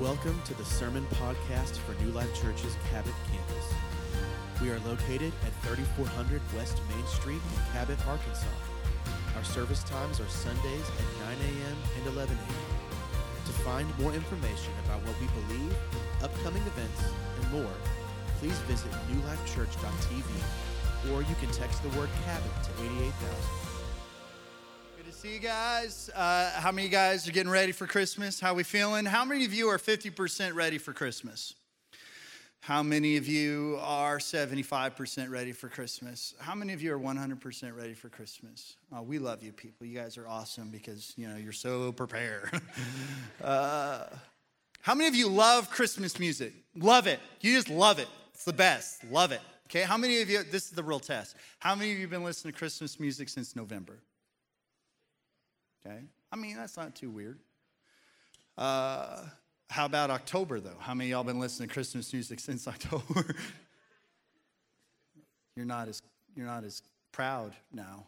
Welcome 0.00 0.42
to 0.46 0.54
the 0.54 0.64
Sermon 0.64 1.06
Podcast 1.22 1.76
for 1.76 1.94
New 2.02 2.10
Life 2.10 2.34
Church's 2.42 2.74
Cabot 2.90 3.14
campus. 3.30 3.72
We 4.60 4.70
are 4.70 4.80
located 4.80 5.32
at 5.46 5.52
3400 5.62 6.42
West 6.56 6.80
Main 6.90 7.06
Street 7.06 7.38
in 7.38 7.72
Cabot, 7.72 8.04
Arkansas. 8.08 8.44
Our 9.36 9.44
service 9.44 9.84
times 9.84 10.18
are 10.18 10.26
Sundays 10.26 10.90
at 10.98 11.38
9 11.38 11.46
a.m. 11.46 11.76
and 11.96 12.06
11 12.08 12.36
a.m. 12.36 12.76
To 13.46 13.52
find 13.62 13.86
more 14.00 14.12
information 14.12 14.72
about 14.84 15.00
what 15.06 15.14
we 15.20 15.28
believe, 15.46 15.76
upcoming 16.24 16.62
events, 16.62 17.04
and 17.40 17.52
more, 17.52 17.74
please 18.40 18.58
visit 18.66 18.90
newlifechurch.tv 19.12 20.26
or 21.12 21.22
you 21.22 21.36
can 21.36 21.52
text 21.52 21.84
the 21.84 21.88
word 21.90 22.08
Cabot 22.26 22.50
to 22.64 22.70
88000. 22.82 23.63
See 25.24 25.32
you 25.32 25.38
guys. 25.38 26.10
Uh, 26.14 26.50
how 26.50 26.70
many 26.70 26.90
guys 26.90 27.26
are 27.26 27.32
getting 27.32 27.50
ready 27.50 27.72
for 27.72 27.86
Christmas? 27.86 28.38
How 28.38 28.52
we 28.52 28.62
feeling? 28.62 29.06
How 29.06 29.24
many 29.24 29.46
of 29.46 29.54
you 29.54 29.68
are 29.68 29.78
50% 29.78 30.54
ready 30.54 30.76
for 30.76 30.92
Christmas? 30.92 31.54
How 32.60 32.82
many 32.82 33.16
of 33.16 33.26
you 33.26 33.78
are 33.80 34.18
75% 34.18 35.30
ready 35.30 35.52
for 35.52 35.70
Christmas? 35.70 36.34
How 36.40 36.54
many 36.54 36.74
of 36.74 36.82
you 36.82 36.92
are 36.92 36.98
100% 36.98 37.74
ready 37.74 37.94
for 37.94 38.10
Christmas? 38.10 38.76
We 39.02 39.18
love 39.18 39.42
you 39.42 39.52
people. 39.52 39.86
You 39.86 39.98
guys 39.98 40.18
are 40.18 40.28
awesome 40.28 40.68
because, 40.68 41.14
you 41.16 41.26
know, 41.26 41.36
you're 41.36 41.52
so 41.52 41.90
prepared. 41.90 42.60
uh, 43.42 44.04
how 44.82 44.94
many 44.94 45.08
of 45.08 45.14
you 45.14 45.28
love 45.28 45.70
Christmas 45.70 46.20
music? 46.20 46.52
Love 46.76 47.06
it. 47.06 47.18
You 47.40 47.54
just 47.54 47.70
love 47.70 47.98
it. 47.98 48.08
It's 48.34 48.44
the 48.44 48.52
best. 48.52 49.02
Love 49.10 49.32
it. 49.32 49.40
Okay, 49.70 49.84
how 49.84 49.96
many 49.96 50.20
of 50.20 50.28
you, 50.28 50.42
this 50.42 50.66
is 50.66 50.72
the 50.72 50.82
real 50.82 51.00
test. 51.00 51.34
How 51.60 51.74
many 51.74 51.92
of 51.92 51.96
you 51.96 52.02
have 52.02 52.10
been 52.10 52.24
listening 52.24 52.52
to 52.52 52.58
Christmas 52.58 53.00
music 53.00 53.30
since 53.30 53.56
November? 53.56 54.00
Okay, 55.86 55.98
I 56.32 56.36
mean, 56.36 56.56
that's 56.56 56.76
not 56.76 56.94
too 56.94 57.10
weird. 57.10 57.38
Uh, 58.56 59.22
how 59.68 59.84
about 59.84 60.10
October, 60.10 60.60
though? 60.60 60.76
How 60.78 60.94
many 60.94 61.10
of 61.10 61.16
y'all 61.16 61.24
been 61.24 61.40
listening 61.40 61.68
to 61.68 61.74
Christmas 61.74 62.12
music 62.12 62.40
since 62.40 62.66
October? 62.66 63.34
you're, 65.56 65.66
not 65.66 65.88
as, 65.88 66.00
you're 66.36 66.46
not 66.46 66.64
as 66.64 66.82
proud 67.12 67.52
now. 67.72 68.06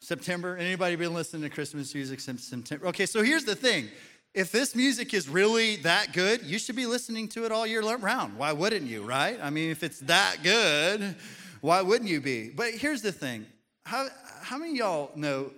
September, 0.00 0.56
anybody 0.56 0.96
been 0.96 1.14
listening 1.14 1.42
to 1.42 1.48
Christmas 1.48 1.94
music 1.94 2.20
since 2.20 2.44
September? 2.44 2.88
Okay, 2.88 3.06
so 3.06 3.22
here's 3.22 3.44
the 3.44 3.54
thing. 3.54 3.88
If 4.34 4.52
this 4.52 4.76
music 4.76 5.14
is 5.14 5.30
really 5.30 5.76
that 5.76 6.12
good, 6.12 6.42
you 6.42 6.58
should 6.58 6.76
be 6.76 6.84
listening 6.84 7.28
to 7.28 7.46
it 7.46 7.52
all 7.52 7.66
year 7.66 7.80
round. 7.80 8.36
Why 8.36 8.52
wouldn't 8.52 8.86
you, 8.86 9.02
right? 9.02 9.38
I 9.42 9.48
mean, 9.48 9.70
if 9.70 9.82
it's 9.82 10.00
that 10.00 10.42
good, 10.42 11.16
why 11.62 11.80
wouldn't 11.80 12.10
you 12.10 12.20
be? 12.20 12.50
But 12.50 12.72
here's 12.72 13.00
the 13.00 13.12
thing. 13.12 13.46
How, 13.86 14.08
how 14.42 14.58
many 14.58 14.76
y'all 14.76 15.10
know 15.16 15.52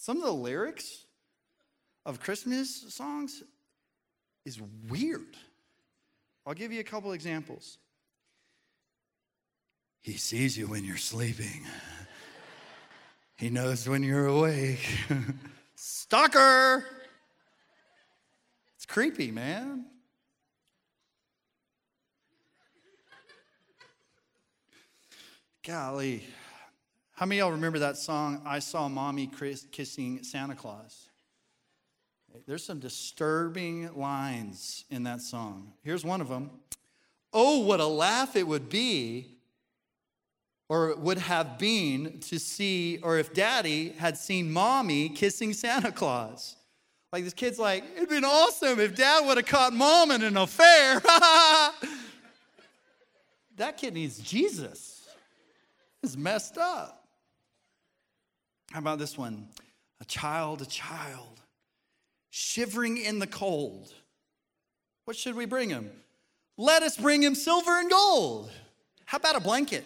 some 0.00 0.18
of 0.18 0.22
the 0.22 0.32
lyrics 0.32 1.06
of 2.06 2.20
Christmas 2.20 2.84
songs 2.88 3.42
is 4.44 4.60
weird. 4.88 5.36
I'll 6.46 6.54
give 6.54 6.70
you 6.70 6.78
a 6.78 6.84
couple 6.84 7.12
examples. 7.12 7.78
He 10.00 10.12
sees 10.12 10.56
you 10.56 10.68
when 10.68 10.84
you're 10.84 10.96
sleeping. 10.96 11.66
He 13.36 13.50
knows 13.50 13.88
when 13.88 14.04
you're 14.04 14.26
awake. 14.26 14.88
Stalker! 15.74 16.84
It's 18.76 18.86
creepy, 18.86 19.32
man. 19.32 19.84
Golly. 25.66 26.22
How 27.18 27.26
many 27.26 27.40
y'all 27.40 27.50
remember 27.50 27.80
that 27.80 27.96
song, 27.96 28.40
I 28.46 28.60
Saw 28.60 28.88
Mommy 28.88 29.28
Kissing 29.72 30.22
Santa 30.22 30.54
Claus? 30.54 31.08
There's 32.46 32.62
some 32.62 32.78
disturbing 32.78 33.92
lines 33.96 34.84
in 34.88 35.02
that 35.02 35.20
song. 35.20 35.72
Here's 35.82 36.04
one 36.04 36.20
of 36.20 36.28
them 36.28 36.48
Oh, 37.32 37.58
what 37.58 37.80
a 37.80 37.86
laugh 37.88 38.36
it 38.36 38.46
would 38.46 38.68
be, 38.68 39.34
or 40.68 40.94
would 40.94 41.18
have 41.18 41.58
been, 41.58 42.20
to 42.20 42.38
see, 42.38 43.00
or 43.02 43.18
if 43.18 43.34
daddy 43.34 43.88
had 43.98 44.16
seen 44.16 44.52
mommy 44.52 45.08
kissing 45.08 45.52
Santa 45.52 45.90
Claus. 45.90 46.54
Like 47.12 47.24
this 47.24 47.34
kid's 47.34 47.58
like, 47.58 47.82
it'd 47.96 48.08
been 48.08 48.24
awesome 48.24 48.78
if 48.78 48.94
dad 48.94 49.26
would 49.26 49.38
have 49.38 49.46
caught 49.46 49.72
mom 49.72 50.12
in 50.12 50.22
an 50.22 50.36
affair. 50.36 51.00
that 53.56 53.76
kid 53.76 53.94
needs 53.94 54.20
Jesus. 54.20 55.08
It's 56.00 56.16
messed 56.16 56.56
up. 56.58 56.97
How 58.70 58.80
about 58.80 58.98
this 58.98 59.16
one? 59.16 59.48
A 60.00 60.04
child, 60.04 60.62
a 60.62 60.66
child, 60.66 61.40
shivering 62.30 62.98
in 62.98 63.18
the 63.18 63.26
cold. 63.26 63.92
What 65.04 65.16
should 65.16 65.34
we 65.34 65.46
bring 65.46 65.70
him? 65.70 65.90
Let 66.56 66.82
us 66.82 66.96
bring 66.96 67.22
him 67.22 67.34
silver 67.34 67.78
and 67.78 67.90
gold. 67.90 68.50
How 69.06 69.16
about 69.16 69.36
a 69.36 69.40
blanket? 69.40 69.84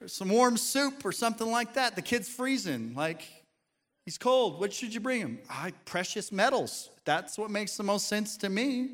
Or 0.00 0.08
some 0.08 0.28
warm 0.28 0.56
soup 0.56 1.04
or 1.04 1.12
something 1.12 1.50
like 1.50 1.74
that. 1.74 1.96
The 1.96 2.02
kid's 2.02 2.28
freezing, 2.28 2.94
like 2.94 3.26
he's 4.04 4.18
cold. 4.18 4.60
What 4.60 4.72
should 4.72 4.92
you 4.92 5.00
bring 5.00 5.20
him? 5.20 5.38
Ah, 5.48 5.70
precious 5.86 6.30
metals. 6.30 6.90
That's 7.04 7.38
what 7.38 7.50
makes 7.50 7.76
the 7.76 7.82
most 7.82 8.08
sense 8.08 8.36
to 8.38 8.50
me. 8.50 8.90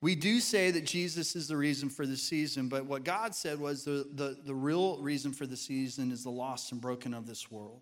We 0.00 0.14
do 0.14 0.38
say 0.38 0.70
that 0.70 0.84
Jesus 0.84 1.34
is 1.34 1.48
the 1.48 1.56
reason 1.56 1.88
for 1.88 2.06
the 2.06 2.16
season, 2.16 2.68
but 2.68 2.86
what 2.86 3.02
God 3.02 3.34
said 3.34 3.58
was 3.58 3.84
the, 3.84 4.06
the, 4.14 4.36
the 4.44 4.54
real 4.54 4.98
reason 4.98 5.32
for 5.32 5.44
the 5.44 5.56
season 5.56 6.12
is 6.12 6.22
the 6.22 6.30
lost 6.30 6.70
and 6.70 6.80
broken 6.80 7.12
of 7.12 7.26
this 7.26 7.50
world. 7.50 7.80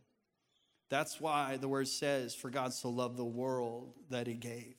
That's 0.89 1.21
why 1.21 1.59
the 1.59 1.69
word 1.69 1.89
says, 1.89 2.35
For 2.35 2.49
God 2.49 2.73
so 2.73 2.89
loved 2.89 3.19
the 3.19 3.25
world 3.25 3.93
that 4.09 4.27
he 4.27 4.35
gave. 4.35 4.75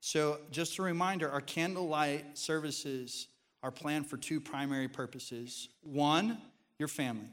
So, 0.00 0.38
just 0.50 0.78
a 0.78 0.82
reminder 0.82 1.30
our 1.30 1.40
candlelight 1.40 2.36
services 2.36 3.28
are 3.62 3.70
planned 3.70 4.06
for 4.06 4.16
two 4.16 4.40
primary 4.40 4.88
purposes. 4.88 5.68
One, 5.82 6.38
your 6.78 6.88
family. 6.88 7.30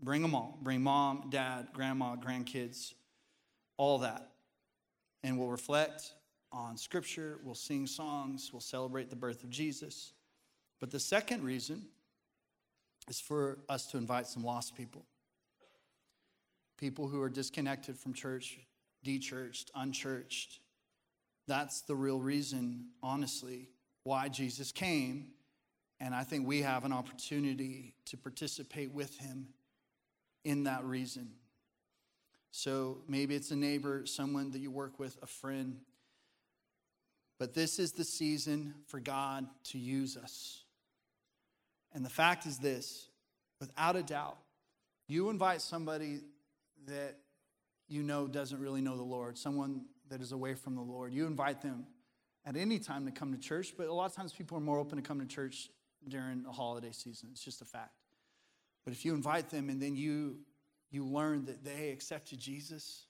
Bring 0.00 0.22
them 0.22 0.34
all. 0.34 0.58
Bring 0.62 0.82
mom, 0.82 1.28
dad, 1.30 1.68
grandma, 1.72 2.16
grandkids, 2.16 2.94
all 3.76 3.98
that. 3.98 4.30
And 5.24 5.38
we'll 5.38 5.48
reflect 5.48 6.12
on 6.52 6.76
scripture, 6.76 7.38
we'll 7.42 7.54
sing 7.54 7.86
songs, 7.86 8.50
we'll 8.52 8.60
celebrate 8.60 9.10
the 9.10 9.16
birth 9.16 9.44
of 9.44 9.50
Jesus. 9.50 10.12
But 10.80 10.90
the 10.90 11.00
second 11.00 11.44
reason 11.44 11.84
is 13.08 13.20
for 13.20 13.58
us 13.68 13.86
to 13.88 13.98
invite 13.98 14.26
some 14.26 14.44
lost 14.44 14.76
people. 14.76 15.04
People 16.78 17.08
who 17.08 17.20
are 17.20 17.28
disconnected 17.28 17.96
from 17.96 18.14
church, 18.14 18.58
dechurched, 19.04 19.70
unchurched. 19.74 20.60
That's 21.46 21.80
the 21.82 21.96
real 21.96 22.20
reason, 22.20 22.88
honestly, 23.02 23.68
why 24.04 24.28
Jesus 24.28 24.70
came. 24.70 25.28
And 26.00 26.14
I 26.14 26.22
think 26.22 26.46
we 26.46 26.62
have 26.62 26.84
an 26.84 26.92
opportunity 26.92 27.94
to 28.06 28.16
participate 28.16 28.92
with 28.92 29.18
him 29.18 29.48
in 30.44 30.64
that 30.64 30.84
reason. 30.84 31.30
So 32.50 32.98
maybe 33.08 33.34
it's 33.34 33.50
a 33.50 33.56
neighbor, 33.56 34.06
someone 34.06 34.50
that 34.52 34.60
you 34.60 34.70
work 34.70 34.98
with, 34.98 35.18
a 35.22 35.26
friend. 35.26 35.80
But 37.38 37.54
this 37.54 37.78
is 37.78 37.92
the 37.92 38.04
season 38.04 38.74
for 38.86 38.98
God 38.98 39.46
to 39.70 39.78
use 39.78 40.16
us. 40.16 40.64
And 41.94 42.04
the 42.04 42.10
fact 42.10 42.46
is 42.46 42.58
this 42.58 43.08
without 43.60 43.96
a 43.96 44.02
doubt, 44.02 44.38
you 45.06 45.30
invite 45.30 45.60
somebody 45.60 46.20
that 46.86 47.16
you 47.88 48.02
know 48.02 48.26
doesn't 48.26 48.60
really 48.60 48.80
know 48.80 48.96
the 48.96 49.02
Lord, 49.02 49.38
someone 49.38 49.86
that 50.10 50.20
is 50.20 50.32
away 50.32 50.54
from 50.54 50.74
the 50.74 50.82
Lord, 50.82 51.12
you 51.12 51.26
invite 51.26 51.60
them 51.60 51.86
at 52.44 52.56
any 52.56 52.78
time 52.78 53.04
to 53.06 53.12
come 53.12 53.32
to 53.32 53.38
church, 53.38 53.74
but 53.76 53.88
a 53.88 53.92
lot 53.92 54.06
of 54.06 54.14
times 54.14 54.32
people 54.32 54.56
are 54.56 54.60
more 54.60 54.78
open 54.78 54.96
to 54.96 55.02
come 55.02 55.20
to 55.20 55.26
church 55.26 55.70
during 56.08 56.42
the 56.42 56.52
holiday 56.52 56.92
season. 56.92 57.28
It's 57.32 57.44
just 57.44 57.60
a 57.60 57.64
fact. 57.64 57.92
But 58.84 58.92
if 58.92 59.04
you 59.04 59.14
invite 59.14 59.50
them 59.50 59.68
and 59.68 59.80
then 59.82 59.96
you 59.96 60.38
you 60.90 61.04
learn 61.04 61.44
that 61.44 61.62
they 61.62 61.90
accepted 61.90 62.38
Jesus, 62.38 63.04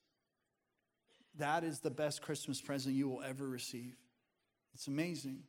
that 1.37 1.63
is 1.63 1.79
the 1.79 1.91
best 1.91 2.23
Christmas 2.23 2.61
present 2.61 2.97
you 2.97 3.09
will 3.09 3.23
ever 3.23 3.47
receive. 3.47 3.95
It's 4.79 4.87
amazing. 4.87 5.41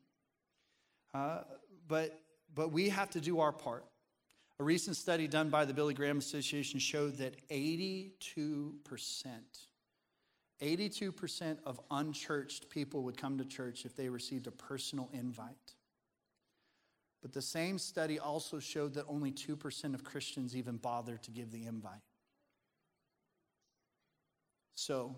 Uh, 1.14 1.42
but, 1.88 2.20
but 2.56 2.72
we 2.72 2.90
have 2.90 3.12
to 3.12 3.22
do 3.22 3.42
our 3.42 3.52
part. 3.52 3.86
A 4.60 4.64
recent 4.64 4.96
study 4.98 5.28
done 5.28 5.52
by 5.52 5.66
the 5.66 5.74
Billy 5.74 5.94
Graham 5.94 6.18
Association 6.18 6.80
showed 6.80 7.18
that 7.20 7.48
82%, 7.50 8.10
82% 10.60 11.58
of 11.64 11.80
unchurched 11.92 12.72
people 12.72 13.04
would 13.04 13.18
come 13.18 13.38
to 13.38 13.46
church 13.46 13.86
if 13.86 13.96
they 13.96 14.10
received 14.10 14.48
a 14.48 14.52
personal 14.52 15.12
invite. 15.14 15.76
But 17.22 17.32
the 17.32 17.44
same 17.44 17.78
study 17.78 18.18
also 18.18 18.58
showed 18.58 18.96
that 18.96 19.06
only 19.08 19.32
2% 19.32 19.94
of 19.94 20.04
Christians 20.04 20.56
even 20.56 20.78
bothered 20.78 21.22
to 21.22 21.30
give 21.30 21.52
the 21.52 21.68
invite. 21.68 22.02
So 24.74 25.16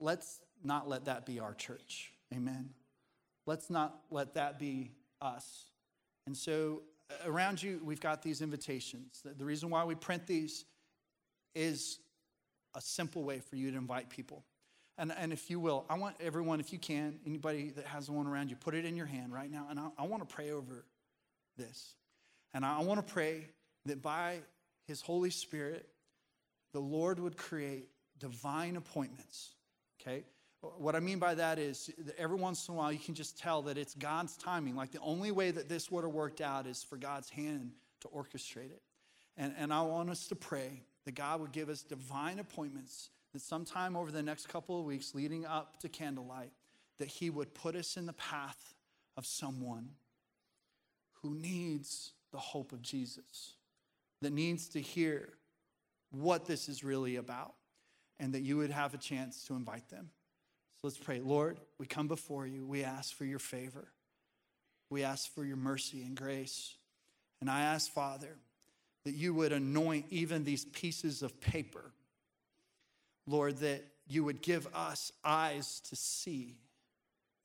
let's 0.00 0.40
not 0.64 0.88
let 0.88 1.04
that 1.04 1.24
be 1.24 1.38
our 1.38 1.54
church. 1.54 2.12
Amen. 2.34 2.70
Let's 3.46 3.70
not 3.70 3.98
let 4.10 4.34
that 4.34 4.58
be 4.58 4.92
us. 5.20 5.64
And 6.26 6.36
so, 6.36 6.82
uh, 7.10 7.30
around 7.30 7.62
you, 7.62 7.80
we've 7.82 8.00
got 8.00 8.22
these 8.22 8.40
invitations. 8.40 9.22
The 9.24 9.44
reason 9.44 9.70
why 9.70 9.84
we 9.84 9.94
print 9.94 10.26
these 10.26 10.64
is 11.54 11.98
a 12.74 12.80
simple 12.80 13.24
way 13.24 13.40
for 13.40 13.56
you 13.56 13.70
to 13.70 13.76
invite 13.76 14.08
people. 14.08 14.44
And, 14.98 15.12
and 15.16 15.32
if 15.32 15.50
you 15.50 15.58
will, 15.58 15.84
I 15.88 15.96
want 15.96 16.16
everyone, 16.20 16.60
if 16.60 16.72
you 16.72 16.78
can, 16.78 17.18
anybody 17.26 17.70
that 17.70 17.86
has 17.86 18.10
one 18.10 18.26
around 18.26 18.50
you, 18.50 18.56
put 18.56 18.74
it 18.74 18.84
in 18.84 18.96
your 18.96 19.06
hand 19.06 19.32
right 19.32 19.50
now. 19.50 19.66
And 19.70 19.80
I, 19.80 19.88
I 19.98 20.06
want 20.06 20.26
to 20.26 20.34
pray 20.34 20.50
over 20.50 20.84
this. 21.56 21.94
And 22.54 22.64
I, 22.64 22.78
I 22.78 22.82
want 22.82 23.04
to 23.04 23.12
pray 23.12 23.48
that 23.86 24.02
by 24.02 24.38
His 24.86 25.00
Holy 25.00 25.30
Spirit, 25.30 25.88
the 26.72 26.80
Lord 26.80 27.18
would 27.18 27.36
create 27.36 27.88
divine 28.18 28.76
appointments. 28.76 29.50
Okay? 30.00 30.24
What 30.62 30.94
I 30.94 31.00
mean 31.00 31.18
by 31.18 31.34
that 31.34 31.58
is 31.58 31.90
that 31.98 32.16
every 32.16 32.36
once 32.36 32.68
in 32.68 32.74
a 32.74 32.76
while 32.76 32.92
you 32.92 32.98
can 32.98 33.14
just 33.14 33.36
tell 33.36 33.62
that 33.62 33.76
it's 33.76 33.94
God's 33.94 34.36
timing. 34.36 34.76
Like 34.76 34.92
the 34.92 35.00
only 35.00 35.32
way 35.32 35.50
that 35.50 35.68
this 35.68 35.90
would 35.90 36.04
have 36.04 36.12
worked 36.12 36.40
out 36.40 36.66
is 36.66 36.84
for 36.84 36.96
God's 36.96 37.28
hand 37.28 37.72
to 38.00 38.08
orchestrate 38.08 38.70
it. 38.70 38.82
And, 39.36 39.54
and 39.58 39.72
I 39.72 39.82
want 39.82 40.08
us 40.10 40.28
to 40.28 40.36
pray 40.36 40.84
that 41.04 41.16
God 41.16 41.40
would 41.40 41.52
give 41.52 41.68
us 41.68 41.82
divine 41.82 42.38
appointments 42.38 43.10
that 43.32 43.40
sometime 43.40 43.96
over 43.96 44.12
the 44.12 44.22
next 44.22 44.48
couple 44.48 44.78
of 44.78 44.84
weeks 44.84 45.14
leading 45.14 45.44
up 45.44 45.78
to 45.80 45.88
candlelight, 45.88 46.52
that 46.98 47.08
He 47.08 47.30
would 47.30 47.54
put 47.54 47.74
us 47.74 47.96
in 47.96 48.06
the 48.06 48.12
path 48.12 48.74
of 49.16 49.26
someone 49.26 49.88
who 51.22 51.34
needs 51.34 52.12
the 52.30 52.38
hope 52.38 52.72
of 52.72 52.82
Jesus, 52.82 53.54
that 54.20 54.32
needs 54.32 54.68
to 54.68 54.80
hear 54.80 55.30
what 56.10 56.46
this 56.46 56.68
is 56.68 56.84
really 56.84 57.16
about, 57.16 57.54
and 58.20 58.34
that 58.34 58.42
you 58.42 58.58
would 58.58 58.70
have 58.70 58.94
a 58.94 58.98
chance 58.98 59.44
to 59.44 59.54
invite 59.54 59.88
them. 59.88 60.10
So 60.82 60.88
let's 60.88 60.98
pray. 60.98 61.20
Lord, 61.20 61.60
we 61.78 61.86
come 61.86 62.08
before 62.08 62.44
you. 62.44 62.66
We 62.66 62.82
ask 62.82 63.14
for 63.14 63.24
your 63.24 63.38
favor. 63.38 63.86
We 64.90 65.04
ask 65.04 65.32
for 65.32 65.44
your 65.44 65.56
mercy 65.56 66.02
and 66.02 66.16
grace. 66.16 66.74
And 67.40 67.48
I 67.48 67.60
ask, 67.60 67.92
Father, 67.92 68.36
that 69.04 69.14
you 69.14 69.32
would 69.32 69.52
anoint 69.52 70.06
even 70.10 70.42
these 70.42 70.64
pieces 70.64 71.22
of 71.22 71.40
paper. 71.40 71.92
Lord, 73.28 73.58
that 73.58 73.84
you 74.08 74.24
would 74.24 74.42
give 74.42 74.66
us 74.74 75.12
eyes 75.24 75.80
to 75.88 75.94
see 75.94 76.56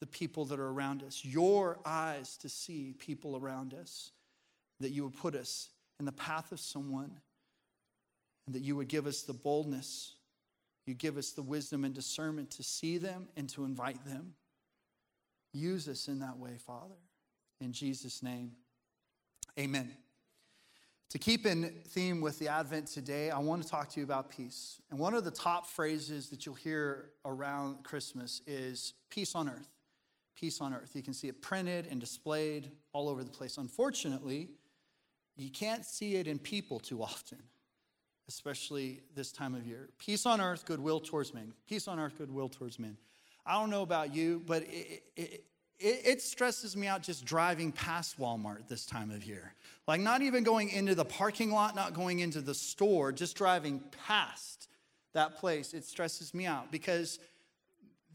the 0.02 0.08
people 0.08 0.46
that 0.46 0.60
are 0.60 0.70
around 0.70 1.04
us, 1.04 1.24
your 1.24 1.78
eyes 1.86 2.38
to 2.38 2.50
see 2.50 2.96
people 2.98 3.38
around 3.38 3.76
us, 3.76 4.12
that 4.80 4.90
you 4.90 5.04
would 5.04 5.16
put 5.16 5.36
us 5.36 5.70
in 6.00 6.06
the 6.06 6.12
path 6.12 6.52
of 6.52 6.60
someone, 6.60 7.12
and 8.48 8.56
that 8.56 8.64
you 8.64 8.76
would 8.76 8.88
give 8.88 9.06
us 9.06 9.22
the 9.22 9.34
boldness, 9.34 10.16
you 10.88 10.94
give 10.94 11.18
us 11.18 11.32
the 11.32 11.42
wisdom 11.42 11.84
and 11.84 11.94
discernment 11.94 12.52
to 12.52 12.64
see 12.64 12.98
them 12.98 13.28
and 13.36 13.50
to 13.50 13.66
invite 13.66 14.04
them. 14.06 14.34
Use 15.54 15.88
us 15.88 16.08
in 16.08 16.20
that 16.20 16.38
way, 16.38 16.58
Father. 16.58 16.96
In 17.60 17.74
Jesus' 17.74 18.22
name, 18.22 18.52
amen. 19.58 19.92
To 21.12 21.18
keep 21.18 21.46
in 21.46 21.74
theme 21.88 22.20
with 22.20 22.38
the 22.38 22.50
Advent 22.50 22.88
today, 22.88 23.32
I 23.32 23.40
want 23.40 23.64
to 23.64 23.70
talk 23.70 23.90
to 23.90 24.00
you 24.00 24.04
about 24.04 24.30
peace. 24.30 24.82
And 24.92 25.00
one 25.00 25.14
of 25.14 25.24
the 25.24 25.32
top 25.32 25.66
phrases 25.66 26.30
that 26.30 26.46
you'll 26.46 26.56
hear 26.56 27.12
around 27.24 27.84
Christmas 27.84 28.42
is 28.46 28.94
peace 29.10 29.34
on 29.34 29.48
earth. 29.48 29.70
Peace 30.36 30.60
on 30.60 30.74
earth. 30.74 30.92
You 30.94 31.02
can 31.02 31.14
see 31.14 31.30
it 31.30 31.42
printed 31.42 31.88
and 31.90 32.00
displayed 32.00 32.72
all 32.92 33.08
over 33.08 33.24
the 33.24 33.32
place. 33.32 33.58
Unfortunately, 33.58 34.50
you 35.38 35.50
can't 35.50 35.86
see 35.86 36.16
it 36.16 36.28
in 36.28 36.40
people 36.40 36.80
too 36.80 37.02
often, 37.02 37.40
especially 38.28 39.02
this 39.16 39.32
time 39.32 39.56
of 39.56 39.66
year. 39.66 39.90
Peace 39.98 40.26
on 40.26 40.42
earth, 40.42 40.66
goodwill 40.66 41.00
towards 41.00 41.34
men. 41.34 41.54
Peace 41.68 41.88
on 41.88 42.00
earth, 42.00 42.18
goodwill 42.18 42.50
towards 42.50 42.80
men. 42.80 42.98
I 43.46 43.60
don't 43.60 43.70
know 43.70 43.82
about 43.82 44.14
you, 44.14 44.42
but 44.46 44.64
it, 44.64 45.04
it, 45.16 45.46
it, 45.80 46.02
it, 46.06 46.22
stresses 46.22 46.76
me 46.76 46.88
out 46.88 47.02
just 47.04 47.24
driving 47.24 47.72
past 47.72 48.20
Walmart 48.20 48.68
this 48.68 48.86
time 48.86 49.10
of 49.12 49.24
year. 49.24 49.54
Like, 49.88 50.02
not 50.02 50.22
even 50.22 50.44
going 50.44 50.70
into 50.70 50.96
the 50.96 51.06
parking 51.06 51.52
lot, 51.52 51.76
not 51.76 51.94
going 51.94 52.20
into 52.20 52.42
the 52.42 52.54
store, 52.54 53.14
just 53.14 53.38
driving 53.38 53.82
past 54.06 54.68
that 55.14 55.38
place. 55.38 55.74
It 55.74 55.86
stresses 55.86 56.34
me 56.34 56.46
out 56.46 56.72
because 56.72 57.20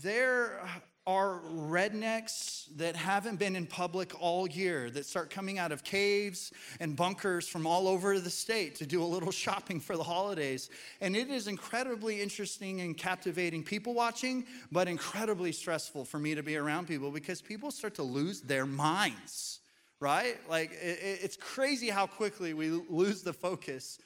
there 0.02 0.60
are 1.06 1.40
rednecks 1.52 2.66
that 2.76 2.94
haven't 2.94 3.36
been 3.36 3.56
in 3.56 3.66
public 3.66 4.12
all 4.20 4.48
year 4.48 4.88
that 4.88 5.04
start 5.04 5.30
coming 5.30 5.58
out 5.58 5.72
of 5.72 5.82
caves 5.82 6.52
and 6.78 6.94
bunkers 6.94 7.48
from 7.48 7.66
all 7.66 7.88
over 7.88 8.20
the 8.20 8.30
state 8.30 8.76
to 8.76 8.86
do 8.86 9.02
a 9.02 9.04
little 9.04 9.32
shopping 9.32 9.80
for 9.80 9.96
the 9.96 10.02
holidays. 10.02 10.70
And 11.00 11.16
it 11.16 11.28
is 11.28 11.48
incredibly 11.48 12.22
interesting 12.22 12.82
and 12.82 12.96
captivating 12.96 13.64
people 13.64 13.94
watching, 13.94 14.44
but 14.70 14.86
incredibly 14.86 15.50
stressful 15.50 16.04
for 16.04 16.20
me 16.20 16.36
to 16.36 16.42
be 16.42 16.56
around 16.56 16.86
people 16.86 17.10
because 17.10 17.42
people 17.42 17.72
start 17.72 17.96
to 17.96 18.04
lose 18.04 18.40
their 18.40 18.66
minds, 18.66 19.58
right? 19.98 20.36
Like 20.48 20.70
it's 20.80 21.36
crazy 21.36 21.90
how 21.90 22.06
quickly 22.06 22.54
we 22.54 22.70
lose 22.70 23.22
the 23.22 23.32
focus. 23.32 23.98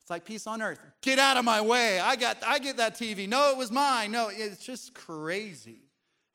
It's 0.00 0.10
like 0.10 0.24
peace 0.24 0.46
on 0.46 0.62
earth. 0.62 0.80
Get 1.02 1.18
out 1.18 1.36
of 1.36 1.44
my 1.44 1.60
way. 1.60 2.00
I 2.00 2.16
got 2.16 2.38
I 2.46 2.58
get 2.58 2.78
that 2.78 2.94
TV. 2.94 3.28
No, 3.28 3.50
it 3.50 3.58
was 3.58 3.70
mine. 3.70 4.10
No, 4.10 4.30
it's 4.32 4.64
just 4.64 4.94
crazy 4.94 5.87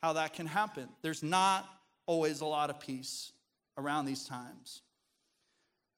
how 0.03 0.13
that 0.13 0.33
can 0.33 0.45
happen. 0.45 0.89
There's 1.01 1.23
not 1.23 1.65
always 2.05 2.41
a 2.41 2.45
lot 2.45 2.69
of 2.69 2.79
peace 2.81 3.31
around 3.77 4.05
these 4.05 4.25
times. 4.25 4.81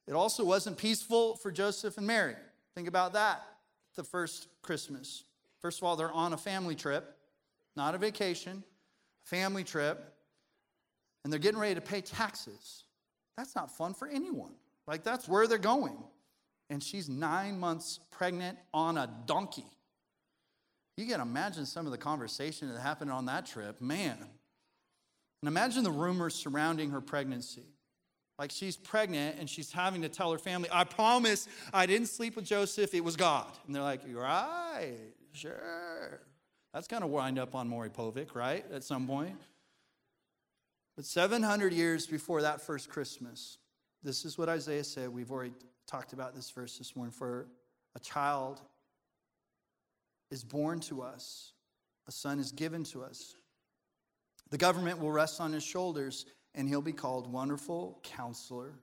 It 0.08 0.14
also 0.14 0.46
wasn't 0.46 0.78
peaceful 0.78 1.36
for 1.38 1.52
Joseph 1.52 1.98
and 1.98 2.06
Mary. 2.06 2.36
Think 2.76 2.88
about 2.88 3.14
that 3.14 3.44
the 3.96 4.04
first 4.04 4.48
Christmas. 4.62 5.24
First 5.62 5.80
of 5.80 5.86
all, 5.86 5.96
they're 5.96 6.12
on 6.12 6.34
a 6.34 6.38
family 6.38 6.76
trip, 6.76 7.16
not 7.76 7.96
a 7.96 7.98
vacation, 7.98 8.62
family 9.24 9.64
trip, 9.64 10.14
and 11.24 11.32
they're 11.34 11.40
getting 11.40 11.60
ready 11.60 11.76
to 11.76 11.82
pay 11.82 12.02
taxes. 12.02 12.84
That's 13.38 13.56
not 13.56 13.76
fun 13.76 13.94
for 13.94 14.08
anyone. 14.08 14.52
Like, 14.86 15.04
that's 15.04 15.28
where 15.28 15.48
they're 15.48 15.58
going. 15.58 15.98
And 16.70 16.84
she's 16.84 17.10
nine 17.10 17.58
months 17.60 18.00
pregnant 18.12 18.58
on 18.74 18.98
a 18.98 19.10
donkey. 19.26 19.66
You 20.98 21.06
can 21.06 21.20
imagine 21.20 21.66
some 21.66 21.86
of 21.86 21.92
the 21.92 21.98
conversation 21.98 22.74
that 22.74 22.80
happened 22.80 23.12
on 23.12 23.26
that 23.26 23.46
trip. 23.46 23.82
Man. 23.82 24.18
And 25.42 25.48
imagine 25.48 25.84
the 25.84 25.92
rumors 25.92 26.34
surrounding 26.34 26.92
her 26.92 27.02
pregnancy. 27.02 27.66
Like 28.40 28.52
she's 28.52 28.76
pregnant 28.76 29.38
and 29.40 29.50
she's 29.50 29.72
having 29.72 30.02
to 30.02 30.10
tell 30.10 30.32
her 30.32 30.38
family, 30.38 30.70
I 30.72 30.84
promise 30.84 31.48
I 31.74 31.86
didn't 31.86 32.08
sleep 32.08 32.36
with 32.36 32.46
Joseph, 32.46 32.94
it 32.94 33.04
was 33.04 33.16
God. 33.16 33.48
And 33.66 33.76
they're 33.76 33.84
like, 33.84 34.02
right, 34.14 34.98
sure. 35.34 36.20
That's 36.74 36.88
kind 36.88 37.04
of 37.04 37.10
wind 37.10 37.40
up 37.40 37.56
on 37.56 37.70
Maury 37.70 37.90
Povich, 37.90 38.36
right? 38.36 38.66
At 38.74 38.84
some 38.84 39.08
point. 39.08 39.40
But 40.98 41.06
700 41.06 41.74
years 41.74 42.08
before 42.08 42.42
that 42.42 42.60
first 42.60 42.90
Christmas, 42.90 43.58
this 44.04 44.26
is 44.26 44.38
what 44.38 44.50
Isaiah 44.50 44.84
said. 44.84 45.10
We've 45.10 45.32
already 45.32 45.54
talked 45.88 46.14
about 46.14 46.36
this 46.36 46.50
verse 46.50 46.78
this 46.78 46.96
morning. 46.96 47.12
For 47.12 47.48
a 47.96 48.00
child 48.00 48.62
is 50.32 50.44
born 50.44 50.80
to 50.82 51.02
us, 51.02 51.54
a 52.08 52.12
son 52.12 52.40
is 52.40 52.52
given 52.52 52.84
to 52.86 53.04
us. 53.04 53.36
The 54.50 54.58
government 54.58 55.00
will 55.00 55.12
rest 55.12 55.42
on 55.42 55.54
his 55.54 55.64
shoulders, 55.64 56.26
and 56.54 56.68
he'll 56.68 56.82
be 56.82 56.94
called 56.94 57.32
Wonderful 57.32 58.00
Counselor, 58.04 58.80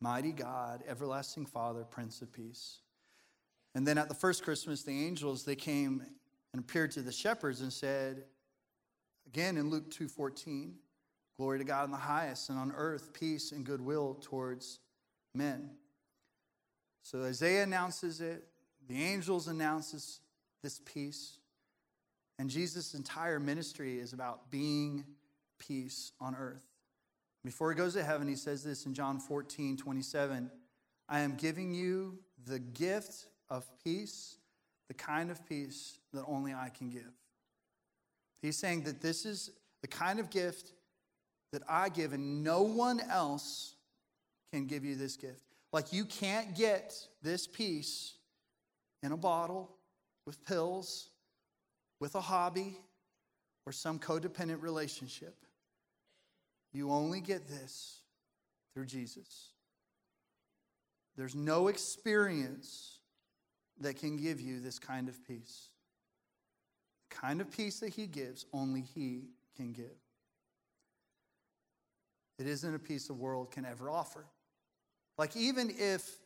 Mighty 0.00 0.32
God, 0.32 0.82
Everlasting 0.88 1.46
Father, 1.46 1.84
Prince 1.84 2.22
of 2.22 2.32
Peace. 2.32 2.80
And 3.74 3.86
then 3.86 3.98
at 3.98 4.08
the 4.08 4.14
first 4.14 4.42
Christmas, 4.42 4.82
the 4.82 5.06
angels, 5.06 5.44
they 5.44 5.56
came 5.56 6.02
and 6.52 6.60
appeared 6.60 6.90
to 6.92 7.02
the 7.02 7.12
shepherds 7.12 7.60
and 7.60 7.72
said, 7.72 8.24
again 9.26 9.56
in 9.56 9.68
Luke 9.68 9.90
2:14, 9.90 10.72
glory 11.36 11.58
to 11.58 11.64
God 11.64 11.84
in 11.84 11.90
the 11.90 11.96
highest, 11.98 12.48
and 12.48 12.58
on 12.58 12.72
earth 12.72 13.12
peace 13.12 13.52
and 13.52 13.66
goodwill 13.66 14.14
towards 14.22 14.80
men. 15.34 15.70
So 17.02 17.22
Isaiah 17.22 17.64
announces 17.64 18.20
it, 18.20 18.48
the 18.88 19.02
angels 19.02 19.48
announces 19.48 20.20
this 20.62 20.80
peace. 20.84 21.38
And 22.38 22.50
Jesus' 22.50 22.94
entire 22.94 23.40
ministry 23.40 23.98
is 23.98 24.12
about 24.12 24.50
being 24.50 25.04
peace 25.58 26.12
on 26.20 26.34
earth. 26.34 26.64
Before 27.44 27.70
he 27.70 27.76
goes 27.76 27.94
to 27.94 28.02
heaven, 28.02 28.26
he 28.26 28.36
says 28.36 28.64
this 28.64 28.86
in 28.86 28.94
John 28.94 29.18
14, 29.18 29.76
27 29.76 30.50
I 31.08 31.20
am 31.20 31.36
giving 31.36 31.72
you 31.72 32.18
the 32.46 32.58
gift 32.58 33.26
of 33.48 33.64
peace, 33.84 34.38
the 34.88 34.94
kind 34.94 35.30
of 35.30 35.46
peace 35.48 35.98
that 36.12 36.24
only 36.26 36.52
I 36.52 36.70
can 36.76 36.90
give. 36.90 37.12
He's 38.42 38.56
saying 38.56 38.82
that 38.82 39.00
this 39.00 39.24
is 39.24 39.50
the 39.82 39.88
kind 39.88 40.18
of 40.18 40.30
gift 40.30 40.72
that 41.52 41.62
I 41.68 41.88
give, 41.88 42.12
and 42.12 42.42
no 42.42 42.62
one 42.62 43.00
else 43.00 43.76
can 44.52 44.66
give 44.66 44.84
you 44.84 44.96
this 44.96 45.16
gift. 45.16 45.42
Like 45.72 45.92
you 45.92 46.04
can't 46.04 46.54
get 46.56 46.94
this 47.22 47.46
peace 47.46 48.14
in 49.02 49.12
a 49.12 49.16
bottle 49.16 49.75
with 50.26 50.44
pills, 50.44 51.08
with 52.00 52.14
a 52.14 52.20
hobby, 52.20 52.78
or 53.64 53.72
some 53.72 53.98
codependent 53.98 54.62
relationship. 54.62 55.36
You 56.72 56.90
only 56.90 57.20
get 57.20 57.48
this 57.48 58.00
through 58.74 58.86
Jesus. 58.86 59.52
There's 61.16 61.34
no 61.34 61.68
experience 61.68 62.98
that 63.80 63.96
can 63.96 64.16
give 64.16 64.40
you 64.40 64.60
this 64.60 64.78
kind 64.78 65.08
of 65.08 65.26
peace. 65.26 65.70
The 67.08 67.16
kind 67.16 67.40
of 67.40 67.50
peace 67.50 67.80
that 67.80 67.90
He 67.90 68.06
gives, 68.06 68.44
only 68.52 68.82
He 68.82 69.30
can 69.56 69.72
give. 69.72 69.86
It 72.38 72.46
isn't 72.46 72.74
a 72.74 72.78
peace 72.78 73.06
the 73.06 73.14
world 73.14 73.50
can 73.50 73.64
ever 73.64 73.88
offer. 73.88 74.26
Like, 75.16 75.34
even 75.34 75.72
if 75.78 76.18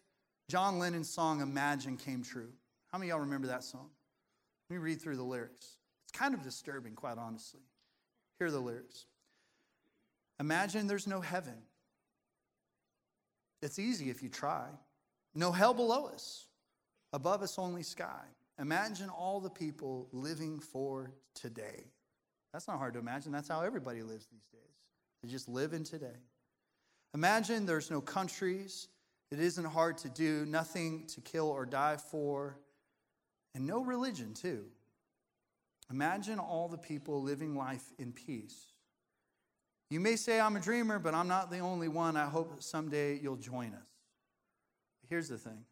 John 0.48 0.80
Lennon's 0.80 1.08
song 1.08 1.40
Imagine 1.40 1.96
came 1.96 2.22
true, 2.22 2.52
how 2.92 2.98
many 2.98 3.10
of 3.10 3.16
y'all 3.16 3.24
remember 3.24 3.48
that 3.48 3.64
song? 3.64 3.88
Let 4.68 4.74
me 4.76 4.82
read 4.82 5.00
through 5.00 5.16
the 5.16 5.22
lyrics. 5.22 5.76
It's 6.04 6.18
kind 6.18 6.34
of 6.34 6.42
disturbing, 6.42 6.94
quite 6.94 7.18
honestly. 7.18 7.60
Here 8.38 8.48
are 8.48 8.50
the 8.50 8.60
lyrics 8.60 9.06
Imagine 10.40 10.86
there's 10.86 11.06
no 11.06 11.20
heaven. 11.20 11.56
It's 13.60 13.78
easy 13.78 14.08
if 14.08 14.22
you 14.22 14.30
try. 14.30 14.68
No 15.34 15.52
hell 15.52 15.74
below 15.74 16.06
us, 16.06 16.46
above 17.12 17.42
us 17.42 17.58
only 17.58 17.82
sky. 17.82 18.24
Imagine 18.58 19.10
all 19.10 19.40
the 19.40 19.50
people 19.50 20.08
living 20.12 20.58
for 20.58 21.12
today. 21.34 21.84
That's 22.52 22.66
not 22.66 22.78
hard 22.78 22.94
to 22.94 23.00
imagine. 23.00 23.32
That's 23.32 23.48
how 23.48 23.60
everybody 23.60 24.02
lives 24.02 24.26
these 24.32 24.46
days. 24.50 24.60
They 25.22 25.28
just 25.28 25.48
live 25.48 25.74
in 25.74 25.84
today. 25.84 26.16
Imagine 27.14 27.66
there's 27.66 27.90
no 27.90 28.00
countries. 28.00 28.88
It 29.30 29.40
isn't 29.40 29.64
hard 29.64 29.98
to 29.98 30.08
do, 30.08 30.46
nothing 30.46 31.06
to 31.08 31.20
kill 31.20 31.48
or 31.48 31.66
die 31.66 31.96
for, 31.96 32.56
and 33.54 33.66
no 33.66 33.82
religion, 33.82 34.34
too. 34.34 34.64
Imagine 35.90 36.38
all 36.38 36.68
the 36.68 36.78
people 36.78 37.22
living 37.22 37.56
life 37.56 37.84
in 37.98 38.12
peace. 38.12 38.72
You 39.90 39.98
may 39.98 40.14
say 40.14 40.40
I'm 40.40 40.56
a 40.56 40.60
dreamer, 40.60 41.00
but 41.00 41.14
I'm 41.14 41.26
not 41.26 41.50
the 41.50 41.58
only 41.58 41.88
one. 41.88 42.16
I 42.16 42.26
hope 42.26 42.62
someday 42.62 43.18
you'll 43.18 43.36
join 43.36 43.74
us. 43.74 43.88
Here's 45.08 45.28
the 45.28 45.38
thing 45.38 45.64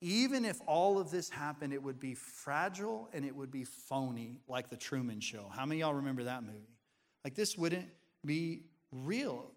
even 0.00 0.44
if 0.44 0.60
all 0.66 0.98
of 0.98 1.10
this 1.10 1.30
happened, 1.30 1.72
it 1.72 1.82
would 1.82 1.98
be 1.98 2.14
fragile 2.14 3.08
and 3.12 3.24
it 3.24 3.34
would 3.34 3.50
be 3.50 3.64
phony, 3.64 4.40
like 4.46 4.68
the 4.68 4.76
Truman 4.76 5.20
Show. 5.20 5.50
How 5.50 5.64
many 5.64 5.80
y'all 5.80 5.94
remember 5.94 6.24
that 6.24 6.42
movie? 6.42 6.76
Like, 7.24 7.34
this 7.34 7.56
wouldn't 7.56 7.88
be 8.24 8.64
real. 8.92 9.50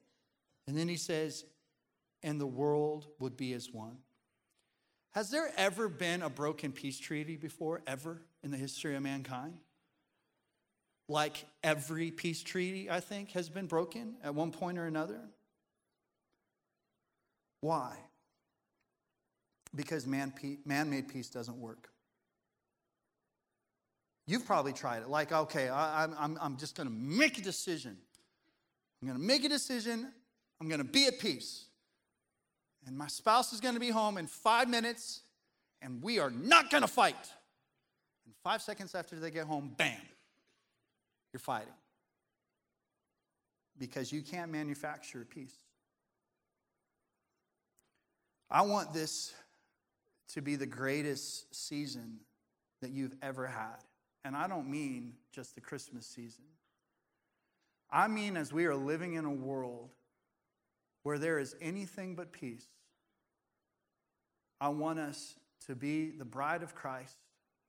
And 0.66 0.78
then 0.78 0.88
he 0.88 0.96
says, 0.96 1.46
and 2.24 2.40
the 2.40 2.48
world 2.48 3.08
would 3.20 3.36
be 3.36 3.54
as 3.54 3.70
one. 3.72 3.98
Has 5.12 5.32
there 5.32 5.51
ever 5.58 5.89
been 5.89 6.22
a 6.22 6.30
broken 6.30 6.72
peace 6.72 7.00
treaty 7.00 7.36
before, 7.36 7.82
ever 7.88 8.22
in 8.44 8.51
the 8.51 8.58
history 8.58 8.96
of 8.96 9.01
mankind? 9.01 9.56
Like 11.08 11.46
every 11.63 12.12
peace 12.12 12.44
treaty, 12.44 12.89
I 12.89 13.00
think, 13.00 13.32
has 13.32 13.50
been 13.50 13.66
broken 13.66 14.16
at 14.24 14.36
one 14.36 14.51
point 14.51 14.78
or 14.78 14.86
another. 14.86 15.20
Why? 17.62 17.98
Because 19.75 20.06
man 20.06 20.32
made 20.66 21.08
peace 21.08 21.30
doesn't 21.30 21.58
work. 21.58 21.89
You've 24.28 24.46
probably 24.46 24.74
tried 24.74 25.01
it. 25.01 25.10
Like, 25.10 25.32
okay, 25.32 25.70
I, 25.70 26.04
I'm, 26.04 26.38
I'm 26.39 26.58
just 26.58 26.78
going 26.78 26.88
to 26.88 26.94
make 26.94 27.39
a 27.39 27.42
decision. 27.42 27.98
I'm 29.01 29.08
going 29.08 29.20
to 29.20 29.25
make 29.25 29.44
a 29.44 29.50
decision. 29.50 30.12
I'm 30.62 30.68
going 30.68 30.80
to 30.80 30.84
be 30.84 31.08
at 31.08 31.18
peace. 31.18 31.66
And 32.86 32.98
my 32.98 33.08
spouse 33.08 33.54
is 33.54 33.60
going 33.60 33.74
to 33.74 33.80
be 33.80 33.90
home 33.90 34.18
in 34.18 34.28
five 34.28 34.70
minutes, 34.70 35.22
and 35.82 36.02
we 36.02 36.20
are 36.20 36.30
not 36.30 36.70
going 36.70 36.82
to 36.82 36.88
fight. 36.88 37.16
And 38.26 38.34
five 38.44 38.62
seconds 38.62 38.96
after 38.96 39.16
they 39.18 39.32
get 39.32 39.46
home, 39.46 39.74
bam, 39.78 39.98
you're 41.34 41.40
fighting. 41.40 41.74
Because 43.78 44.12
you 44.12 44.22
can't 44.22 44.52
manufacture 44.52 45.26
peace. 45.30 45.56
I 48.50 48.64
want 48.64 48.94
this 48.94 49.34
to 50.34 50.42
be 50.42 50.56
the 50.56 50.66
greatest 50.66 51.54
season 51.54 52.20
that 52.82 52.92
you've 52.92 53.16
ever 53.22 53.46
had. 53.46 53.78
And 54.26 54.36
I 54.36 54.48
don't 54.48 54.70
mean 54.70 55.14
just 55.32 55.56
the 55.56 55.62
Christmas 55.62 56.06
season. 56.06 56.44
I 57.92 58.08
mean, 58.08 58.38
as 58.38 58.54
we 58.54 58.66
are 58.66 58.76
living 58.76 59.14
in 59.14 59.26
a 59.26 59.32
world 59.32 59.90
where 61.03 61.18
there 61.18 61.39
is 61.39 61.56
anything 61.62 62.15
but 62.15 62.32
peace, 62.32 62.68
I 64.62 64.70
want 64.70 65.00
us 65.00 65.36
to 65.68 65.75
be 65.75 66.12
the 66.12 66.25
bride 66.25 66.63
of 66.63 66.75
Christ, 66.75 67.18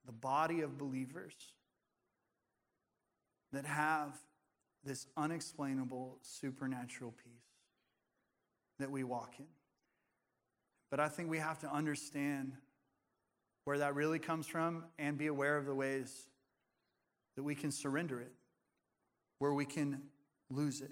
the 0.07 0.13
body 0.13 0.61
of 0.63 0.79
believers 0.79 1.35
that 3.53 3.65
have 3.67 4.17
this 4.85 5.07
unexplainable 5.17 6.19
supernatural 6.23 7.13
peace 7.13 7.51
that 8.79 8.91
we 8.91 9.05
walk 9.05 9.35
in. 9.39 9.47
But 10.91 11.01
I 11.01 11.09
think 11.09 11.31
we 11.31 11.39
have 11.39 11.59
to 11.61 11.73
understand 11.73 12.53
where 13.65 13.79
that 13.79 13.95
really 13.95 14.19
comes 14.19 14.47
from 14.47 14.85
and 14.99 15.19
be 15.19 15.27
aware 15.27 15.57
of 15.57 15.67
the 15.67 15.75
ways 15.75 16.27
that 17.37 17.43
we 17.43 17.55
can 17.55 17.71
surrender 17.71 18.21
it, 18.21 18.33
where 19.39 19.53
we 19.53 19.65
can 19.65 20.03
lose 20.51 20.81
it. 20.81 20.91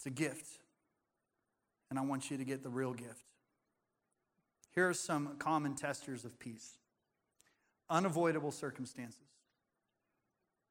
It's 0.00 0.06
a 0.06 0.10
gift, 0.10 0.60
and 1.90 1.98
I 1.98 2.02
want 2.02 2.30
you 2.30 2.38
to 2.38 2.44
get 2.44 2.62
the 2.62 2.70
real 2.70 2.94
gift. 2.94 3.26
Here 4.74 4.88
are 4.88 4.94
some 4.94 5.36
common 5.38 5.74
testers 5.74 6.24
of 6.24 6.38
peace 6.38 6.78
unavoidable 7.90 8.50
circumstances 8.50 9.26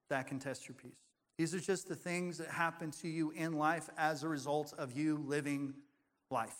that 0.09 0.25
can 0.25 0.39
test 0.39 0.67
your 0.67 0.73
peace. 0.73 0.97
These 1.37 1.53
are 1.53 1.59
just 1.59 1.87
the 1.87 1.95
things 1.95 2.39
that 2.39 2.47
happen 2.47 2.89
to 3.01 3.07
you 3.07 3.29
in 3.29 3.53
life 3.53 3.87
as 3.99 4.23
a 4.23 4.27
result 4.27 4.73
of 4.79 4.97
you 4.97 5.23
living 5.23 5.75
life. 6.31 6.57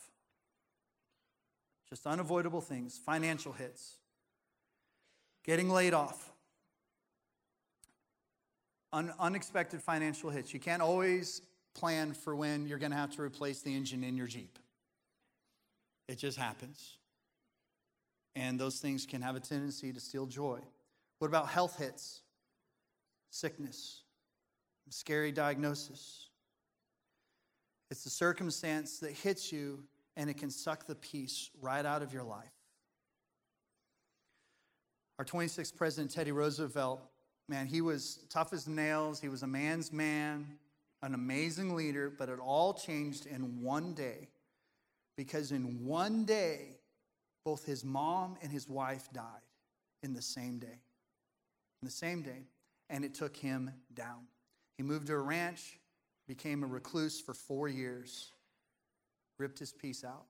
Just 1.90 2.06
unavoidable 2.06 2.62
things, 2.62 3.00
financial 3.04 3.52
hits, 3.52 3.96
getting 5.44 5.72
laid 5.72 5.96
off, 5.96 6.34
Un- 8.92 9.14
unexpected 9.20 9.82
financial 9.82 10.30
hits. 10.30 10.54
You 10.54 10.60
can't 10.60 10.82
always 10.82 11.42
plan 11.80 12.14
for 12.14 12.36
when 12.36 12.68
you're 12.68 12.78
going 12.78 12.92
to 12.92 12.98
have 12.98 13.16
to 13.16 13.22
replace 13.22 13.62
the 13.62 13.74
engine 13.74 14.04
in 14.04 14.18
your 14.18 14.28
Jeep. 14.28 14.60
It 16.08 16.18
just 16.18 16.38
happens. 16.38 16.98
And 18.36 18.60
those 18.60 18.80
things 18.80 19.06
can 19.06 19.22
have 19.22 19.36
a 19.36 19.40
tendency 19.40 19.94
to 19.94 20.00
steal 20.00 20.26
joy. 20.26 20.60
What 21.20 21.28
about 21.28 21.48
health 21.48 21.78
hits? 21.78 22.22
Sickness, 23.32 24.02
scary 24.90 25.32
diagnosis. 25.32 26.28
It's 27.92 28.04
the 28.04 28.10
circumstance 28.10 29.00
that 29.00 29.12
hits 29.12 29.52
you 29.52 29.84
and 30.18 30.30
it 30.30 30.38
can 30.38 30.50
suck 30.50 30.86
the 30.86 30.96
peace 30.96 31.50
right 31.62 31.86
out 31.86 32.02
of 32.02 32.14
your 32.14 32.24
life. 32.24 32.52
Our 35.18 35.26
26th 35.26 35.76
president, 35.76 36.12
Teddy 36.12 36.32
Roosevelt, 36.32 37.02
man, 37.48 37.68
he 37.68 37.82
was 37.82 38.20
tough 38.30 38.54
as 38.54 38.68
nails. 38.68 39.20
He 39.20 39.30
was 39.30 39.44
a 39.44 39.48
man's 39.48 39.92
man, 39.92 40.46
an 41.02 41.14
amazing 41.14 41.76
leader, 41.76 42.10
but 42.10 42.30
it 42.30 42.40
all 42.40 42.74
changed 42.74 43.26
in 43.26 43.62
one 43.62 43.94
day. 43.94 44.30
Because 45.16 45.52
in 45.52 45.86
one 45.86 46.26
day, 46.26 46.80
both 47.46 47.66
his 47.66 47.84
mom 47.84 48.38
and 48.42 48.52
his 48.52 48.68
wife 48.68 49.10
died 49.14 49.24
in 50.04 50.14
the 50.14 50.22
same 50.22 50.60
day. 50.60 50.82
In 51.82 51.86
the 51.86 51.92
same 51.92 52.22
day. 52.22 52.48
And 52.90 53.06
it 53.06 53.14
took 53.14 53.36
him 53.36 53.72
down. 53.94 54.28
He 54.78 54.84
moved 54.84 55.08
to 55.08 55.14
a 55.14 55.20
ranch, 55.20 55.80
became 56.28 56.64
a 56.64 56.68
recluse 56.68 57.20
for 57.20 57.34
four 57.34 57.68
years, 57.68 58.32
ripped 59.38 59.60
his 59.60 59.72
peace 59.72 60.04
out. 60.04 60.26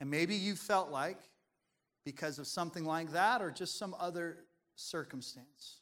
And 0.00 0.10
maybe 0.10 0.34
you 0.34 0.54
felt 0.54 0.90
like, 0.90 1.18
because 2.04 2.38
of 2.38 2.46
something 2.46 2.84
like 2.84 3.12
that 3.12 3.42
or 3.42 3.50
just 3.50 3.78
some 3.78 3.94
other 3.98 4.44
circumstance, 4.74 5.80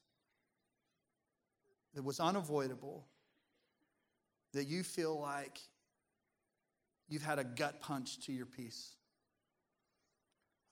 that 1.95 2.03
was 2.03 2.19
unavoidable 2.21 3.07
that 4.55 4.67
you 4.67 4.83
feel 4.83 5.21
like 5.21 5.61
you've 7.09 7.23
had 7.23 7.39
a 7.39 7.45
gut 7.45 7.81
punch 7.81 8.21
to 8.27 8.33
your 8.33 8.47
peace. 8.47 8.95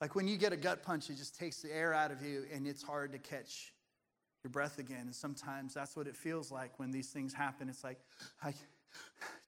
Like 0.01 0.15
when 0.15 0.27
you 0.27 0.37
get 0.37 0.51
a 0.51 0.57
gut 0.57 0.83
punch, 0.83 1.09
it 1.09 1.17
just 1.17 1.37
takes 1.37 1.61
the 1.61 1.73
air 1.73 1.93
out 1.93 2.11
of 2.11 2.21
you 2.21 2.43
and 2.53 2.67
it's 2.67 2.83
hard 2.83 3.13
to 3.13 3.19
catch 3.19 3.73
your 4.43 4.51
breath 4.51 4.79
again. 4.79 5.01
And 5.01 5.15
sometimes 5.15 5.73
that's 5.73 5.95
what 5.95 6.07
it 6.07 6.15
feels 6.15 6.51
like 6.51 6.77
when 6.79 6.91
these 6.91 7.09
things 7.09 7.33
happen. 7.33 7.69
It's 7.69 7.83
like, 7.83 7.99
I 8.43 8.53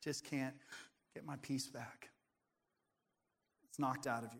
just 0.04 0.24
can't 0.24 0.56
get 1.13 1.25
my 1.25 1.36
peace 1.42 1.68
back. 1.68 2.10
It's 3.70 3.80
knocked 3.80 4.08
out 4.08 4.24
of 4.24 4.34
you. 4.34 4.39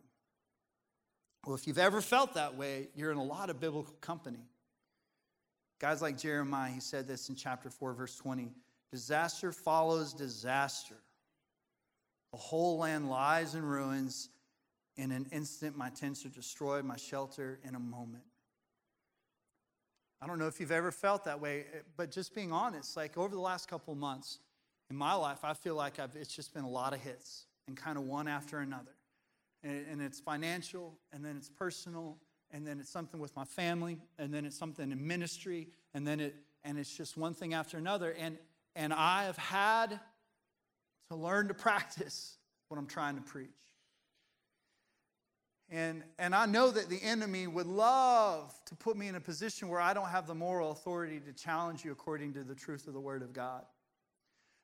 Well, 1.46 1.56
if 1.56 1.68
you've 1.68 1.78
ever 1.78 2.02
felt 2.02 2.36
that 2.36 2.56
way, 2.56 2.88
you're 2.96 3.12
in 3.12 3.18
a 3.18 3.24
lot 3.24 3.50
of 3.50 3.60
biblical 3.60 3.94
company. 4.02 4.48
Guys 5.80 6.02
like 6.02 6.18
Jeremiah, 6.18 6.72
he 6.72 6.80
said 6.80 7.08
this 7.08 7.28
in 7.28 7.36
chapter 7.36 7.70
4, 7.70 7.94
verse 7.94 8.16
20 8.16 8.52
disaster 8.92 9.52
follows 9.52 10.14
disaster. 10.14 10.96
The 12.32 12.38
whole 12.38 12.80
land 12.80 13.10
lies 13.10 13.56
in 13.56 13.64
ruins. 13.64 14.30
In 14.98 15.12
an 15.12 15.28
instant, 15.32 15.78
my 15.78 15.90
tents 15.90 16.26
are 16.26 16.30
destroyed, 16.30 16.86
my 16.86 16.96
shelter 16.96 17.60
in 17.64 17.76
a 17.76 17.80
moment. 17.80 18.24
I 20.22 20.28
don't 20.28 20.40
know 20.40 20.48
if 20.48 20.60
you've 20.60 20.72
ever 20.72 20.92
felt 20.92 21.26
that 21.26 21.42
way, 21.42 21.66
eh, 21.74 21.80
but 21.98 22.10
just 22.10 22.34
being 22.34 22.52
honest, 22.52 22.96
like 22.96 23.18
over 23.18 23.36
the 23.36 23.42
last 23.42 23.68
couple 23.68 23.94
months 23.96 24.40
in 24.90 24.96
my 24.96 25.14
life, 25.14 25.44
I 25.44 25.54
feel 25.54 25.76
like 25.76 26.00
I've, 26.00 26.16
it's 26.16 26.34
just 26.34 26.54
been 26.54 26.64
a 26.64 26.70
lot 26.70 26.94
of 26.94 27.02
hits 27.02 27.46
and 27.68 27.76
kind 27.76 27.98
of 27.98 28.06
one 28.06 28.28
after 28.28 28.60
another. 28.60 28.96
And, 29.64 29.86
and 29.92 30.02
it's 30.02 30.20
financial, 30.20 30.98
and 31.12 31.24
then 31.24 31.36
it's 31.38 31.50
personal, 31.50 32.18
and 32.52 32.66
then 32.66 32.80
it's 32.80 32.90
something 32.90 33.20
with 33.20 33.36
my 33.36 33.46
family, 33.46 34.00
and 34.18 34.34
then 34.34 34.46
it's 34.46 34.58
something 34.58 34.92
in 34.92 35.08
ministry, 35.08 35.68
and 35.94 36.08
then 36.08 36.20
it 36.20 36.36
and 36.64 36.80
it's 36.80 36.96
just 36.96 37.16
one 37.16 37.34
thing 37.34 37.54
after 37.54 37.78
another. 37.78 38.16
And 38.18 38.38
and 38.76 38.94
I 38.94 39.26
have 39.26 39.38
had 39.38 40.00
to 41.10 41.16
learn 41.16 41.48
to 41.48 41.54
practice 41.54 42.38
what 42.68 42.78
I'm 42.78 42.88
trying 42.88 43.16
to 43.16 43.22
preach. 43.22 43.50
And, 45.70 46.04
and 46.20 46.36
I 46.36 46.46
know 46.46 46.70
that 46.70 46.90
the 46.90 47.02
enemy 47.02 47.48
would 47.48 47.66
love 47.66 48.54
to 48.66 48.76
put 48.76 48.96
me 48.96 49.08
in 49.08 49.16
a 49.16 49.20
position 49.20 49.68
where 49.68 49.82
I 49.82 49.94
don't 49.94 50.10
have 50.10 50.28
the 50.28 50.36
moral 50.36 50.72
authority 50.72 51.20
to 51.20 51.34
challenge 51.34 51.84
you 51.84 51.92
according 51.92 52.34
to 52.34 52.44
the 52.44 52.54
truth 52.54 52.88
of 52.88 52.94
the 52.94 53.00
Word 53.00 53.24
of 53.24 53.34
God. 53.34 53.64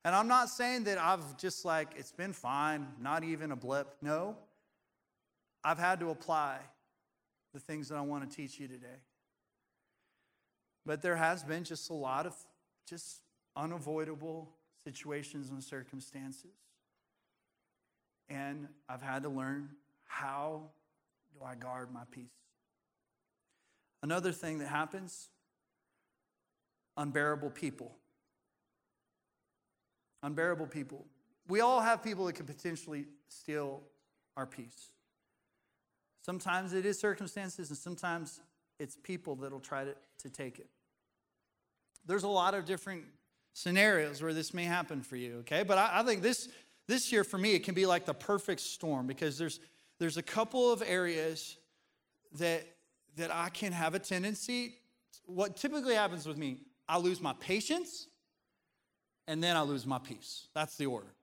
And 0.03 0.15
I'm 0.15 0.27
not 0.27 0.49
saying 0.49 0.85
that 0.85 0.97
I've 0.99 1.37
just 1.37 1.65
like, 1.65 1.89
it's 1.95 2.11
been 2.11 2.33
fine, 2.33 2.87
not 2.99 3.23
even 3.23 3.51
a 3.51 3.55
blip. 3.55 3.95
No. 4.01 4.35
I've 5.63 5.79
had 5.79 5.99
to 5.99 6.09
apply 6.09 6.57
the 7.53 7.59
things 7.59 7.89
that 7.89 7.95
I 7.95 8.01
want 8.01 8.29
to 8.29 8.35
teach 8.35 8.59
you 8.59 8.67
today. 8.67 8.87
But 10.85 11.01
there 11.01 11.15
has 11.15 11.43
been 11.43 11.63
just 11.63 11.89
a 11.89 11.93
lot 11.93 12.25
of 12.25 12.35
just 12.87 13.21
unavoidable 13.55 14.49
situations 14.83 15.49
and 15.49 15.63
circumstances. 15.63 16.51
And 18.29 18.67
I've 18.87 19.01
had 19.01 19.23
to 19.23 19.29
learn 19.29 19.69
how 20.05 20.69
do 21.33 21.43
I 21.45 21.55
guard 21.55 21.91
my 21.93 22.03
peace. 22.11 22.31
Another 24.03 24.31
thing 24.31 24.59
that 24.59 24.67
happens 24.67 25.29
unbearable 26.97 27.49
people. 27.49 27.95
Unbearable 30.23 30.67
people. 30.67 31.05
We 31.47 31.61
all 31.61 31.81
have 31.81 32.03
people 32.03 32.25
that 32.25 32.33
could 32.33 32.47
potentially 32.47 33.05
steal 33.27 33.81
our 34.37 34.45
peace. 34.45 34.91
Sometimes 36.23 36.73
it 36.73 36.85
is 36.85 36.99
circumstances, 36.99 37.69
and 37.69 37.77
sometimes 37.77 38.41
it's 38.79 38.95
people 39.01 39.35
that'll 39.35 39.59
try 39.59 39.83
to, 39.83 39.95
to 40.19 40.29
take 40.29 40.59
it. 40.59 40.69
There's 42.05 42.23
a 42.23 42.27
lot 42.27 42.53
of 42.53 42.65
different 42.65 43.03
scenarios 43.53 44.21
where 44.21 44.33
this 44.33 44.53
may 44.53 44.63
happen 44.63 45.01
for 45.01 45.15
you, 45.15 45.39
okay? 45.39 45.63
But 45.63 45.77
I, 45.77 45.99
I 45.99 46.03
think 46.03 46.21
this 46.21 46.49
this 46.87 47.11
year 47.11 47.23
for 47.23 47.37
me, 47.37 47.53
it 47.53 47.63
can 47.63 47.73
be 47.73 47.85
like 47.85 48.05
the 48.05 48.13
perfect 48.13 48.61
storm 48.61 49.07
because 49.07 49.37
there's 49.37 49.59
there's 49.99 50.17
a 50.17 50.23
couple 50.23 50.71
of 50.71 50.83
areas 50.85 51.57
that 52.39 52.65
that 53.17 53.33
I 53.33 53.49
can 53.49 53.71
have 53.71 53.95
a 53.95 53.99
tendency. 53.99 54.75
What 55.25 55.55
typically 55.55 55.95
happens 55.95 56.25
with 56.25 56.37
me, 56.37 56.61
I 56.87 56.97
lose 56.97 57.21
my 57.21 57.33
patience 57.33 58.07
and 59.27 59.43
then 59.43 59.55
I 59.55 59.61
lose 59.61 59.85
my 59.85 59.99
peace. 59.99 60.47
That's 60.53 60.75
the 60.77 60.87
order. 60.87 61.13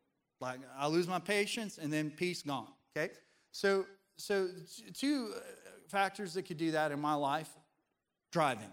Like 0.41 0.61
I 0.79 0.87
lose 0.87 1.09
my 1.09 1.19
patience 1.19 1.79
and 1.79 1.93
then 1.93 2.11
peace 2.11 2.43
gone. 2.43 2.69
Okay? 2.97 3.13
So 3.53 3.87
so 4.17 4.49
two 4.95 5.33
uh, 5.37 5.41
factors 5.89 6.35
that 6.35 6.43
could 6.43 6.59
do 6.59 6.73
that 6.73 6.93
in 6.93 7.01
my 7.01 7.15
life 7.15 7.51
driving 8.31 8.71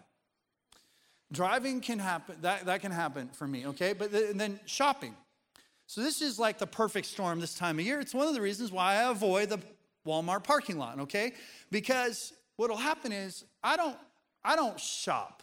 driving 1.32 1.82
can 1.82 2.00
happen 2.00 2.36
that, 2.42 2.66
that 2.66 2.82
can 2.82 2.92
happen 2.92 3.30
for 3.30 3.48
me 3.48 3.66
okay 3.68 3.94
but 3.94 4.12
then 4.12 4.60
shopping 4.66 5.16
so 5.88 6.02
this 6.02 6.22
is 6.22 6.40
like 6.40 6.58
the 6.58 6.68
perfect 6.68 7.08
storm 7.08 7.40
this 7.40 7.56
time 7.56 7.80
of 7.80 7.86
year 7.86 8.00
it's 8.00 8.14
one 8.14 8.28
of 8.28 8.34
the 8.34 8.42
reasons 8.42 8.72
why 8.72 8.94
i 8.94 9.10
avoid 9.10 9.50
the 9.50 9.60
walmart 10.06 10.44
parking 10.44 10.78
lot 10.78 11.00
okay 11.00 11.34
because 11.72 12.34
what'll 12.58 12.78
happen 12.78 13.12
is 13.12 13.44
i 13.64 13.76
don't 13.76 13.98
i 14.44 14.56
don't 14.56 14.80
shop 14.80 15.42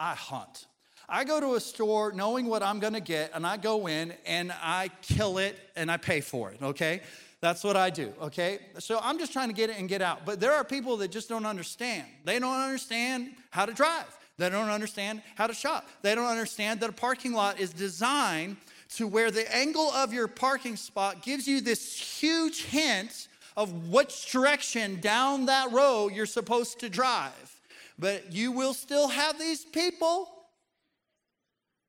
i 0.00 0.14
hunt 0.14 0.66
i 1.08 1.22
go 1.22 1.38
to 1.38 1.54
a 1.54 1.60
store 1.60 2.12
knowing 2.12 2.46
what 2.46 2.62
i'm 2.62 2.80
going 2.80 2.94
to 2.94 3.00
get 3.00 3.30
and 3.34 3.46
i 3.46 3.56
go 3.56 3.86
in 3.88 4.12
and 4.24 4.52
i 4.62 4.90
kill 5.02 5.36
it 5.38 5.58
and 5.76 5.90
i 5.90 5.96
pay 5.96 6.20
for 6.20 6.50
it 6.50 6.62
okay 6.62 7.02
that's 7.42 7.64
what 7.64 7.76
I 7.76 7.90
do, 7.90 8.12
okay? 8.22 8.60
So 8.78 9.00
I'm 9.02 9.18
just 9.18 9.32
trying 9.32 9.48
to 9.48 9.52
get 9.52 9.68
it 9.68 9.76
and 9.76 9.88
get 9.88 10.00
out. 10.00 10.24
But 10.24 10.38
there 10.38 10.52
are 10.52 10.62
people 10.62 10.96
that 10.98 11.10
just 11.10 11.28
don't 11.28 11.44
understand. 11.44 12.06
They 12.24 12.38
don't 12.38 12.54
understand 12.54 13.32
how 13.50 13.66
to 13.66 13.72
drive. 13.72 14.06
They 14.38 14.48
don't 14.48 14.70
understand 14.70 15.22
how 15.36 15.46
to 15.46 15.54
shop. 15.54 15.88
They 16.02 16.14
don't 16.14 16.26
understand 16.26 16.80
that 16.80 16.90
a 16.90 16.92
parking 16.92 17.32
lot 17.32 17.60
is 17.60 17.72
designed 17.72 18.56
to 18.96 19.06
where 19.06 19.30
the 19.30 19.54
angle 19.54 19.90
of 19.92 20.12
your 20.12 20.28
parking 20.28 20.76
spot 20.76 21.22
gives 21.22 21.46
you 21.46 21.60
this 21.60 21.98
huge 21.98 22.64
hint 22.64 23.28
of 23.56 23.90
which 23.90 24.30
direction 24.32 25.00
down 25.00 25.46
that 25.46 25.70
road 25.72 26.12
you're 26.14 26.26
supposed 26.26 26.80
to 26.80 26.88
drive. 26.88 27.60
But 27.98 28.32
you 28.32 28.52
will 28.52 28.74
still 28.74 29.08
have 29.08 29.38
these 29.38 29.64
people 29.64 30.28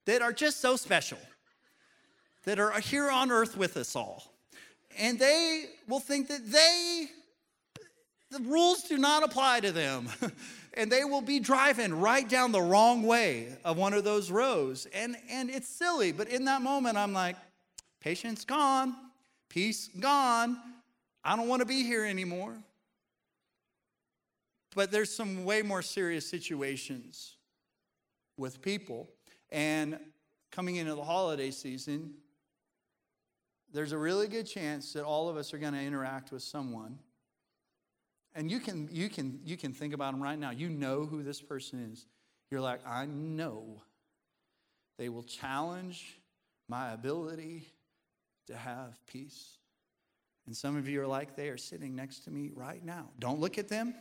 that 0.06 0.22
are 0.22 0.34
just 0.34 0.60
so 0.60 0.76
special, 0.76 1.18
that 2.44 2.60
are 2.60 2.78
here 2.80 3.10
on 3.10 3.32
earth 3.32 3.58
with 3.58 3.78
us 3.78 3.96
all 3.96 4.34
and 4.98 5.20
they 5.20 5.65
will 5.88 6.00
think 6.00 6.28
that 6.28 6.52
they, 6.52 7.08
the 8.32 8.39
rules 8.39 8.84
do 8.84 8.98
not 8.98 9.24
apply 9.24 9.60
to 9.62 9.72
them. 9.72 10.10
and 10.76 10.92
they 10.92 11.04
will 11.04 11.22
be 11.22 11.40
driving 11.40 11.94
right 11.94 12.28
down 12.28 12.52
the 12.52 12.62
wrong 12.62 13.04
way 13.04 13.56
of 13.64 13.78
one 13.78 13.94
of 13.94 14.04
those 14.04 14.32
rows. 14.32 14.88
And, 14.94 15.16
and 15.30 15.50
it's 15.50 15.68
silly, 15.68 16.12
but 16.12 16.28
in 16.28 16.46
that 16.46 16.62
moment, 16.62 16.98
I'm 16.98 17.14
like, 17.14 17.36
patience 18.00 18.46
gone, 18.46 18.96
peace 19.50 19.90
gone. 20.00 20.58
I 21.24 21.36
don't 21.36 21.48
want 21.48 21.62
to 21.62 21.66
be 21.66 21.84
here 21.84 22.06
anymore. 22.06 22.56
But 24.76 24.92
there's 24.92 25.14
some 25.14 25.46
way 25.46 25.62
more 25.62 25.84
serious 25.84 26.28
situations 26.28 27.36
with 28.38 28.62
people. 28.62 29.08
And 29.52 30.00
coming 30.52 30.78
into 30.78 30.96
the 30.96 31.04
holiday 31.04 31.52
season, 31.52 32.16
there's 33.72 33.92
a 33.92 33.98
really 33.98 34.28
good 34.28 34.48
chance 34.48 34.94
that 34.94 35.04
all 35.04 35.30
of 35.30 35.38
us 35.38 35.54
are 35.54 35.60
going 35.60 35.74
to 35.74 35.82
interact 35.82 36.32
with 36.32 36.42
someone 36.42 36.98
and 38.36 38.50
you 38.50 38.60
can 38.60 38.89
you 38.91 39.10
can 39.10 39.39
you 39.43 39.58
can 39.58 39.74
think 39.74 39.93
about 39.93 40.13
them 40.13 40.22
right 40.22 40.38
now. 40.38 40.52
You 40.52 40.69
know 40.69 41.06
who 41.06 41.24
this 41.24 41.41
person 41.41 41.89
is. 41.91 42.06
You're 42.52 42.62
like 42.62 42.82
i 42.86 43.06
know 43.08 43.82
they 45.00 45.10
will 45.10 45.24
challenge 45.24 46.19
my 46.67 46.91
ability 46.91 47.67
to 48.48 48.56
have 48.56 48.96
peace. 49.08 49.58
And 50.46 50.56
some 50.56 50.76
of 50.76 50.88
you 50.88 51.02
are 51.02 51.08
like 51.08 51.36
they 51.36 51.50
are 51.50 51.58
sitting 51.58 51.96
next 51.96 52.26
to 52.26 52.32
me 52.32 52.52
right 52.54 52.84
now. 52.84 53.10
Don't 53.19 53.39
look 53.39 53.58
at 53.58 53.69
them. 53.69 53.96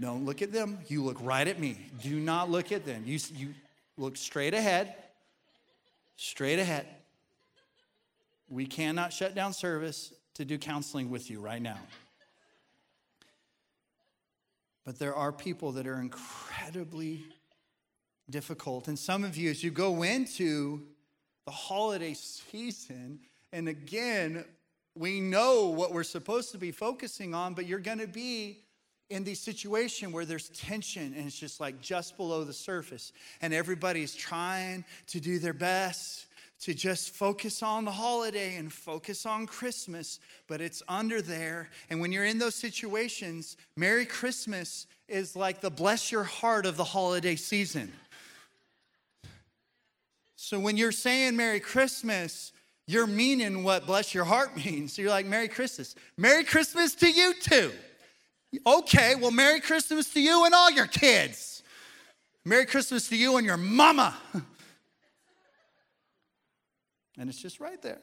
Don't 0.00 0.24
look 0.24 0.42
at 0.42 0.52
them. 0.52 0.78
You 0.86 1.02
look 1.02 1.18
right 1.20 1.46
at 1.46 1.58
me. 1.58 1.78
Do 2.02 2.20
not 2.20 2.50
look 2.50 2.70
at 2.72 2.84
them. 2.84 3.02
You, 3.04 3.18
you 3.34 3.54
look 3.96 4.16
straight 4.16 4.54
ahead. 4.54 4.94
Straight 6.16 6.58
ahead. 6.58 6.86
We 8.48 8.66
cannot 8.66 9.12
shut 9.12 9.34
down 9.34 9.52
service 9.52 10.12
to 10.34 10.44
do 10.44 10.56
counseling 10.58 11.10
with 11.10 11.30
you 11.30 11.40
right 11.40 11.60
now. 11.60 11.78
But 14.84 14.98
there 14.98 15.14
are 15.14 15.32
people 15.32 15.72
that 15.72 15.86
are 15.86 16.00
incredibly 16.00 17.24
difficult. 18.30 18.88
And 18.88 18.98
some 18.98 19.24
of 19.24 19.36
you, 19.36 19.50
as 19.50 19.62
you 19.62 19.70
go 19.70 20.02
into 20.02 20.82
the 21.46 21.52
holiday 21.52 22.14
season, 22.14 23.20
and 23.52 23.68
again, 23.68 24.44
we 24.94 25.20
know 25.20 25.68
what 25.68 25.92
we're 25.92 26.02
supposed 26.02 26.52
to 26.52 26.58
be 26.58 26.72
focusing 26.72 27.34
on, 27.34 27.54
but 27.54 27.66
you're 27.66 27.78
going 27.78 27.98
to 27.98 28.06
be 28.06 28.64
in 29.10 29.24
the 29.24 29.34
situation 29.34 30.12
where 30.12 30.26
there's 30.26 30.50
tension 30.50 31.14
and 31.16 31.26
it's 31.26 31.38
just 31.38 31.60
like 31.60 31.80
just 31.80 32.16
below 32.16 32.44
the 32.44 32.52
surface, 32.52 33.12
and 33.40 33.54
everybody's 33.54 34.14
trying 34.14 34.84
to 35.06 35.20
do 35.20 35.38
their 35.38 35.54
best 35.54 36.26
to 36.60 36.74
just 36.74 37.10
focus 37.14 37.62
on 37.62 37.84
the 37.84 37.90
holiday 37.90 38.56
and 38.56 38.72
focus 38.72 39.24
on 39.24 39.46
Christmas, 39.46 40.18
but 40.48 40.60
it's 40.60 40.82
under 40.88 41.22
there. 41.22 41.70
And 41.88 42.00
when 42.00 42.10
you're 42.10 42.24
in 42.24 42.38
those 42.38 42.56
situations, 42.56 43.56
Merry 43.76 44.04
Christmas 44.04 44.86
is 45.08 45.36
like 45.36 45.60
the 45.60 45.70
bless 45.70 46.10
your 46.10 46.24
heart 46.24 46.66
of 46.66 46.76
the 46.76 46.84
holiday 46.84 47.36
season. 47.36 47.92
So 50.34 50.58
when 50.58 50.76
you're 50.76 50.92
saying 50.92 51.36
Merry 51.36 51.60
Christmas, 51.60 52.52
you're 52.86 53.06
meaning 53.06 53.62
what 53.62 53.86
bless 53.86 54.12
your 54.12 54.24
heart 54.24 54.56
means. 54.56 54.94
So 54.94 55.02
you're 55.02 55.10
like, 55.10 55.26
Merry 55.26 55.48
Christmas. 55.48 55.94
Merry 56.16 56.42
Christmas 56.42 56.94
to 56.96 57.10
you 57.10 57.34
too. 57.34 57.70
Okay, 58.66 59.14
well, 59.14 59.30
Merry 59.30 59.60
Christmas 59.60 60.12
to 60.14 60.20
you 60.20 60.44
and 60.44 60.54
all 60.54 60.70
your 60.70 60.86
kids. 60.86 61.62
Merry 62.44 62.66
Christmas 62.66 63.08
to 63.10 63.16
you 63.16 63.36
and 63.36 63.46
your 63.46 63.58
mama. 63.58 64.16
And 67.18 67.28
it's 67.28 67.40
just 67.40 67.60
right 67.60 67.80
there. 67.82 68.00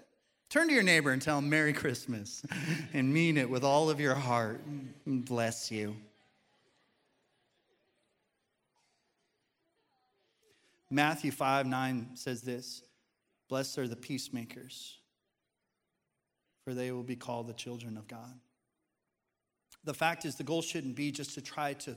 Turn 0.49 0.67
to 0.67 0.73
your 0.73 0.83
neighbor 0.83 1.11
and 1.11 1.21
tell 1.21 1.39
him 1.39 1.49
Merry 1.49 1.73
Christmas 1.73 2.43
and 2.93 3.13
mean 3.13 3.37
it 3.37 3.49
with 3.49 3.63
all 3.63 3.89
of 3.89 3.99
your 3.99 4.15
heart. 4.15 4.61
Bless 5.05 5.71
you. 5.71 5.95
Matthew 10.91 11.31
5 11.31 11.65
9 11.65 12.09
says 12.13 12.41
this 12.41 12.83
Blessed 13.49 13.77
are 13.79 13.87
the 13.87 13.95
peacemakers, 13.95 14.99
for 16.63 16.73
they 16.73 16.91
will 16.91 17.03
be 17.03 17.15
called 17.15 17.47
the 17.47 17.53
children 17.53 17.97
of 17.97 18.07
God. 18.07 18.33
The 19.83 19.93
fact 19.93 20.25
is, 20.25 20.35
the 20.35 20.43
goal 20.43 20.61
shouldn't 20.61 20.95
be 20.95 21.11
just 21.11 21.33
to 21.35 21.41
try 21.41 21.73
to 21.73 21.95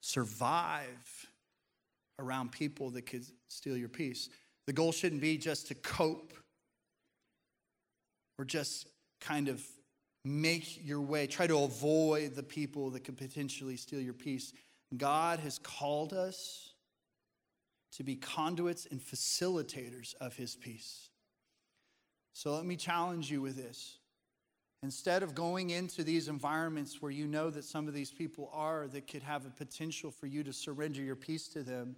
survive 0.00 1.26
around 2.18 2.52
people 2.52 2.90
that 2.90 3.02
could 3.02 3.26
steal 3.48 3.76
your 3.76 3.88
peace. 3.88 4.28
The 4.66 4.72
goal 4.72 4.92
shouldn't 4.92 5.20
be 5.20 5.36
just 5.36 5.66
to 5.68 5.74
cope 5.74 6.32
or 8.38 8.44
just 8.44 8.88
kind 9.20 9.48
of 9.48 9.62
make 10.24 10.84
your 10.84 11.00
way, 11.00 11.26
try 11.26 11.46
to 11.46 11.58
avoid 11.58 12.34
the 12.34 12.42
people 12.42 12.90
that 12.90 13.04
could 13.04 13.16
potentially 13.16 13.76
steal 13.76 14.00
your 14.00 14.14
peace. 14.14 14.52
God 14.96 15.40
has 15.40 15.58
called 15.58 16.12
us 16.12 16.74
to 17.92 18.02
be 18.02 18.16
conduits 18.16 18.86
and 18.90 19.00
facilitators 19.00 20.14
of 20.20 20.36
his 20.36 20.56
peace. 20.56 21.10
So 22.32 22.54
let 22.54 22.66
me 22.66 22.76
challenge 22.76 23.30
you 23.30 23.40
with 23.40 23.56
this 23.56 23.98
Instead 24.82 25.22
of 25.22 25.34
going 25.34 25.70
into 25.70 26.04
these 26.04 26.28
environments 26.28 27.00
where 27.00 27.10
you 27.10 27.26
know 27.26 27.50
that 27.50 27.64
some 27.64 27.88
of 27.88 27.94
these 27.94 28.12
people 28.12 28.50
are 28.52 28.86
that 28.88 29.08
could 29.08 29.22
have 29.22 29.46
a 29.46 29.50
potential 29.50 30.10
for 30.10 30.26
you 30.26 30.44
to 30.44 30.52
surrender 30.52 31.02
your 31.02 31.16
peace 31.16 31.48
to 31.48 31.62
them, 31.62 31.96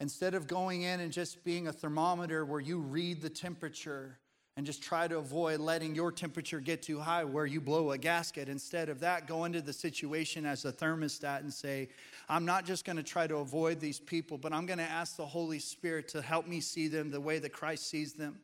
instead 0.00 0.34
of 0.34 0.46
going 0.46 0.82
in 0.82 1.00
and 1.00 1.12
just 1.12 1.44
being 1.44 1.66
a 1.66 1.72
thermometer 1.72 2.44
where 2.44 2.60
you 2.60 2.78
read 2.78 3.20
the 3.20 3.28
temperature 3.28 4.18
and 4.56 4.66
just 4.66 4.82
try 4.82 5.08
to 5.08 5.16
avoid 5.16 5.60
letting 5.60 5.94
your 5.94 6.12
temperature 6.12 6.60
get 6.60 6.82
too 6.82 7.00
high 7.00 7.24
where 7.24 7.46
you 7.46 7.60
blow 7.60 7.92
a 7.92 7.98
gasket. 7.98 8.48
Instead 8.48 8.88
of 8.88 9.00
that, 9.00 9.26
go 9.26 9.44
into 9.44 9.62
the 9.62 9.72
situation 9.72 10.44
as 10.44 10.64
a 10.64 10.72
thermostat 10.72 11.40
and 11.40 11.52
say, 11.52 11.88
I'm 12.28 12.44
not 12.44 12.66
just 12.66 12.84
going 12.84 12.96
to 12.96 13.02
try 13.02 13.26
to 13.26 13.36
avoid 13.36 13.80
these 13.80 13.98
people, 13.98 14.36
but 14.36 14.52
I'm 14.52 14.66
going 14.66 14.78
to 14.78 14.84
ask 14.84 15.16
the 15.16 15.26
Holy 15.26 15.58
Spirit 15.58 16.08
to 16.08 16.20
help 16.20 16.46
me 16.46 16.60
see 16.60 16.88
them 16.88 17.10
the 17.10 17.20
way 17.20 17.38
that 17.38 17.52
Christ 17.52 17.88
sees 17.88 18.12
them. 18.12 18.40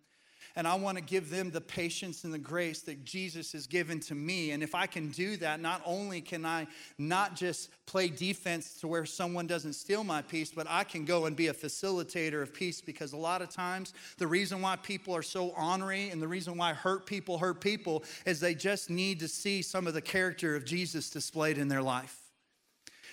And 0.56 0.66
I 0.66 0.74
want 0.74 0.98
to 0.98 1.04
give 1.04 1.30
them 1.30 1.50
the 1.50 1.60
patience 1.60 2.24
and 2.24 2.32
the 2.32 2.38
grace 2.38 2.80
that 2.82 3.04
Jesus 3.04 3.52
has 3.52 3.66
given 3.66 4.00
to 4.00 4.14
me. 4.14 4.50
And 4.50 4.62
if 4.62 4.74
I 4.74 4.86
can 4.86 5.10
do 5.10 5.36
that, 5.38 5.60
not 5.60 5.82
only 5.84 6.20
can 6.20 6.44
I 6.44 6.66
not 6.98 7.36
just 7.36 7.70
play 7.86 8.08
defense 8.08 8.74
to 8.80 8.88
where 8.88 9.06
someone 9.06 9.46
doesn't 9.46 9.72
steal 9.72 10.04
my 10.04 10.22
peace, 10.22 10.50
but 10.54 10.66
I 10.68 10.84
can 10.84 11.04
go 11.04 11.26
and 11.26 11.34
be 11.34 11.48
a 11.48 11.54
facilitator 11.54 12.42
of 12.42 12.52
peace 12.52 12.80
because 12.80 13.12
a 13.12 13.16
lot 13.16 13.42
of 13.42 13.48
times 13.48 13.94
the 14.18 14.26
reason 14.26 14.60
why 14.60 14.76
people 14.76 15.14
are 15.14 15.22
so 15.22 15.48
ornery 15.50 16.10
and 16.10 16.20
the 16.20 16.28
reason 16.28 16.56
why 16.56 16.74
hurt 16.74 17.06
people 17.06 17.38
hurt 17.38 17.60
people 17.60 18.04
is 18.26 18.40
they 18.40 18.54
just 18.54 18.90
need 18.90 19.20
to 19.20 19.28
see 19.28 19.62
some 19.62 19.86
of 19.86 19.94
the 19.94 20.02
character 20.02 20.54
of 20.54 20.64
Jesus 20.64 21.10
displayed 21.10 21.58
in 21.58 21.68
their 21.68 21.82
life. 21.82 22.27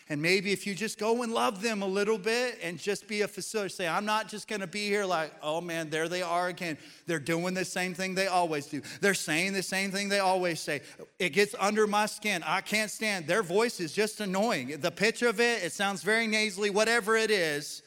And 0.07 0.21
maybe 0.21 0.51
if 0.51 0.67
you 0.67 0.75
just 0.75 0.99
go 0.99 1.23
and 1.23 1.33
love 1.33 1.63
them 1.63 1.81
a 1.81 1.87
little 1.87 2.19
bit 2.19 2.59
and 2.61 2.77
just 2.77 3.07
be 3.07 3.23
a 3.23 3.27
facilitator, 3.27 3.71
say, 3.71 3.87
I'm 3.87 4.05
not 4.05 4.29
just 4.29 4.47
gonna 4.47 4.67
be 4.67 4.85
here 4.87 5.03
like, 5.03 5.33
oh 5.41 5.61
man, 5.61 5.89
there 5.89 6.07
they 6.07 6.21
are 6.21 6.47
again. 6.47 6.77
They're 7.07 7.17
doing 7.17 7.55
the 7.55 7.65
same 7.65 7.95
thing 7.95 8.13
they 8.13 8.27
always 8.27 8.67
do. 8.67 8.83
They're 9.01 9.15
saying 9.15 9.53
the 9.53 9.63
same 9.63 9.91
thing 9.91 10.09
they 10.09 10.19
always 10.19 10.59
say. 10.59 10.81
It 11.17 11.29
gets 11.29 11.55
under 11.59 11.87
my 11.87 12.05
skin. 12.05 12.43
I 12.45 12.61
can't 12.61 12.91
stand. 12.91 13.25
Their 13.25 13.41
voice 13.41 13.79
is 13.79 13.93
just 13.93 14.19
annoying. 14.19 14.79
The 14.79 14.91
pitch 14.91 15.23
of 15.23 15.39
it, 15.39 15.63
it 15.63 15.71
sounds 15.71 16.03
very 16.03 16.27
nasally, 16.27 16.69
whatever 16.69 17.15
it 17.15 17.31
is. 17.31 17.81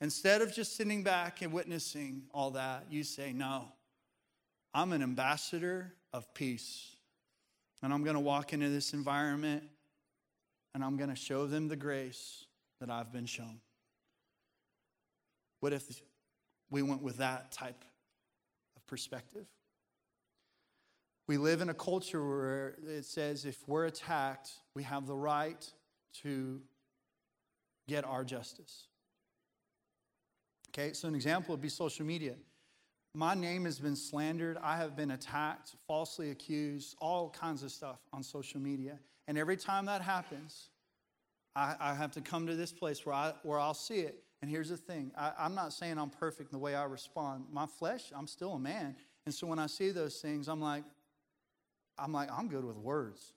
Instead 0.00 0.42
of 0.42 0.54
just 0.54 0.76
sitting 0.76 1.02
back 1.02 1.42
and 1.42 1.52
witnessing 1.52 2.22
all 2.32 2.52
that, 2.52 2.84
you 2.88 3.02
say, 3.02 3.32
no, 3.32 3.66
I'm 4.72 4.92
an 4.92 5.02
ambassador 5.02 5.94
of 6.12 6.32
peace. 6.34 6.94
And 7.82 7.92
I'm 7.92 8.04
gonna 8.04 8.20
walk 8.20 8.52
into 8.52 8.68
this 8.68 8.94
environment 8.94 9.64
and 10.74 10.84
I'm 10.84 10.96
going 10.96 11.10
to 11.10 11.16
show 11.16 11.46
them 11.46 11.68
the 11.68 11.76
grace 11.76 12.44
that 12.80 12.90
I've 12.90 13.12
been 13.12 13.26
shown. 13.26 13.60
What 15.60 15.72
if 15.72 16.02
we 16.70 16.82
went 16.82 17.02
with 17.02 17.18
that 17.18 17.52
type 17.52 17.84
of 18.76 18.86
perspective? 18.86 19.46
We 21.26 21.38
live 21.38 21.62
in 21.62 21.70
a 21.70 21.74
culture 21.74 22.22
where 22.22 22.76
it 22.86 23.04
says 23.06 23.46
if 23.46 23.56
we're 23.66 23.86
attacked, 23.86 24.50
we 24.74 24.82
have 24.82 25.06
the 25.06 25.14
right 25.14 25.64
to 26.22 26.60
get 27.88 28.04
our 28.04 28.24
justice. 28.24 28.88
Okay, 30.70 30.92
so 30.92 31.08
an 31.08 31.14
example 31.14 31.52
would 31.52 31.62
be 31.62 31.68
social 31.68 32.04
media. 32.04 32.34
My 33.14 33.34
name 33.34 33.64
has 33.64 33.78
been 33.78 33.96
slandered. 33.96 34.58
I 34.62 34.76
have 34.76 34.96
been 34.96 35.12
attacked, 35.12 35.76
falsely 35.86 36.30
accused, 36.30 36.96
all 37.00 37.30
kinds 37.30 37.62
of 37.62 37.70
stuff 37.70 38.00
on 38.12 38.24
social 38.24 38.60
media. 38.60 38.98
And 39.26 39.38
every 39.38 39.56
time 39.56 39.86
that 39.86 40.02
happens, 40.02 40.68
I, 41.56 41.76
I 41.80 41.94
have 41.94 42.12
to 42.12 42.20
come 42.20 42.46
to 42.46 42.56
this 42.56 42.72
place 42.72 43.04
where, 43.06 43.14
I, 43.14 43.32
where 43.42 43.58
I'll 43.58 43.74
see 43.74 44.00
it. 44.00 44.22
And 44.42 44.50
here's 44.50 44.68
the 44.68 44.76
thing 44.76 45.12
I, 45.16 45.32
I'm 45.38 45.54
not 45.54 45.72
saying 45.72 45.98
I'm 45.98 46.10
perfect 46.10 46.52
in 46.52 46.58
the 46.58 46.62
way 46.62 46.74
I 46.74 46.84
respond. 46.84 47.44
My 47.50 47.66
flesh, 47.66 48.12
I'm 48.14 48.26
still 48.26 48.52
a 48.52 48.58
man. 48.58 48.96
And 49.26 49.34
so 49.34 49.46
when 49.46 49.58
I 49.58 49.66
see 49.66 49.90
those 49.90 50.16
things, 50.20 50.48
I'm 50.48 50.60
like, 50.60 50.84
I'm 51.98 52.12
like, 52.12 52.28
I'm 52.30 52.48
good 52.48 52.64
with 52.64 52.76
words. 52.76 53.32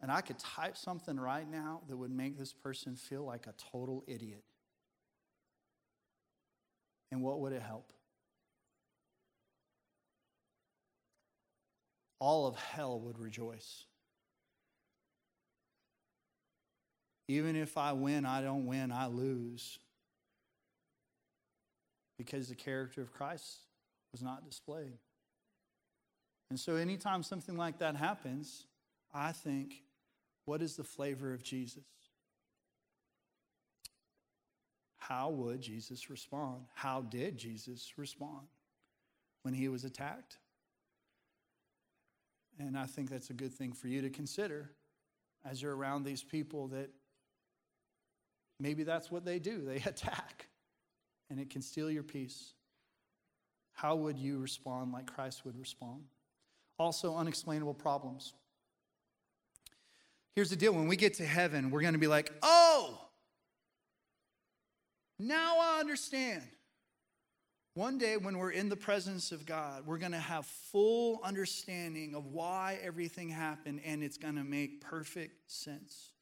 And 0.00 0.12
I 0.12 0.20
could 0.20 0.38
type 0.38 0.76
something 0.76 1.18
right 1.18 1.50
now 1.50 1.80
that 1.88 1.96
would 1.96 2.10
make 2.10 2.38
this 2.38 2.52
person 2.52 2.96
feel 2.96 3.24
like 3.24 3.46
a 3.46 3.54
total 3.72 4.04
idiot. 4.06 4.44
And 7.10 7.22
what 7.22 7.40
would 7.40 7.52
it 7.52 7.62
help? 7.62 7.92
All 12.18 12.46
of 12.46 12.56
hell 12.56 13.00
would 13.00 13.18
rejoice. 13.18 13.84
Even 17.28 17.56
if 17.56 17.78
I 17.78 17.92
win, 17.92 18.26
I 18.26 18.42
don't 18.42 18.66
win, 18.66 18.92
I 18.92 19.06
lose. 19.06 19.78
Because 22.18 22.48
the 22.48 22.54
character 22.54 23.00
of 23.00 23.12
Christ 23.12 23.58
was 24.12 24.22
not 24.22 24.44
displayed. 24.44 24.98
And 26.50 26.60
so, 26.60 26.76
anytime 26.76 27.22
something 27.22 27.56
like 27.56 27.78
that 27.78 27.96
happens, 27.96 28.66
I 29.12 29.32
think, 29.32 29.82
what 30.44 30.60
is 30.60 30.76
the 30.76 30.84
flavor 30.84 31.32
of 31.32 31.42
Jesus? 31.42 31.82
How 34.98 35.30
would 35.30 35.60
Jesus 35.60 36.08
respond? 36.08 36.62
How 36.74 37.02
did 37.02 37.36
Jesus 37.36 37.92
respond 37.96 38.46
when 39.42 39.52
he 39.52 39.68
was 39.68 39.84
attacked? 39.84 40.38
And 42.58 42.78
I 42.78 42.86
think 42.86 43.10
that's 43.10 43.30
a 43.30 43.34
good 43.34 43.52
thing 43.52 43.72
for 43.72 43.88
you 43.88 44.00
to 44.02 44.10
consider 44.10 44.70
as 45.44 45.60
you're 45.60 45.76
around 45.76 46.04
these 46.04 46.22
people 46.22 46.68
that 46.68 46.90
Maybe 48.64 48.82
that's 48.82 49.10
what 49.10 49.26
they 49.26 49.38
do 49.38 49.60
they 49.66 49.76
attack, 49.76 50.46
and 51.28 51.38
it 51.38 51.50
can 51.50 51.60
steal 51.60 51.90
your 51.90 52.02
peace. 52.02 52.54
How 53.74 53.94
would 53.94 54.18
you 54.18 54.38
respond 54.38 54.92
like 54.92 55.06
Christ 55.06 55.44
would 55.44 55.58
respond? 55.58 56.04
Also, 56.78 57.14
unexplainable 57.14 57.74
problems. 57.74 58.32
Here's 60.34 60.48
the 60.48 60.56
deal 60.56 60.72
when 60.72 60.88
we 60.88 60.96
get 60.96 61.14
to 61.14 61.26
heaven, 61.26 61.70
we're 61.70 61.82
going 61.82 61.92
to 61.92 61.98
be 61.98 62.06
like, 62.06 62.32
oh, 62.42 62.98
now 65.18 65.58
I 65.60 65.80
understand. 65.80 66.42
One 67.74 67.98
day, 67.98 68.16
when 68.16 68.38
we're 68.38 68.52
in 68.52 68.68
the 68.68 68.76
presence 68.76 69.30
of 69.30 69.44
God, 69.44 69.84
we're 69.84 69.98
going 69.98 70.12
to 70.12 70.18
have 70.18 70.46
full 70.46 71.20
understanding 71.22 72.14
of 72.14 72.26
why 72.26 72.78
everything 72.82 73.28
happened, 73.28 73.80
and 73.84 74.02
it's 74.02 74.16
going 74.16 74.36
to 74.36 74.44
make 74.44 74.80
perfect 74.80 75.50
sense. 75.50 76.13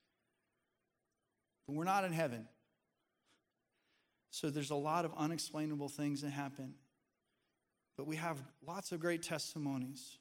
But 1.67 1.75
we're 1.75 1.85
not 1.85 2.05
in 2.05 2.13
heaven. 2.13 2.47
So 4.31 4.51
there's 4.51 4.71
a 4.71 4.77
lot 4.77 5.05
of 5.05 5.13
unexplainable 5.17 5.89
things 5.89 6.23
that 6.23 6.31
happen. 6.31 6.75
But 7.97 8.07
we 8.07 8.17
have 8.17 8.39
lots 8.67 8.93
of 8.93 9.01
great 9.01 9.23
testimonies. 9.23 10.17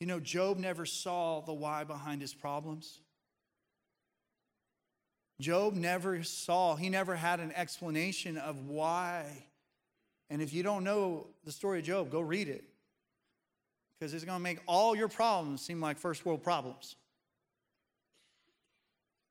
You 0.00 0.06
know, 0.06 0.20
Job 0.20 0.58
never 0.58 0.84
saw 0.84 1.40
the 1.40 1.54
why 1.54 1.84
behind 1.84 2.20
his 2.20 2.34
problems. 2.34 3.00
Job 5.40 5.74
never 5.74 6.22
saw, 6.22 6.76
he 6.76 6.88
never 6.88 7.14
had 7.14 7.40
an 7.40 7.52
explanation 7.52 8.38
of 8.38 8.68
why. 8.68 9.24
And 10.30 10.42
if 10.42 10.52
you 10.52 10.62
don't 10.62 10.84
know 10.84 11.26
the 11.44 11.52
story 11.52 11.80
of 11.80 11.84
Job, 11.84 12.10
go 12.10 12.20
read 12.20 12.48
it. 12.48 12.64
Because 13.98 14.12
it's 14.12 14.24
going 14.24 14.38
to 14.38 14.42
make 14.42 14.58
all 14.66 14.94
your 14.94 15.08
problems 15.08 15.62
seem 15.62 15.80
like 15.80 15.98
first 15.98 16.26
world 16.26 16.42
problems. 16.42 16.96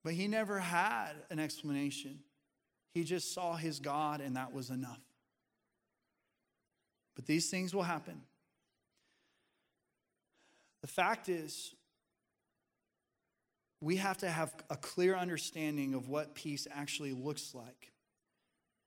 But 0.05 0.13
he 0.13 0.27
never 0.27 0.59
had 0.59 1.13
an 1.31 1.39
explanation. 1.39 2.19
He 2.93 3.03
just 3.03 3.33
saw 3.33 3.55
his 3.55 3.79
God, 3.79 4.21
and 4.21 4.35
that 4.35 4.53
was 4.53 4.69
enough. 4.69 5.01
But 7.15 7.25
these 7.25 7.49
things 7.49 7.73
will 7.73 7.81
happen. 7.81 8.21
The 10.81 10.87
fact 10.87 11.27
is, 11.27 11.73
we 13.81 13.95
have 13.95 14.19
to 14.19 14.29
have 14.29 14.53
a 14.69 14.75
clear 14.75 15.15
understanding 15.15 15.95
of 15.95 16.07
what 16.07 16.35
peace 16.35 16.67
actually 16.71 17.13
looks 17.13 17.55
like. 17.55 17.91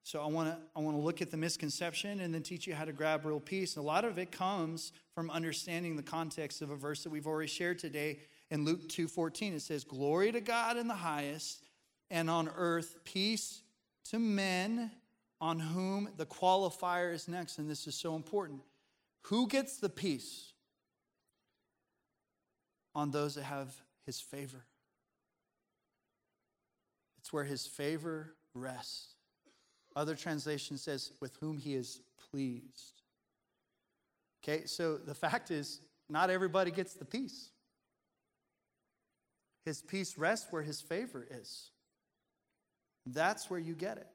So 0.05 0.23
I 0.23 0.27
want 0.27 0.51
to 0.51 0.59
I 0.77 0.81
want 0.81 0.97
to 0.97 1.03
look 1.03 1.21
at 1.21 1.33
the 1.33 1.37
misconception 1.37 2.21
and 2.21 2.33
then 2.33 2.43
teach 2.43 2.65
you 2.69 2.77
how 2.77 2.85
to 2.85 2.93
grab 2.93 3.27
real 3.27 3.41
peace. 3.41 3.77
a 3.77 3.83
lot 3.83 4.05
of 4.05 4.19
it 4.19 4.31
comes 4.31 4.93
from 5.17 5.31
understanding 5.31 5.97
the 5.97 6.03
context 6.03 6.63
of 6.63 6.71
a 6.71 6.77
verse 6.77 7.03
that 7.03 7.11
we've 7.11 7.27
already 7.27 7.49
shared 7.49 7.81
today 7.81 8.21
in 8.51 8.65
Luke 8.65 8.89
2:14 8.89 9.55
it 9.55 9.61
says 9.61 9.85
glory 9.85 10.33
to 10.33 10.41
God 10.41 10.77
in 10.77 10.89
the 10.89 10.95
highest 10.95 11.69
and 12.11 12.31
on 12.31 12.49
earth 12.49 12.97
peace 13.05 13.63
to 14.07 14.19
men 14.19 14.91
on 15.41 15.59
whom 15.59 16.09
the 16.17 16.27
qualifier 16.27 17.13
is 17.13 17.29
next. 17.29 17.59
And 17.59 17.71
this 17.71 17.87
is 17.87 17.95
so 17.95 18.17
important. 18.17 18.61
Who 19.27 19.47
gets 19.47 19.79
the 19.79 19.89
peace? 19.89 20.53
On 22.95 23.11
those 23.11 23.37
that 23.37 23.45
have 23.45 23.75
his 24.07 24.21
favor. 24.21 24.65
It's 27.19 27.33
where 27.33 27.45
his 27.45 27.67
favor 27.67 28.35
rests. 28.55 29.15
Other 29.95 30.17
translation 30.17 30.79
says 30.79 31.13
with 31.21 31.37
whom 31.37 31.59
he 31.59 31.75
is 31.75 32.01
pleased. 32.31 33.03
Okay 34.43 34.67
so 34.67 34.97
the 34.97 35.15
fact 35.15 35.51
is 35.51 35.81
not 36.09 36.31
everybody 36.31 36.71
gets 36.71 36.95
the 36.95 37.05
peace 37.05 37.51
his 39.69 39.83
peace 39.83 40.17
rests 40.17 40.47
where 40.51 40.63
his 40.63 40.81
favor 40.81 41.29
is. 41.31 41.71
That's 43.05 43.51
where 43.51 43.61
you 43.61 43.75
get 43.75 43.99
it. 43.99 44.07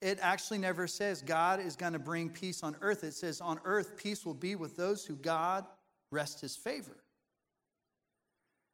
it 0.00 0.18
actually 0.22 0.58
never 0.58 0.86
says 0.86 1.20
God 1.22 1.60
is 1.60 1.76
going 1.76 1.92
to 1.92 1.98
bring 1.98 2.30
peace 2.30 2.62
on 2.62 2.76
earth. 2.80 3.04
It 3.04 3.12
says 3.12 3.42
on 3.42 3.60
earth, 3.64 3.96
peace 3.98 4.24
will 4.24 4.34
be 4.34 4.54
with 4.56 4.74
those 4.76 5.04
who 5.04 5.16
God 5.16 5.66
rest 6.10 6.40
his 6.40 6.56
favor. 6.56 6.96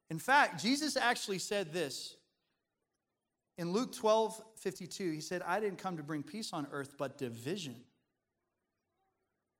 In 0.09 0.17
fact, 0.17 0.61
Jesus 0.61 0.95
actually 0.95 1.39
said 1.39 1.73
this 1.73 2.15
in 3.57 3.73
Luke 3.73 3.93
12 3.93 4.41
52. 4.55 5.11
He 5.11 5.21
said, 5.21 5.41
I 5.45 5.59
didn't 5.59 5.77
come 5.77 5.97
to 5.97 6.03
bring 6.03 6.23
peace 6.23 6.53
on 6.53 6.67
earth, 6.71 6.95
but 6.97 7.17
division. 7.17 7.75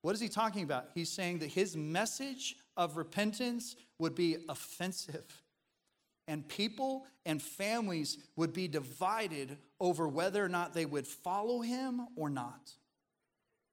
What 0.02 0.16
is 0.16 0.22
he 0.22 0.30
talking 0.30 0.64
about? 0.64 0.90
He's 0.94 1.12
saying 1.12 1.40
that 1.40 1.52
his 1.52 1.78
message 1.78 2.56
of 2.76 2.98
repentance 2.98 3.76
would 4.00 4.16
be 4.16 4.38
offensive 4.50 5.42
and 6.28 6.48
people 6.48 7.06
and 7.26 7.42
families 7.42 8.18
would 8.36 8.54
be 8.54 8.68
divided 8.68 9.58
over 9.80 10.08
whether 10.08 10.44
or 10.44 10.50
not 10.50 10.74
they 10.74 10.86
would 10.86 11.06
follow 11.06 11.62
him 11.62 12.08
or 12.16 12.30
not, 12.30 12.72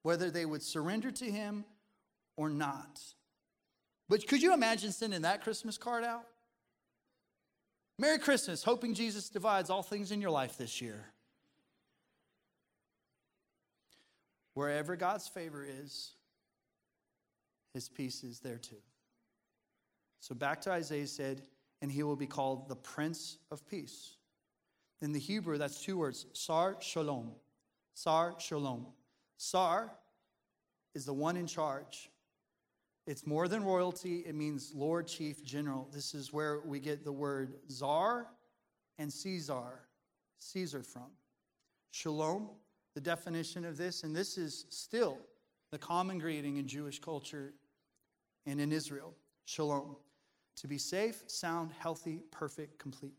whether 0.03 0.31
they 0.31 0.45
would 0.45 0.62
surrender 0.62 1.11
to 1.11 1.25
him 1.25 1.64
or 2.37 2.51
not. 2.51 3.01
But 4.09 4.27
could 4.27 4.43
you 4.43 4.53
imagine 4.53 4.93
sending 4.93 5.23
that 5.23 5.43
Christmas 5.43 5.79
card 5.79 6.05
out? 6.05 6.25
Merry 7.99 8.19
Christmas, 8.19 8.62
hoping 8.62 8.95
Jesus 8.95 9.29
divides 9.29 9.71
all 9.71 9.83
things 9.83 10.12
in 10.12 10.21
your 10.21 10.31
life 10.31 10.57
this 10.57 10.81
year. 10.81 11.07
Wherever 14.55 14.97
God's 14.97 15.29
favor 15.29 15.64
is, 15.64 16.12
his 17.79 17.88
peace 17.88 18.25
is 18.25 18.41
there 18.41 18.59
too. 18.59 18.83
So 20.19 20.35
back 20.35 20.61
to 20.62 20.73
Isaiah 20.73 21.07
said, 21.07 21.43
and 21.81 21.93
he 21.93 22.03
will 22.03 22.17
be 22.17 22.27
called 22.27 22.69
the 22.69 22.75
Prince 22.75 23.38
of 23.53 23.64
Peace. 23.69 24.17
In 25.01 25.12
the 25.12 25.21
Hebrew, 25.21 25.59
that's 25.59 25.81
two 25.81 25.97
words 25.97 26.27
Sar 26.33 26.77
Shalom. 26.81 27.31
Sar 27.95 28.35
Shalom. 28.41 28.85
Sar 29.37 29.93
is 30.97 31.05
the 31.05 31.12
one 31.12 31.37
in 31.37 31.47
charge. 31.47 32.11
It's 33.07 33.25
more 33.29 33.47
than 33.47 33.62
royalty, 33.62 34.25
it 34.27 34.35
means 34.35 34.73
Lord, 34.75 35.07
Chief, 35.07 35.45
General. 35.45 35.88
This 35.93 36.17
is 36.17 36.33
where 36.33 36.59
we 36.67 36.81
get 36.81 37.05
the 37.05 37.12
word 37.12 37.61
Czar 37.71 38.27
and 38.99 39.12
Caesar, 39.12 39.85
Caesar 40.38 40.83
from. 40.83 41.12
Shalom, 41.93 42.49
the 42.97 43.01
definition 43.01 43.64
of 43.64 43.77
this, 43.77 44.03
and 44.03 44.17
this 44.17 44.37
is 44.37 44.67
still 44.69 45.17
the 45.71 45.79
common 45.79 46.19
greeting 46.19 46.57
in 46.57 46.67
Jewish 46.67 46.99
culture 46.99 47.53
and 48.46 48.61
in 48.61 48.72
Israel. 48.72 49.14
Shalom 49.44 49.96
to 50.57 50.66
be 50.66 50.79
safe, 50.79 51.22
sound, 51.29 51.70
healthy, 51.79 52.22
perfect, 52.31 52.79
complete. 52.79 53.14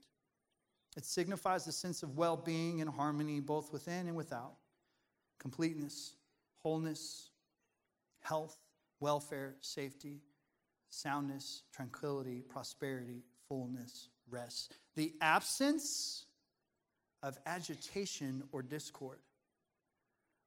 It 0.97 1.05
signifies 1.05 1.67
a 1.67 1.71
sense 1.71 2.03
of 2.03 2.17
well 2.17 2.35
being 2.35 2.81
and 2.81 2.89
harmony 2.89 3.39
both 3.39 3.71
within 3.71 4.07
and 4.07 4.15
without, 4.15 4.55
completeness, 5.39 6.15
wholeness, 6.57 7.29
health, 8.21 8.57
welfare, 8.99 9.55
safety, 9.61 10.21
soundness, 10.89 11.63
tranquility, 11.71 12.41
prosperity, 12.41 13.23
fullness, 13.47 14.09
rest. 14.29 14.75
The 14.95 15.13
absence 15.21 16.25
of 17.23 17.37
agitation 17.45 18.43
or 18.51 18.61
discord, 18.61 19.19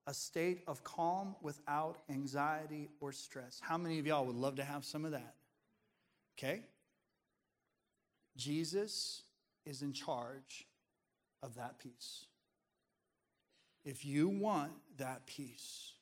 a 0.06 0.14
state 0.14 0.62
of 0.66 0.82
calm 0.82 1.36
without 1.42 1.98
anxiety 2.10 2.90
or 3.00 3.12
stress. 3.12 3.60
How 3.62 3.78
many 3.78 3.98
of 3.98 4.06
y'all 4.06 4.24
would 4.26 4.36
love 4.36 4.56
to 4.56 4.64
have 4.64 4.84
some 4.84 5.04
of 5.04 5.12
that? 5.12 5.34
Okay? 6.38 6.62
Jesus 8.36 9.22
is 9.64 9.82
in 9.82 9.92
charge 9.92 10.66
of 11.42 11.54
that 11.56 11.78
peace. 11.78 12.26
If 13.84 14.04
you 14.04 14.28
want 14.28 14.72
that 14.98 15.26
peace, 15.26 15.92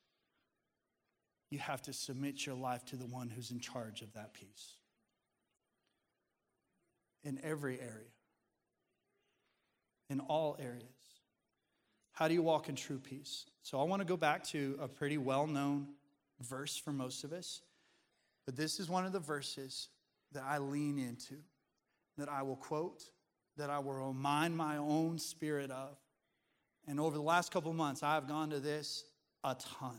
you 1.50 1.58
have 1.58 1.82
to 1.82 1.92
submit 1.92 2.46
your 2.46 2.54
life 2.54 2.84
to 2.86 2.96
the 2.96 3.06
one 3.06 3.28
who's 3.28 3.50
in 3.50 3.60
charge 3.60 4.02
of 4.02 4.12
that 4.14 4.32
peace 4.34 4.74
in 7.24 7.38
every 7.42 7.78
area, 7.80 8.12
in 10.08 10.20
all 10.20 10.56
areas. 10.58 10.99
How 12.20 12.28
do 12.28 12.34
you 12.34 12.42
walk 12.42 12.68
in 12.68 12.74
true 12.74 12.98
peace? 12.98 13.46
So 13.62 13.80
I 13.80 13.84
want 13.84 14.02
to 14.02 14.06
go 14.06 14.14
back 14.14 14.44
to 14.48 14.78
a 14.78 14.86
pretty 14.86 15.16
well 15.16 15.46
known 15.46 15.86
verse 16.42 16.76
for 16.76 16.92
most 16.92 17.24
of 17.24 17.32
us, 17.32 17.62
but 18.44 18.54
this 18.54 18.78
is 18.78 18.90
one 18.90 19.06
of 19.06 19.12
the 19.12 19.18
verses 19.18 19.88
that 20.32 20.44
I 20.46 20.58
lean 20.58 20.98
into 20.98 21.36
that 22.18 22.28
I 22.28 22.42
will 22.42 22.56
quote, 22.56 23.04
that 23.56 23.70
I 23.70 23.78
will 23.78 23.94
remind 23.94 24.54
my 24.54 24.76
own 24.76 25.18
spirit 25.18 25.70
of. 25.70 25.96
And 26.86 27.00
over 27.00 27.16
the 27.16 27.22
last 27.22 27.52
couple 27.52 27.72
months, 27.72 28.02
I 28.02 28.16
have 28.16 28.28
gone 28.28 28.50
to 28.50 28.60
this 28.60 29.04
a 29.42 29.56
ton. 29.78 29.96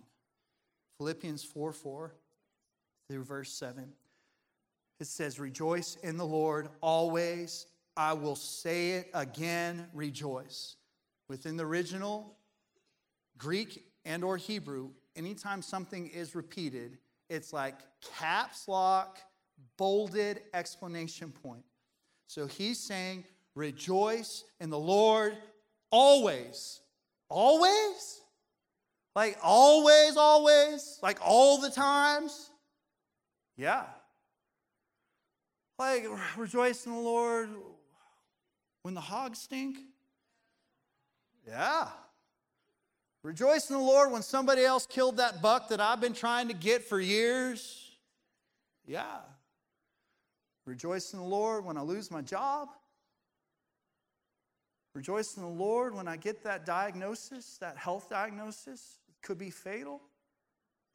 Philippians 0.99 1.43
4 1.43 1.73
4 1.73 2.13
through 3.07 3.23
verse 3.23 3.51
7. 3.51 3.91
It 4.99 5.07
says, 5.07 5.39
Rejoice 5.39 5.97
in 6.03 6.17
the 6.17 6.25
Lord 6.25 6.69
always. 6.81 7.65
I 7.97 8.13
will 8.13 8.35
say 8.35 8.91
it 8.91 9.09
again, 9.15 9.87
rejoice. 9.91 10.75
Within 11.31 11.55
the 11.55 11.65
original 11.65 12.35
Greek 13.37 13.85
and 14.03 14.21
or 14.21 14.35
Hebrew, 14.35 14.89
anytime 15.15 15.61
something 15.61 16.07
is 16.07 16.35
repeated, 16.35 16.97
it's 17.29 17.53
like 17.53 17.75
caps 18.17 18.67
lock, 18.67 19.17
bolded 19.77 20.41
explanation 20.53 21.31
point. 21.31 21.63
So 22.27 22.47
he's 22.47 22.79
saying, 22.79 23.23
rejoice 23.55 24.43
in 24.59 24.69
the 24.69 24.77
Lord 24.77 25.37
always. 25.89 26.81
Always? 27.29 28.19
Like 29.15 29.37
always, 29.41 30.17
always? 30.17 30.99
Like 31.01 31.19
all 31.23 31.61
the 31.61 31.69
times? 31.69 32.49
Yeah. 33.55 33.85
Like 35.79 36.07
rejoice 36.35 36.85
in 36.85 36.91
the 36.91 36.99
Lord 36.99 37.47
when 38.81 38.95
the 38.95 38.99
hogs 38.99 39.39
stink? 39.39 39.77
Yeah. 41.47 41.87
Rejoice 43.23 43.69
in 43.69 43.77
the 43.77 43.81
Lord 43.81 44.11
when 44.11 44.23
somebody 44.23 44.63
else 44.63 44.85
killed 44.85 45.17
that 45.17 45.41
buck 45.41 45.69
that 45.69 45.79
I've 45.79 46.01
been 46.01 46.13
trying 46.13 46.47
to 46.47 46.53
get 46.53 46.83
for 46.83 46.99
years? 46.99 47.91
Yeah. 48.85 49.19
Rejoice 50.65 51.13
in 51.13 51.19
the 51.19 51.25
Lord 51.25 51.65
when 51.65 51.77
I 51.77 51.81
lose 51.81 52.09
my 52.09 52.21
job. 52.21 52.69
Rejoice 54.93 55.37
in 55.37 55.43
the 55.43 55.49
Lord 55.49 55.95
when 55.95 56.07
I 56.07 56.17
get 56.17 56.43
that 56.43 56.65
diagnosis, 56.65 57.57
that 57.59 57.77
health 57.77 58.09
diagnosis. 58.09 58.97
It 59.07 59.25
could 59.25 59.37
be 59.37 59.49
fatal. 59.49 60.01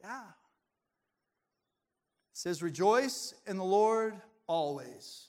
Yeah. 0.00 0.20
It 0.20 0.24
says, 2.34 2.62
Rejoice 2.62 3.34
in 3.46 3.56
the 3.56 3.64
Lord 3.64 4.14
always. 4.46 5.28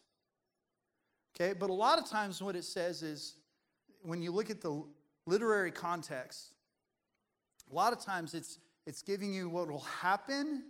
Okay, 1.35 1.53
but 1.53 1.69
a 1.69 1.73
lot 1.73 1.99
of 1.99 2.09
times 2.09 2.41
what 2.41 2.55
it 2.55 2.63
says 2.63 3.03
is 3.03 3.35
when 4.01 4.21
you 4.21 4.31
look 4.31 4.49
at 4.49 4.61
the 4.61 4.83
literary 5.27 5.71
context, 5.71 6.53
a 7.71 7.75
lot 7.75 7.93
of 7.93 7.99
times 7.99 8.33
it's, 8.33 8.57
it's 8.87 9.01
giving 9.03 9.33
you 9.33 9.49
what 9.49 9.69
will 9.69 9.81
happen 9.81 10.63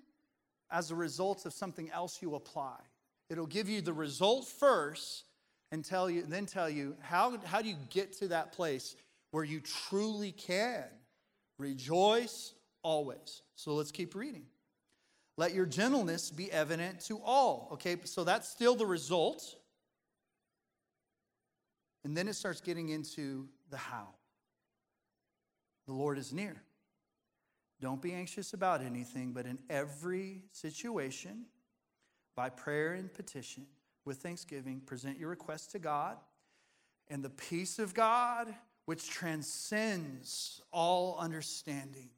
as 0.70 0.92
a 0.92 0.96
result 0.96 1.46
of 1.46 1.54
something 1.54 1.90
else 1.92 2.22
you 2.22 2.36
apply. 2.36 2.78
It'll 3.30 3.46
give 3.46 3.70
you 3.70 3.82
the 3.82 3.94
result 3.94 4.48
first 4.48 5.24
and 5.72 5.86
tell 5.86 6.10
you, 6.10 6.24
then 6.24 6.46
tell 6.46 6.70
you 6.70 6.96
how, 7.02 7.38
how 7.46 7.62
do 7.62 7.70
you 7.70 7.76
get 7.90 8.14
to 8.20 8.30
that 8.30 8.52
place 8.52 8.96
where 9.32 9.44
you 9.44 9.60
truly 9.60 10.32
can 10.32 10.86
rejoice 11.60 12.54
always. 12.84 13.42
So 13.56 13.74
let's 13.74 13.92
keep 13.92 14.16
reading. 14.16 14.46
Let 15.38 15.54
your 15.54 15.66
gentleness 15.66 16.32
be 16.32 16.52
evident 16.52 17.02
to 17.02 17.20
all. 17.24 17.70
Okay, 17.74 17.98
so 18.06 18.24
that's 18.24 18.50
still 18.50 18.76
the 18.76 18.86
result. 18.86 19.56
And 22.04 22.16
then 22.16 22.28
it 22.28 22.34
starts 22.34 22.62
getting 22.62 22.90
into 22.90 23.48
the 23.70 23.78
how. 23.78 24.08
The 25.88 25.94
Lord 25.94 26.18
is 26.18 26.34
near. 26.34 26.62
Don't 27.80 28.02
be 28.02 28.14
anxious 28.14 28.54
about 28.54 28.82
anything, 28.82 29.32
but 29.32 29.46
in 29.46 29.58
every 29.70 30.42
situation, 30.52 31.46
by 32.36 32.50
prayer 32.50 32.94
and 32.94 33.12
petition 33.14 33.66
with 34.06 34.18
thanksgiving, 34.18 34.82
present 34.82 35.18
your 35.18 35.30
requests 35.30 35.68
to 35.68 35.80
God, 35.80 36.18
and 37.10 37.24
the 37.24 37.30
peace 37.30 37.80
of 37.80 37.94
God, 37.94 38.54
which 38.86 39.10
transcends 39.10 40.62
all 40.72 41.18
understanding, 41.20 42.10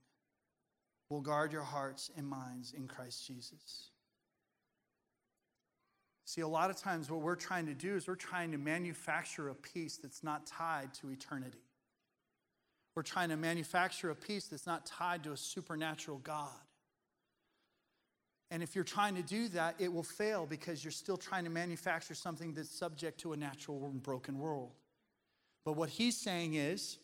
will 1.09 1.21
guard 1.21 1.51
your 1.51 1.63
hearts 1.63 2.09
and 2.17 2.27
minds 2.27 2.73
in 2.73 2.87
Christ 2.87 3.25
Jesus. 3.25 3.91
See, 6.25 6.41
a 6.41 6.47
lot 6.47 6.69
of 6.69 6.75
times 6.75 7.09
what 7.09 7.21
we're 7.21 7.35
trying 7.35 7.65
to 7.65 7.73
do 7.73 7.95
is 7.95 8.07
we're 8.07 8.15
trying 8.15 8.51
to 8.51 8.59
manufacture 8.59 9.49
a 9.49 9.55
peace 9.55 9.97
that's 9.97 10.23
not 10.23 10.45
tied 10.45 10.93
to 10.95 11.09
eternity. 11.09 11.63
We're 12.95 13.03
trying 13.03 13.29
to 13.29 13.37
manufacture 13.37 14.09
a 14.09 14.15
peace 14.15 14.47
that's 14.47 14.67
not 14.67 14.85
tied 14.85 15.23
to 15.23 15.31
a 15.31 15.37
supernatural 15.37 16.17
God. 16.19 16.49
And 18.51 18.63
if 18.63 18.75
you're 18.75 18.83
trying 18.83 19.15
to 19.15 19.21
do 19.21 19.47
that, 19.49 19.75
it 19.79 19.93
will 19.93 20.03
fail 20.03 20.45
because 20.45 20.83
you're 20.83 20.91
still 20.91 21.17
trying 21.17 21.43
to 21.43 21.51
manufacture 21.51 22.15
something 22.15 22.53
that's 22.53 22.69
subject 22.69 23.19
to 23.21 23.33
a 23.33 23.37
natural 23.37 23.85
and 23.85 24.01
broken 24.01 24.39
world. 24.39 24.71
But 25.63 25.73
what 25.73 25.89
he's 25.89 26.17
saying 26.17 26.55
is 26.55 26.97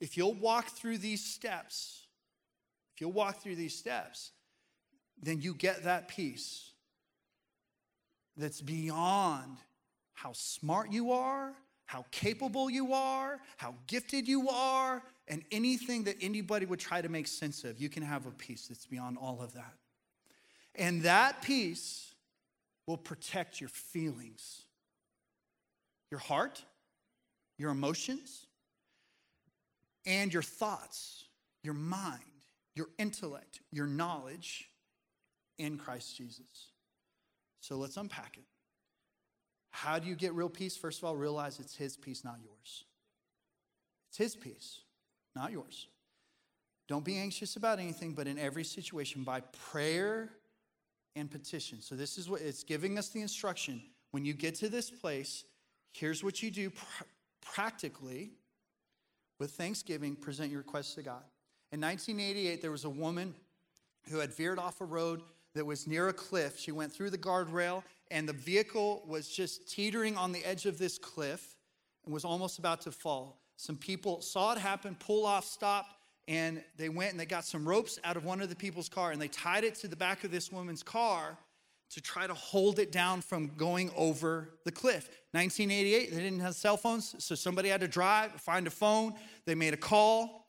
if 0.00 0.16
you'll 0.16 0.34
walk 0.34 0.68
through 0.68 0.98
these 0.98 1.24
steps, 1.24 2.06
if 2.94 3.00
you'll 3.00 3.12
walk 3.12 3.42
through 3.42 3.56
these 3.56 3.76
steps, 3.76 4.30
then 5.20 5.40
you 5.40 5.52
get 5.52 5.84
that 5.84 6.08
peace 6.08 6.70
that's 8.36 8.60
beyond 8.60 9.56
how 10.14 10.32
smart 10.32 10.92
you 10.92 11.12
are, 11.12 11.54
how 11.90 12.04
capable 12.12 12.70
you 12.70 12.92
are, 12.92 13.40
how 13.56 13.74
gifted 13.88 14.28
you 14.28 14.48
are, 14.48 15.02
and 15.26 15.42
anything 15.50 16.04
that 16.04 16.14
anybody 16.20 16.64
would 16.64 16.78
try 16.78 17.02
to 17.02 17.08
make 17.08 17.26
sense 17.26 17.64
of. 17.64 17.80
You 17.80 17.88
can 17.88 18.04
have 18.04 18.26
a 18.26 18.30
peace 18.30 18.68
that's 18.68 18.86
beyond 18.86 19.18
all 19.20 19.42
of 19.42 19.54
that. 19.54 19.74
And 20.76 21.02
that 21.02 21.42
peace 21.42 22.14
will 22.86 22.96
protect 22.96 23.60
your 23.60 23.70
feelings, 23.70 24.62
your 26.12 26.20
heart, 26.20 26.62
your 27.58 27.72
emotions, 27.72 28.46
and 30.06 30.32
your 30.32 30.44
thoughts, 30.44 31.24
your 31.64 31.74
mind, 31.74 32.20
your 32.76 32.86
intellect, 32.98 33.62
your 33.72 33.88
knowledge 33.88 34.68
in 35.58 35.76
Christ 35.76 36.16
Jesus. 36.16 36.68
So 37.58 37.74
let's 37.74 37.96
unpack 37.96 38.36
it. 38.36 38.44
How 39.70 39.98
do 39.98 40.08
you 40.08 40.14
get 40.14 40.34
real 40.34 40.48
peace? 40.48 40.76
First 40.76 40.98
of 40.98 41.04
all, 41.04 41.16
realize 41.16 41.58
it's 41.60 41.76
His 41.76 41.96
peace, 41.96 42.24
not 42.24 42.38
yours. 42.42 42.84
It's 44.08 44.18
His 44.18 44.36
peace, 44.36 44.80
not 45.34 45.52
yours. 45.52 45.88
Don't 46.88 47.04
be 47.04 47.16
anxious 47.16 47.56
about 47.56 47.78
anything, 47.78 48.12
but 48.12 48.26
in 48.26 48.38
every 48.38 48.64
situation, 48.64 49.22
by 49.22 49.40
prayer 49.70 50.30
and 51.14 51.30
petition. 51.30 51.80
So, 51.80 51.94
this 51.94 52.18
is 52.18 52.28
what 52.28 52.40
it's 52.40 52.64
giving 52.64 52.98
us 52.98 53.08
the 53.10 53.20
instruction. 53.20 53.82
When 54.10 54.24
you 54.24 54.32
get 54.32 54.56
to 54.56 54.68
this 54.68 54.90
place, 54.90 55.44
here's 55.92 56.24
what 56.24 56.42
you 56.42 56.50
do 56.50 56.70
pr- 56.70 57.04
practically 57.40 58.32
with 59.38 59.52
thanksgiving, 59.52 60.16
present 60.16 60.50
your 60.50 60.58
requests 60.58 60.94
to 60.94 61.02
God. 61.02 61.22
In 61.72 61.80
1988, 61.80 62.60
there 62.60 62.70
was 62.70 62.84
a 62.84 62.90
woman 62.90 63.34
who 64.08 64.18
had 64.18 64.32
veered 64.32 64.58
off 64.58 64.80
a 64.80 64.84
road 64.84 65.22
that 65.54 65.64
was 65.64 65.86
near 65.86 66.08
a 66.08 66.12
cliff. 66.12 66.58
She 66.58 66.72
went 66.72 66.92
through 66.92 67.10
the 67.10 67.18
guardrail, 67.18 67.82
and 68.10 68.28
the 68.28 68.32
vehicle 68.32 69.02
was 69.06 69.28
just 69.28 69.70
teetering 69.70 70.16
on 70.16 70.32
the 70.32 70.44
edge 70.44 70.66
of 70.66 70.78
this 70.78 70.98
cliff 70.98 71.56
and 72.04 72.14
was 72.14 72.24
almost 72.24 72.58
about 72.58 72.80
to 72.82 72.92
fall. 72.92 73.40
Some 73.56 73.76
people 73.76 74.22
saw 74.22 74.52
it 74.52 74.58
happen, 74.58 74.96
pull 74.98 75.26
off, 75.26 75.44
stopped, 75.44 75.94
and 76.26 76.62
they 76.76 76.88
went 76.88 77.10
and 77.10 77.20
they 77.20 77.26
got 77.26 77.44
some 77.44 77.68
ropes 77.68 77.98
out 78.04 78.16
of 78.16 78.24
one 78.24 78.40
of 78.40 78.48
the 78.48 78.56
people's 78.56 78.88
car 78.88 79.10
and 79.10 79.20
they 79.20 79.28
tied 79.28 79.64
it 79.64 79.74
to 79.76 79.88
the 79.88 79.96
back 79.96 80.22
of 80.22 80.30
this 80.30 80.52
woman's 80.52 80.82
car 80.82 81.36
to 81.90 82.00
try 82.00 82.26
to 82.26 82.34
hold 82.34 82.78
it 82.78 82.92
down 82.92 83.20
from 83.20 83.48
going 83.56 83.90
over 83.96 84.50
the 84.64 84.70
cliff. 84.70 85.10
1988, 85.32 86.10
they 86.14 86.22
didn't 86.22 86.38
have 86.38 86.54
cell 86.54 86.76
phones, 86.76 87.16
so 87.18 87.34
somebody 87.34 87.68
had 87.68 87.80
to 87.80 87.88
drive, 87.88 88.32
find 88.32 88.66
a 88.66 88.70
phone. 88.70 89.12
They 89.44 89.56
made 89.56 89.74
a 89.74 89.76
call, 89.76 90.46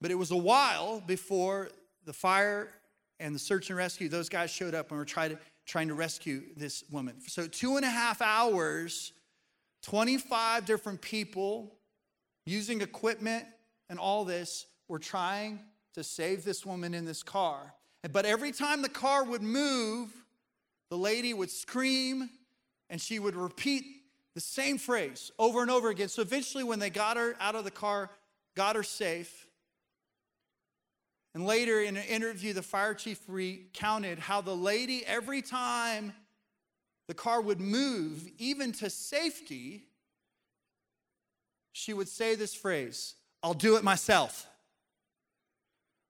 but 0.00 0.12
it 0.12 0.14
was 0.14 0.30
a 0.30 0.36
while 0.36 1.02
before 1.04 1.70
the 2.04 2.12
fire 2.12 2.70
and 3.20 3.34
the 3.34 3.38
search 3.38 3.70
and 3.70 3.78
rescue, 3.78 4.08
those 4.08 4.28
guys 4.28 4.50
showed 4.50 4.74
up 4.74 4.90
and 4.90 4.98
were 4.98 5.04
trying 5.04 5.30
to, 5.30 5.38
trying 5.64 5.88
to 5.88 5.94
rescue 5.94 6.42
this 6.56 6.84
woman. 6.90 7.16
So, 7.26 7.46
two 7.46 7.76
and 7.76 7.84
a 7.84 7.90
half 7.90 8.20
hours, 8.20 9.12
25 9.82 10.66
different 10.66 11.00
people 11.00 11.74
using 12.44 12.80
equipment 12.80 13.46
and 13.88 13.98
all 13.98 14.24
this 14.24 14.66
were 14.88 14.98
trying 14.98 15.60
to 15.94 16.04
save 16.04 16.44
this 16.44 16.66
woman 16.66 16.94
in 16.94 17.04
this 17.04 17.22
car. 17.22 17.74
But 18.12 18.26
every 18.26 18.52
time 18.52 18.82
the 18.82 18.88
car 18.88 19.24
would 19.24 19.42
move, 19.42 20.10
the 20.90 20.98
lady 20.98 21.34
would 21.34 21.50
scream 21.50 22.30
and 22.88 23.00
she 23.00 23.18
would 23.18 23.34
repeat 23.34 23.84
the 24.34 24.40
same 24.40 24.78
phrase 24.78 25.32
over 25.38 25.62
and 25.62 25.70
over 25.70 25.88
again. 25.88 26.08
So 26.08 26.22
eventually, 26.22 26.62
when 26.62 26.78
they 26.78 26.90
got 26.90 27.16
her 27.16 27.34
out 27.40 27.54
of 27.54 27.64
the 27.64 27.70
car, 27.70 28.10
got 28.54 28.76
her 28.76 28.82
safe, 28.82 29.45
and 31.36 31.44
later 31.44 31.82
in 31.82 31.98
an 31.98 32.04
interview, 32.04 32.54
the 32.54 32.62
fire 32.62 32.94
chief 32.94 33.20
recounted 33.28 34.18
how 34.18 34.40
the 34.40 34.56
lady, 34.56 35.04
every 35.04 35.42
time 35.42 36.14
the 37.08 37.12
car 37.12 37.42
would 37.42 37.60
move, 37.60 38.26
even 38.38 38.72
to 38.72 38.88
safety, 38.88 39.84
she 41.72 41.92
would 41.92 42.08
say 42.08 42.36
this 42.36 42.54
phrase 42.54 43.16
I'll 43.42 43.52
do 43.52 43.76
it 43.76 43.84
myself. 43.84 44.46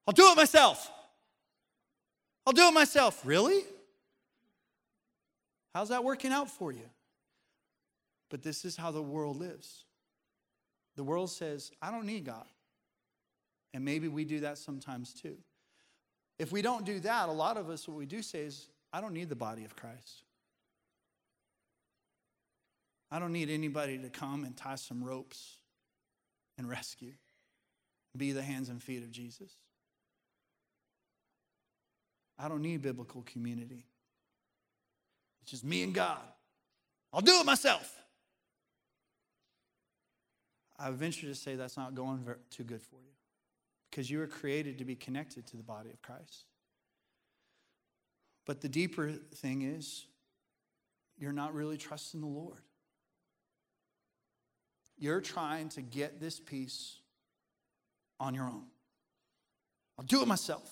I'll 0.07 0.15
do 0.15 0.31
it 0.31 0.37
myself. 0.37 0.89
I'll 2.47 2.53
do 2.53 2.69
it 2.69 2.73
myself. 2.73 3.21
Really? 3.25 3.65
How's 5.75 5.89
that 5.89 6.05
working 6.05 6.31
out 6.31 6.49
for 6.49 6.71
you? 6.71 6.89
But 8.31 8.45
this 8.45 8.65
is 8.65 8.77
how 8.77 8.93
the 8.93 9.03
world 9.03 9.41
lives. 9.41 9.87
The 10.95 11.03
world 11.03 11.31
says, 11.31 11.73
I 11.83 11.91
don't 11.91 12.07
need 12.07 12.25
God. 12.25 12.47
And 13.77 13.85
maybe 13.85 14.09
we 14.09 14.25
do 14.25 14.41
that 14.41 14.57
sometimes 14.57 15.13
too. 15.13 15.37
If 16.39 16.51
we 16.51 16.63
don't 16.63 16.87
do 16.87 16.99
that, 17.01 17.29
a 17.29 17.33
lot 17.33 17.59
of 17.59 17.69
us, 17.69 17.87
what 17.87 17.99
we 17.99 18.07
do 18.07 18.23
say 18.23 18.39
is, 18.39 18.69
I 18.91 19.03
don't 19.03 19.13
need 19.13 19.29
the 19.29 19.37
body 19.37 19.67
of 19.67 19.77
Christ. 19.77 20.25
I 23.11 23.19
don't 23.19 23.35
need 23.35 23.51
anybody 23.51 23.99
to 23.99 24.09
come 24.09 24.45
and 24.45 24.57
tie 24.57 24.77
some 24.77 25.05
ropes 25.05 25.59
and 26.57 26.67
rescue, 26.67 27.13
be 28.17 28.33
the 28.33 28.41
hands 28.41 28.71
and 28.71 28.83
feet 28.83 29.03
of 29.03 29.11
Jesus. 29.11 29.53
I 32.39 32.49
don't 32.49 32.63
need 32.63 32.81
biblical 32.81 33.25
community. 33.27 33.85
It's 35.43 35.51
just 35.51 35.65
me 35.65 35.83
and 35.83 35.93
God. 35.93 36.23
I'll 37.13 37.21
do 37.21 37.41
it 37.41 37.45
myself. 37.45 37.95
I 40.79 40.91
venture 40.93 41.27
to 41.27 41.35
say 41.35 41.57
that's 41.57 41.77
not 41.77 41.95
going 41.95 42.25
too 42.51 42.65
good 42.65 42.81
for 42.81 42.97
you 42.97 43.16
because 43.97 44.11
you 44.11 44.19
were 44.19 44.27
created 44.27 44.77
to 44.77 44.85
be 44.85 44.95
connected 44.95 45.47
to 45.47 45.57
the 45.57 45.63
body 45.63 45.89
of 45.89 46.03
Christ. 46.03 46.45
But 48.45 48.61
the 48.61 48.69
deeper 48.69 49.13
thing 49.37 49.63
is, 49.63 50.05
you're 51.17 51.33
not 51.33 51.55
really 51.55 51.79
trusting 51.79 52.21
the 52.21 52.27
Lord. 52.27 52.61
You're 54.99 55.23
trying 55.23 55.71
to 55.71 55.81
get 55.81 56.21
this 56.21 56.39
peace 56.39 56.99
on 58.21 58.35
your 58.35 58.45
own. 58.45 58.65
I'll 59.99 60.05
do 60.05 60.21
it 60.21 60.29
myself. 60.29 60.71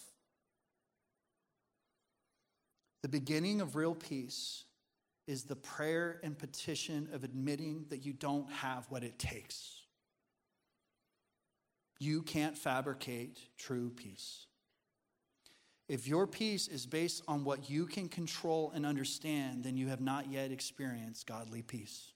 The 3.01 3.09
beginning 3.09 3.63
of 3.63 3.75
real 3.75 3.95
peace 3.95 4.65
is 5.27 5.45
the 5.45 5.57
prayer 5.57 6.21
and 6.23 6.37
petition 6.37 7.09
of 7.11 7.25
admitting 7.25 7.87
that 7.89 8.05
you 8.05 8.13
don't 8.13 8.53
have 8.53 8.85
what 8.91 9.03
it 9.03 9.19
takes. 9.19 9.84
You 11.99 12.23
can't 12.23 12.57
fabricate 12.57 13.39
true 13.57 13.91
peace. 13.91 14.47
If 15.89 16.09
your 16.09 16.27
peace 16.27 16.67
is 16.67 16.87
based 16.87 17.23
on 17.29 17.45
what 17.45 17.69
you 17.69 17.87
can 17.87 18.09
control 18.09 18.73
and 18.75 18.87
understand, 18.87 19.65
then 19.65 19.77
you 19.77 19.89
have 19.89 20.01
not 20.01 20.31
yet 20.31 20.51
experienced 20.51 21.27
godly 21.27 21.63
peace. 21.63 22.13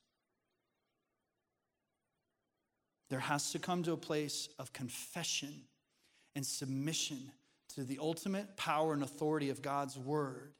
There 3.11 3.21
has 3.21 3.53
to 3.53 3.59
come 3.59 3.83
to 3.85 3.93
a 3.93 3.99
place 3.99 4.49
of 4.59 4.73
confession 4.73 5.63
and 6.35 6.45
submission 6.45 7.31
to 7.75 7.85
the 7.85 7.99
ultimate 8.01 8.57
power 8.57 8.93
and 8.93 9.03
authority 9.03 9.51
of 9.51 9.63
God's 9.63 9.99
word 9.99 10.53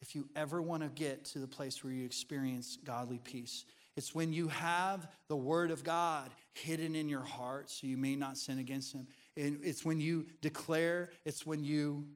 if 0.00 0.14
you 0.14 0.28
ever 0.34 0.60
want 0.60 0.82
to 0.82 0.88
get 0.88 1.24
to 1.26 1.38
the 1.38 1.46
place 1.46 1.84
where 1.84 1.92
you 1.92 2.04
experience 2.04 2.76
godly 2.84 3.20
peace. 3.22 3.64
It's 3.96 4.14
when 4.14 4.32
you 4.32 4.48
have 4.48 5.06
the 5.28 5.36
Word 5.36 5.70
of 5.70 5.84
God 5.84 6.30
hidden 6.54 6.94
in 6.94 7.08
your 7.08 7.22
heart 7.22 7.70
so 7.70 7.86
you 7.86 7.96
may 7.96 8.16
not 8.16 8.38
sin 8.38 8.58
against 8.58 8.94
Him. 8.94 9.06
And 9.36 9.60
it's 9.62 9.84
when 9.84 10.00
you 10.00 10.26
declare, 10.40 11.10
it's 11.24 11.46
when 11.46 11.62
you 11.62 12.06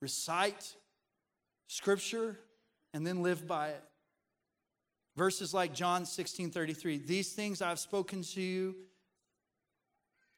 recite 0.00 0.74
Scripture 1.68 2.38
and 2.92 3.06
then 3.06 3.22
live 3.22 3.46
by 3.46 3.68
it. 3.68 3.82
Verses 5.16 5.52
like 5.52 5.74
John 5.74 6.04
16 6.06 6.50
33, 6.50 6.98
these 6.98 7.32
things 7.32 7.62
I've 7.62 7.78
spoken 7.78 8.22
to 8.22 8.40
you, 8.40 8.74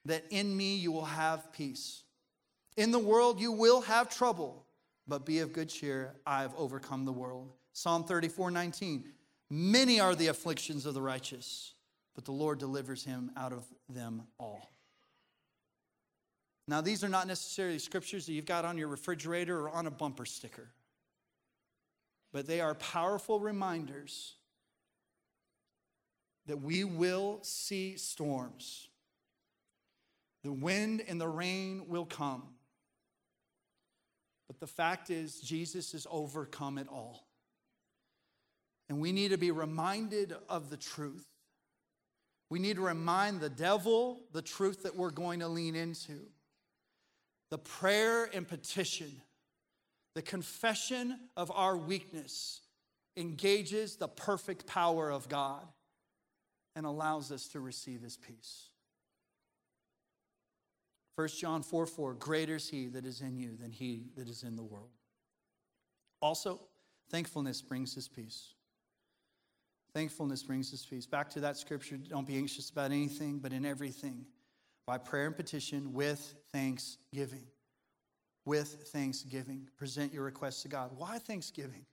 that 0.04 0.24
in 0.30 0.56
me 0.56 0.76
you 0.76 0.92
will 0.92 1.04
have 1.04 1.52
peace. 1.52 2.02
In 2.76 2.90
the 2.90 2.98
world 2.98 3.40
you 3.40 3.52
will 3.52 3.80
have 3.82 4.08
trouble, 4.08 4.64
but 5.06 5.24
be 5.24 5.40
of 5.40 5.52
good 5.52 5.68
cheer. 5.68 6.14
I 6.26 6.42
have 6.42 6.54
overcome 6.56 7.04
the 7.04 7.12
world. 7.12 7.52
Psalm 7.72 8.04
34 8.04 8.50
19, 8.50 9.04
Many 9.50 10.00
are 10.00 10.14
the 10.14 10.28
afflictions 10.28 10.86
of 10.86 10.94
the 10.94 11.02
righteous, 11.02 11.74
but 12.14 12.24
the 12.24 12.32
Lord 12.32 12.58
delivers 12.58 13.04
him 13.04 13.30
out 13.36 13.52
of 13.52 13.64
them 13.88 14.22
all. 14.38 14.70
Now, 16.66 16.80
these 16.80 17.04
are 17.04 17.08
not 17.08 17.26
necessarily 17.26 17.78
scriptures 17.78 18.24
that 18.26 18.32
you've 18.32 18.46
got 18.46 18.64
on 18.64 18.78
your 18.78 18.88
refrigerator 18.88 19.66
or 19.66 19.70
on 19.70 19.86
a 19.86 19.90
bumper 19.90 20.24
sticker, 20.24 20.70
but 22.32 22.46
they 22.46 22.60
are 22.60 22.74
powerful 22.74 23.38
reminders 23.38 24.36
that 26.46 26.60
we 26.60 26.84
will 26.84 27.38
see 27.42 27.96
storms. 27.96 28.88
The 30.42 30.52
wind 30.52 31.02
and 31.06 31.20
the 31.20 31.28
rain 31.28 31.84
will 31.88 32.04
come. 32.04 32.42
But 34.46 34.60
the 34.60 34.66
fact 34.66 35.10
is, 35.10 35.40
Jesus 35.40 35.92
has 35.92 36.06
overcome 36.10 36.76
it 36.76 36.86
all. 36.88 37.26
And 38.88 39.00
we 39.00 39.12
need 39.12 39.30
to 39.30 39.38
be 39.38 39.50
reminded 39.50 40.34
of 40.48 40.70
the 40.70 40.76
truth 40.76 41.26
We 42.50 42.58
need 42.58 42.76
to 42.76 42.82
remind 42.82 43.40
the 43.40 43.50
devil 43.50 44.20
the 44.32 44.42
truth 44.42 44.82
that 44.82 44.94
we're 44.94 45.10
going 45.10 45.40
to 45.40 45.48
lean 45.48 45.74
into. 45.74 46.20
The 47.50 47.58
prayer 47.58 48.30
and 48.32 48.46
petition, 48.46 49.10
the 50.14 50.22
confession 50.22 51.18
of 51.36 51.50
our 51.50 51.76
weakness 51.76 52.60
engages 53.16 53.96
the 53.96 54.08
perfect 54.08 54.66
power 54.66 55.10
of 55.10 55.28
God 55.28 55.66
and 56.76 56.86
allows 56.86 57.32
us 57.32 57.48
to 57.48 57.60
receive 57.60 58.02
his 58.02 58.16
peace. 58.16 58.68
1 61.16 61.28
John 61.28 61.62
4 61.62 61.86
4, 61.86 62.14
greater 62.14 62.56
is 62.56 62.68
he 62.68 62.88
that 62.88 63.04
is 63.04 63.20
in 63.20 63.36
you 63.36 63.56
than 63.60 63.70
he 63.70 64.06
that 64.16 64.28
is 64.28 64.42
in 64.42 64.56
the 64.56 64.64
world. 64.64 64.90
Also, 66.20 66.60
thankfulness 67.10 67.62
brings 67.62 67.94
his 67.94 68.08
peace. 68.08 68.53
Thankfulness 69.94 70.42
brings 70.42 70.74
us 70.74 70.84
peace. 70.84 71.06
Back 71.06 71.30
to 71.30 71.40
that 71.40 71.56
scripture 71.56 71.96
don't 71.96 72.26
be 72.26 72.36
anxious 72.36 72.68
about 72.68 72.90
anything, 72.90 73.38
but 73.38 73.52
in 73.52 73.64
everything, 73.64 74.26
by 74.86 74.98
prayer 74.98 75.26
and 75.26 75.36
petition 75.36 75.92
with 75.92 76.34
thanksgiving. 76.52 77.46
With 78.44 78.88
thanksgiving. 78.88 79.68
Present 79.76 80.12
your 80.12 80.24
requests 80.24 80.62
to 80.62 80.68
God. 80.68 80.90
Why 80.96 81.18
thanksgiving? 81.18 81.86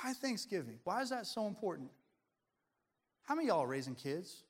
Why 0.00 0.12
thanksgiving? 0.12 0.78
Why 0.84 1.00
is 1.00 1.10
that 1.10 1.26
so 1.26 1.46
important? 1.46 1.90
How 3.22 3.34
many 3.34 3.48
y'all 3.48 3.62
are 3.62 3.66
raising 3.66 3.94
kids? 3.94 4.44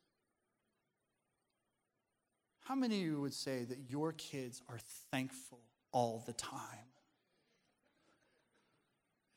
How 2.64 2.74
many 2.74 2.96
of 2.96 3.02
you 3.02 3.20
would 3.20 3.34
say 3.34 3.64
that 3.64 3.78
your 3.88 4.12
kids 4.12 4.62
are 4.68 4.78
thankful 5.10 5.60
all 5.92 6.22
the 6.26 6.32
time? 6.32 6.89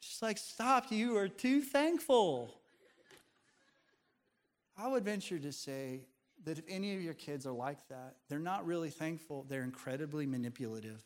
She's 0.04 0.22
like, 0.22 0.38
Stop, 0.38 0.92
you 0.92 1.18
are 1.18 1.28
too 1.28 1.62
thankful. 1.62 2.54
I 4.78 4.88
would 4.88 5.06
venture 5.06 5.40
to 5.40 5.52
say 5.52 6.02
that 6.46 6.58
if 6.58 6.66
any 6.68 6.96
of 6.96 7.02
your 7.02 7.14
kids 7.14 7.46
are 7.46 7.54
like 7.54 7.88
that, 7.90 8.16
they're 8.28 8.40
not 8.40 8.66
really 8.66 8.90
thankful, 8.90 9.46
they're 9.48 9.64
incredibly 9.64 10.26
manipulative. 10.26 11.04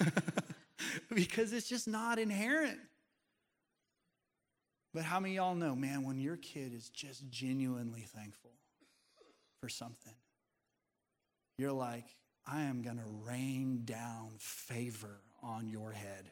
because 1.14 1.52
it's 1.52 1.68
just 1.68 1.88
not 1.88 2.18
inherent. 2.18 2.78
But 4.92 5.04
how 5.04 5.18
many 5.18 5.36
y'all 5.36 5.54
know, 5.54 5.74
man, 5.74 6.04
when 6.04 6.18
your 6.18 6.36
kid 6.36 6.72
is 6.74 6.88
just 6.90 7.28
genuinely 7.30 8.02
thankful 8.02 8.52
for 9.60 9.68
something, 9.68 10.14
you're 11.58 11.72
like, 11.72 12.04
I 12.46 12.62
am 12.62 12.82
going 12.82 12.98
to 12.98 13.28
rain 13.28 13.82
down 13.84 14.32
favor 14.38 15.20
on 15.42 15.68
your 15.68 15.92
head. 15.92 16.30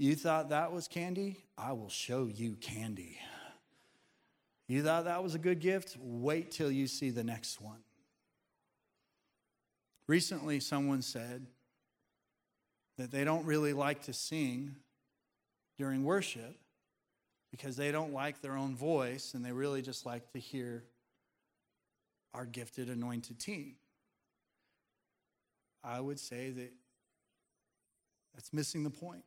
You 0.00 0.14
thought 0.14 0.48
that 0.48 0.72
was 0.72 0.88
candy? 0.88 1.36
I 1.58 1.72
will 1.72 1.90
show 1.90 2.24
you 2.24 2.56
candy. 2.58 3.18
You 4.66 4.82
thought 4.82 5.04
that 5.04 5.22
was 5.22 5.34
a 5.34 5.38
good 5.38 5.60
gift? 5.60 5.98
Wait 6.00 6.50
till 6.50 6.70
you 6.70 6.86
see 6.86 7.10
the 7.10 7.22
next 7.22 7.60
one. 7.60 7.80
Recently, 10.08 10.58
someone 10.58 11.02
said 11.02 11.44
that 12.96 13.10
they 13.10 13.24
don't 13.24 13.44
really 13.44 13.74
like 13.74 14.04
to 14.04 14.14
sing 14.14 14.74
during 15.76 16.02
worship 16.02 16.58
because 17.50 17.76
they 17.76 17.92
don't 17.92 18.14
like 18.14 18.40
their 18.40 18.56
own 18.56 18.74
voice 18.74 19.34
and 19.34 19.44
they 19.44 19.52
really 19.52 19.82
just 19.82 20.06
like 20.06 20.32
to 20.32 20.38
hear 20.38 20.82
our 22.32 22.46
gifted 22.46 22.88
anointed 22.88 23.38
team. 23.38 23.74
I 25.84 26.00
would 26.00 26.18
say 26.18 26.48
that 26.52 26.72
that's 28.32 28.50
missing 28.54 28.82
the 28.82 28.88
point. 28.88 29.24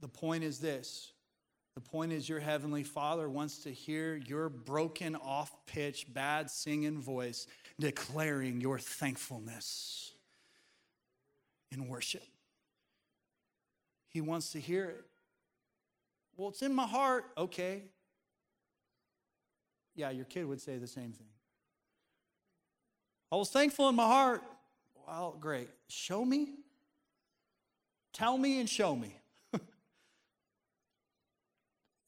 The 0.00 0.08
point 0.08 0.44
is 0.44 0.58
this 0.58 1.12
the 1.78 1.88
point 1.88 2.12
is, 2.12 2.28
your 2.28 2.40
Heavenly 2.40 2.82
Father 2.82 3.30
wants 3.30 3.58
to 3.58 3.70
hear 3.70 4.16
your 4.16 4.48
broken, 4.48 5.14
off 5.14 5.52
pitch, 5.64 6.12
bad 6.12 6.50
singing 6.50 7.00
voice 7.00 7.46
declaring 7.78 8.60
your 8.60 8.80
thankfulness 8.80 10.10
in 11.70 11.86
worship. 11.86 12.24
He 14.08 14.20
wants 14.20 14.50
to 14.50 14.60
hear 14.60 14.86
it. 14.86 15.04
Well, 16.36 16.48
it's 16.48 16.62
in 16.62 16.74
my 16.74 16.86
heart. 16.86 17.26
Okay. 17.38 17.82
Yeah, 19.94 20.10
your 20.10 20.24
kid 20.24 20.46
would 20.46 20.60
say 20.60 20.78
the 20.78 20.88
same 20.88 21.12
thing. 21.12 21.28
I 23.30 23.36
was 23.36 23.50
thankful 23.50 23.88
in 23.88 23.94
my 23.94 24.06
heart. 24.06 24.42
Well, 25.06 25.36
great. 25.38 25.68
Show 25.86 26.24
me. 26.24 26.54
Tell 28.12 28.36
me 28.36 28.58
and 28.58 28.68
show 28.68 28.96
me. 28.96 29.14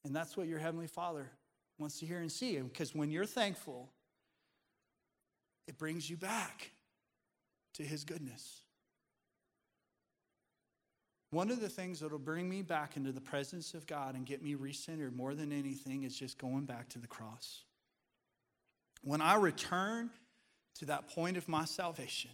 And 0.05 0.15
that's 0.15 0.37
what 0.37 0.47
your 0.47 0.59
Heavenly 0.59 0.87
Father 0.87 1.31
wants 1.79 1.99
to 2.01 2.07
hear 2.07 2.21
and 2.21 2.31
see. 2.31 2.59
Because 2.59 2.95
when 2.95 3.11
you're 3.11 3.27
thankful, 3.27 3.91
it 5.67 5.79
brings 5.79 6.09
you 6.09 6.17
back 6.17 6.73
to 7.75 7.83
His 7.83 8.05
goodness. 8.05 8.63
One 11.31 11.51
of 11.51 11.61
the 11.61 11.69
things 11.69 12.01
that 12.01 12.11
will 12.11 12.19
bring 12.19 12.49
me 12.49 12.63
back 12.63 12.97
into 12.97 13.13
the 13.13 13.21
presence 13.21 13.75
of 13.75 13.87
God 13.87 14.17
and 14.17 14.27
get 14.27 14.43
me 14.43 14.57
recentered 14.57 15.15
more 15.15 15.35
than 15.35 15.53
anything 15.53 16.03
is 16.03 16.17
just 16.17 16.39
going 16.39 16.65
back 16.65 16.89
to 16.91 16.99
the 16.99 17.07
cross. 17.07 17.63
When 19.03 19.21
I 19.21 19.37
return 19.37 20.11
to 20.79 20.87
that 20.87 21.09
point 21.09 21.37
of 21.37 21.49
my 21.49 21.67
salvation, 21.67 22.33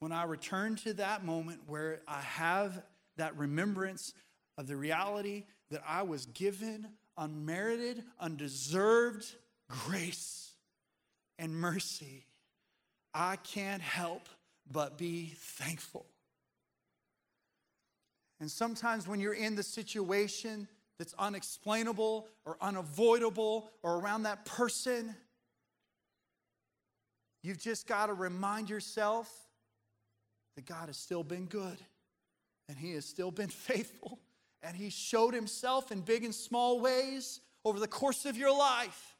when 0.00 0.12
I 0.12 0.24
return 0.24 0.76
to 0.76 0.92
that 0.94 1.24
moment 1.24 1.60
where 1.66 2.02
I 2.06 2.20
have 2.20 2.82
that 3.16 3.36
remembrance 3.38 4.12
of 4.58 4.66
the 4.66 4.76
reality 4.76 5.44
that 5.70 5.82
I 5.86 6.02
was 6.02 6.26
given 6.26 6.88
unmerited, 7.18 8.02
undeserved 8.20 9.26
grace 9.68 10.52
and 11.38 11.54
mercy, 11.54 12.26
I 13.14 13.36
can't 13.36 13.82
help 13.82 14.28
but 14.70 14.98
be 14.98 15.32
thankful. 15.36 16.06
And 18.40 18.50
sometimes 18.50 19.08
when 19.08 19.20
you're 19.20 19.34
in 19.34 19.56
the 19.56 19.62
situation 19.62 20.68
that's 20.98 21.14
unexplainable 21.18 22.26
or 22.44 22.56
unavoidable 22.60 23.70
or 23.82 23.98
around 23.98 24.24
that 24.24 24.44
person, 24.44 25.14
you've 27.42 27.58
just 27.58 27.86
got 27.86 28.06
to 28.06 28.14
remind 28.14 28.68
yourself 28.68 29.32
that 30.56 30.66
God 30.66 30.88
has 30.88 30.96
still 30.96 31.24
been 31.24 31.46
good 31.46 31.78
and 32.68 32.76
He 32.76 32.92
has 32.92 33.06
still 33.06 33.30
been 33.30 33.48
faithful 33.48 34.18
and 34.66 34.76
He 34.76 34.90
showed 34.90 35.32
Himself 35.32 35.92
in 35.92 36.00
big 36.00 36.24
and 36.24 36.34
small 36.34 36.80
ways 36.80 37.40
over 37.64 37.78
the 37.78 37.86
course 37.86 38.26
of 38.26 38.36
your 38.36 38.56
life. 38.56 39.14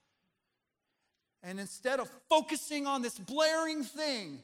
And 1.42 1.60
instead 1.60 2.00
of 2.00 2.10
focusing 2.28 2.86
on 2.86 3.02
this 3.02 3.16
blaring 3.16 3.84
thing, 3.84 4.40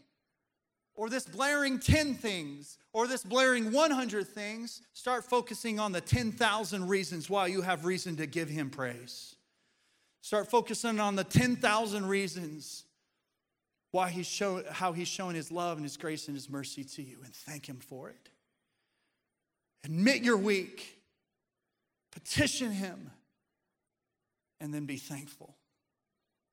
or 0.95 1.09
this 1.09 1.25
blaring 1.25 1.81
10 1.81 2.15
things, 2.15 2.79
or 2.93 3.07
this 3.07 3.25
blaring 3.25 3.73
100 3.73 4.29
things, 4.29 4.83
start 4.93 5.25
focusing 5.25 5.81
on 5.81 5.91
the 5.91 6.01
10,000 6.01 6.87
reasons 6.87 7.29
why 7.29 7.47
you 7.49 7.63
have 7.63 7.85
reason 7.85 8.15
to 8.17 8.27
give 8.27 8.49
Him 8.49 8.71
praise. 8.71 9.35
Start 10.21 10.49
focusing 10.49 11.01
on 11.01 11.17
the 11.17 11.25
10,000 11.25 12.07
reasons 12.07 12.85
why 13.91 14.09
he's 14.09 14.27
shown, 14.27 14.65
how 14.71 14.93
He's 14.93 15.09
shown 15.09 15.35
His 15.35 15.51
love 15.51 15.79
and 15.79 15.85
His 15.85 15.97
grace 15.97 16.29
and 16.29 16.37
His 16.37 16.49
mercy 16.49 16.85
to 16.85 17.03
you, 17.03 17.19
and 17.25 17.35
thank 17.35 17.69
Him 17.69 17.77
for 17.77 18.09
it. 18.09 18.32
Admit 19.85 20.23
you're 20.23 20.37
weak, 20.37 20.99
petition 22.13 22.71
Him, 22.71 23.11
and 24.61 24.73
then 24.73 24.87
be 24.87 24.97
thankful. 24.97 25.57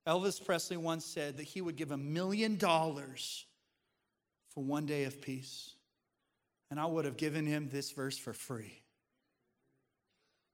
Elvis 0.07 0.43
Presley 0.43 0.77
once 0.77 1.05
said 1.05 1.37
that 1.37 1.43
he 1.43 1.61
would 1.61 1.75
give 1.75 1.91
a 1.91 1.97
million 1.97 2.57
dollars 2.57 3.45
for 4.49 4.63
one 4.63 4.87
day 4.87 5.03
of 5.03 5.21
peace. 5.21 5.75
And 6.71 6.79
I 6.79 6.85
would 6.87 7.05
have 7.05 7.17
given 7.17 7.45
him 7.45 7.69
this 7.71 7.91
verse 7.91 8.17
for 8.17 8.33
free. 8.33 8.81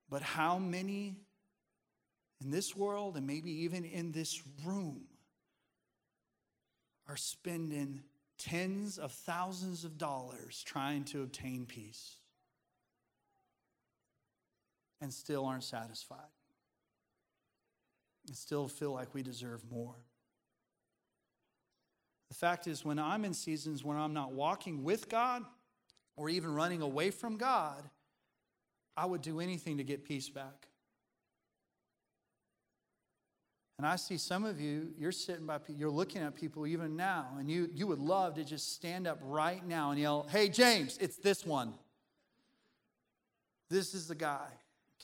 But 0.09 0.21
how 0.21 0.57
many 0.57 1.15
in 2.41 2.51
this 2.51 2.75
world 2.75 3.15
and 3.15 3.25
maybe 3.25 3.51
even 3.63 3.85
in 3.85 4.11
this 4.11 4.41
room 4.65 5.03
are 7.07 7.17
spending 7.17 8.01
tens 8.37 8.97
of 8.97 9.11
thousands 9.11 9.85
of 9.85 9.97
dollars 9.97 10.63
trying 10.65 11.05
to 11.05 11.23
obtain 11.23 11.65
peace? 11.65 12.17
And 15.05 15.13
still 15.13 15.45
aren't 15.45 15.63
satisfied 15.63 16.17
and 18.25 18.35
still 18.35 18.67
feel 18.67 18.91
like 18.91 19.13
we 19.13 19.21
deserve 19.21 19.61
more. 19.71 19.93
The 22.29 22.35
fact 22.35 22.65
is, 22.65 22.83
when 22.83 22.97
I'm 22.97 23.23
in 23.23 23.35
seasons 23.35 23.83
when 23.83 23.97
I'm 23.97 24.13
not 24.15 24.31
walking 24.31 24.83
with 24.83 25.07
God 25.07 25.43
or 26.17 26.27
even 26.27 26.55
running 26.55 26.81
away 26.81 27.11
from 27.11 27.37
God, 27.37 27.87
I 28.97 29.05
would 29.05 29.21
do 29.21 29.39
anything 29.39 29.77
to 29.77 29.83
get 29.83 30.05
peace 30.05 30.27
back. 30.27 30.69
And 33.77 33.85
I 33.85 33.97
see 33.97 34.17
some 34.17 34.43
of 34.43 34.59
you, 34.59 34.89
you're 34.97 35.11
sitting 35.11 35.45
by, 35.45 35.59
you're 35.67 35.91
looking 35.91 36.23
at 36.23 36.33
people 36.33 36.65
even 36.65 36.95
now, 36.95 37.27
and 37.37 37.47
you, 37.47 37.69
you 37.75 37.85
would 37.85 37.99
love 37.99 38.33
to 38.35 38.43
just 38.43 38.73
stand 38.73 39.05
up 39.05 39.19
right 39.21 39.63
now 39.67 39.91
and 39.91 39.99
yell, 39.99 40.25
Hey, 40.31 40.49
James, 40.49 40.97
it's 40.99 41.17
this 41.17 41.45
one. 41.45 41.75
This 43.69 43.93
is 43.93 44.07
the 44.07 44.15
guy. 44.15 44.47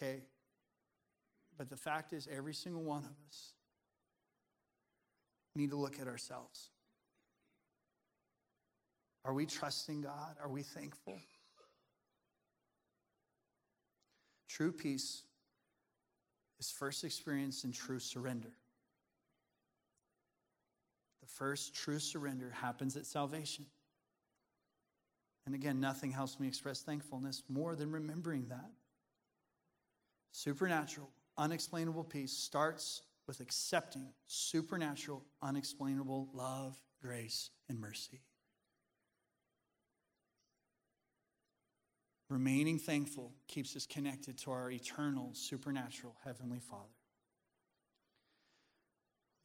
Okay? 0.02 0.22
But 1.58 1.70
the 1.70 1.78
fact 1.78 2.14
is, 2.14 2.28
every 2.32 2.54
single 2.54 2.84
one 2.84 3.04
of 3.04 3.12
us 3.28 3.54
need 5.56 5.70
to 5.72 5.76
look 5.76 6.00
at 6.00 6.08
ourselves. 6.08 6.70
Are 9.24 9.34
we 9.34 9.46
trusting 9.46 10.02
God? 10.02 10.36
Are 10.42 10.50
we 10.50 10.64
thankful? 10.64 11.20
True 14.50 14.72
peace 14.72 15.24
is 16.60 16.72
first 16.72 17.04
experienced 17.04 17.64
in 17.64 17.72
true 17.72 18.00
surrender. 18.00 18.52
The 21.22 21.28
first 21.28 21.76
true 21.76 22.00
surrender 22.00 22.52
happens 22.52 22.98
at 22.98 23.06
salvation. 23.06 23.66
And 25.46 25.56
again, 25.56 25.80
nothing 25.80 26.12
helps 26.12 26.40
me 26.40 26.48
express 26.48 26.82
thankfulness 26.82 27.44
more 27.48 27.76
than 27.76 27.92
remembering 27.92 28.48
that. 28.50 28.72
Supernatural, 30.32 31.10
unexplainable 31.38 32.04
peace 32.04 32.32
starts 32.32 33.02
with 33.28 33.40
accepting 33.40 34.08
supernatural, 34.28 35.24
unexplainable 35.42 36.30
love, 36.34 36.80
grace, 37.02 37.50
and 37.70 37.80
mercy. 37.80 38.22
Remaining 42.30 42.80
thankful 42.80 43.34
keeps 43.48 43.76
us 43.76 43.86
connected 43.86 44.38
to 44.38 44.52
our 44.52 44.72
eternal, 44.72 45.32
supernatural 45.34 46.16
Heavenly 46.24 46.60
Father. 46.60 46.88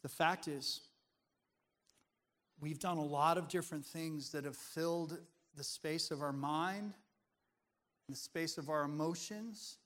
The 0.02 0.08
fact 0.08 0.46
is, 0.46 0.82
we've 2.60 2.78
done 2.78 2.96
a 2.96 3.04
lot 3.04 3.38
of 3.38 3.48
different 3.48 3.84
things 3.84 4.30
that 4.30 4.44
have 4.44 4.56
filled 4.56 5.18
the 5.56 5.64
space 5.64 6.12
of 6.12 6.22
our 6.22 6.32
mind, 6.32 6.94
the 8.08 8.14
space 8.14 8.56
of 8.56 8.70
our 8.70 8.84
emotions, 8.84 9.78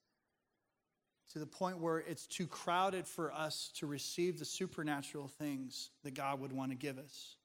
to 1.33 1.39
the 1.39 1.47
point 1.47 1.79
where 1.79 1.99
it's 1.99 2.27
too 2.27 2.47
crowded 2.47 3.07
for 3.07 3.33
us 3.33 3.71
to 3.77 3.87
receive 3.87 4.39
the 4.39 4.45
supernatural 4.45 5.29
things 5.29 5.91
that 6.03 6.15
God 6.15 6.41
would 6.41 6.53
want 6.53 6.73
to 6.73 6.77
give 6.77 6.99
us. 6.99 7.37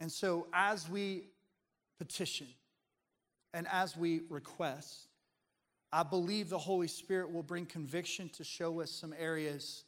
And 0.00 0.10
so, 0.10 0.46
as 0.52 0.88
we 0.88 1.24
petition 1.98 2.46
and 3.52 3.66
as 3.70 3.96
we 3.96 4.22
request, 4.30 5.08
I 5.92 6.02
believe 6.02 6.48
the 6.48 6.58
Holy 6.58 6.88
Spirit 6.88 7.32
will 7.32 7.42
bring 7.42 7.66
conviction 7.66 8.28
to 8.30 8.44
show 8.44 8.80
us 8.80 8.90
some 8.90 9.14
areas 9.18 9.84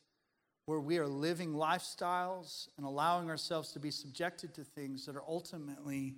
where 0.66 0.80
we 0.80 0.98
are 0.98 1.06
living 1.06 1.54
lifestyles 1.54 2.68
and 2.76 2.86
allowing 2.86 3.30
ourselves 3.30 3.72
to 3.72 3.78
be 3.78 3.90
subjected 3.90 4.54
to 4.54 4.64
things 4.64 5.06
that 5.06 5.16
are 5.16 5.24
ultimately 5.26 6.14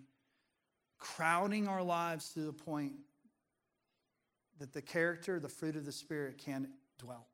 crowding 0.99 1.69
our 1.69 1.83
lives 1.83 2.33
to 2.35 2.41
the 2.41 2.53
point 2.53 2.93
that 4.59 4.73
the 4.73 4.83
character, 4.83 5.41
the 5.41 5.49
fruit 5.49 5.77
of 5.77 5.85
the 5.85 5.93
Spirit 5.93 6.39
can 6.39 6.69
dwell. 6.99 7.27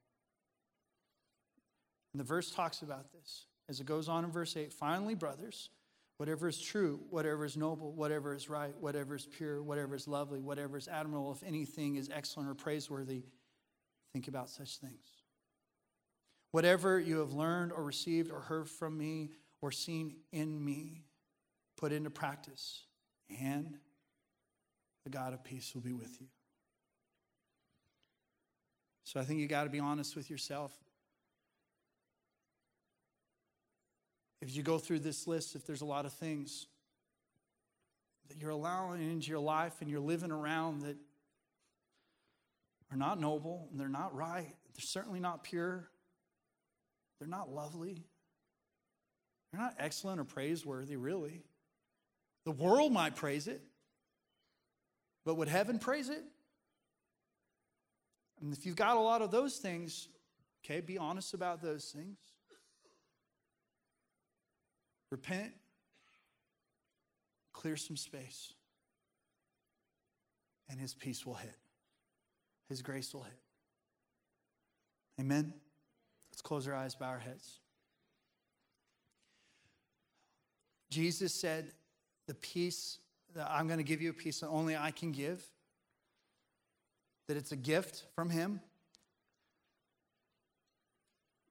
And 2.12 2.20
the 2.20 2.24
verse 2.24 2.50
talks 2.50 2.82
about 2.82 3.12
this 3.12 3.46
as 3.68 3.80
it 3.80 3.86
goes 3.86 4.08
on 4.08 4.24
in 4.24 4.30
verse 4.30 4.56
8. 4.56 4.72
Finally, 4.72 5.14
brothers, 5.14 5.70
whatever 6.16 6.48
is 6.48 6.60
true, 6.60 7.00
whatever 7.10 7.44
is 7.44 7.56
noble, 7.56 7.92
whatever 7.92 8.34
is 8.34 8.48
right, 8.48 8.74
whatever 8.80 9.14
is 9.14 9.26
pure, 9.26 9.62
whatever 9.62 9.94
is 9.94 10.08
lovely, 10.08 10.40
whatever 10.40 10.76
is 10.78 10.88
admirable, 10.88 11.32
if 11.32 11.42
anything 11.42 11.96
is 11.96 12.10
excellent 12.12 12.48
or 12.48 12.54
praiseworthy, 12.54 13.24
think 14.12 14.28
about 14.28 14.48
such 14.48 14.78
things. 14.78 15.06
Whatever 16.50 16.98
you 16.98 17.18
have 17.18 17.32
learned 17.32 17.72
or 17.72 17.84
received 17.84 18.30
or 18.30 18.40
heard 18.40 18.68
from 18.68 18.96
me 18.96 19.30
or 19.60 19.70
seen 19.70 20.16
in 20.32 20.64
me, 20.64 21.02
put 21.76 21.92
into 21.92 22.10
practice, 22.10 22.84
and 23.40 23.76
the 25.04 25.10
God 25.10 25.32
of 25.32 25.44
peace 25.44 25.74
will 25.74 25.82
be 25.82 25.92
with 25.92 26.20
you. 26.20 26.26
So 29.08 29.18
I 29.18 29.24
think 29.24 29.40
you 29.40 29.46
got 29.46 29.64
to 29.64 29.70
be 29.70 29.80
honest 29.80 30.14
with 30.14 30.28
yourself. 30.28 30.70
If 34.42 34.54
you 34.54 34.62
go 34.62 34.76
through 34.76 34.98
this 34.98 35.26
list, 35.26 35.56
if 35.56 35.66
there's 35.66 35.80
a 35.80 35.86
lot 35.86 36.04
of 36.04 36.12
things 36.12 36.66
that 38.28 38.36
you're 38.36 38.50
allowing 38.50 39.00
into 39.00 39.30
your 39.30 39.38
life 39.38 39.76
and 39.80 39.88
you're 39.88 39.98
living 39.98 40.30
around 40.30 40.82
that 40.82 40.98
are 42.90 42.98
not 42.98 43.18
noble 43.18 43.68
and 43.70 43.80
they're 43.80 43.88
not 43.88 44.14
right, 44.14 44.54
they're 44.74 44.80
certainly 44.82 45.20
not 45.20 45.42
pure, 45.42 45.88
they're 47.18 47.26
not 47.26 47.50
lovely. 47.50 48.04
They're 49.50 49.62
not 49.62 49.74
excellent 49.78 50.20
or 50.20 50.24
praiseworthy, 50.24 50.96
really. 50.96 51.44
The 52.44 52.52
world 52.52 52.92
might 52.92 53.16
praise 53.16 53.48
it, 53.48 53.62
but 55.24 55.36
would 55.36 55.48
heaven 55.48 55.78
praise 55.78 56.10
it? 56.10 56.24
And 58.40 58.52
if 58.52 58.64
you've 58.64 58.76
got 58.76 58.96
a 58.96 59.00
lot 59.00 59.22
of 59.22 59.30
those 59.30 59.56
things, 59.56 60.08
okay, 60.64 60.80
be 60.80 60.98
honest 60.98 61.34
about 61.34 61.60
those 61.60 61.86
things. 61.86 62.18
Repent, 65.10 65.52
clear 67.52 67.76
some 67.76 67.96
space, 67.96 68.52
and 70.68 70.78
His 70.78 70.94
peace 70.94 71.24
will 71.24 71.34
hit. 71.34 71.56
His 72.68 72.82
grace 72.82 73.14
will 73.14 73.22
hit. 73.22 73.38
Amen. 75.18 75.54
Let's 76.30 76.42
close 76.42 76.68
our 76.68 76.74
eyes, 76.74 76.94
bow 76.94 77.08
our 77.08 77.18
heads. 77.18 77.60
Jesus 80.90 81.34
said, 81.34 81.72
The 82.26 82.34
peace 82.34 82.98
that 83.34 83.50
I'm 83.50 83.66
going 83.66 83.78
to 83.78 83.84
give 83.84 84.00
you 84.00 84.10
a 84.10 84.14
peace 84.14 84.40
that 84.40 84.48
only 84.48 84.76
I 84.76 84.90
can 84.90 85.12
give, 85.12 85.42
that 87.28 87.36
it's 87.36 87.52
a 87.52 87.56
gift 87.56 88.04
from 88.14 88.30
Him. 88.30 88.60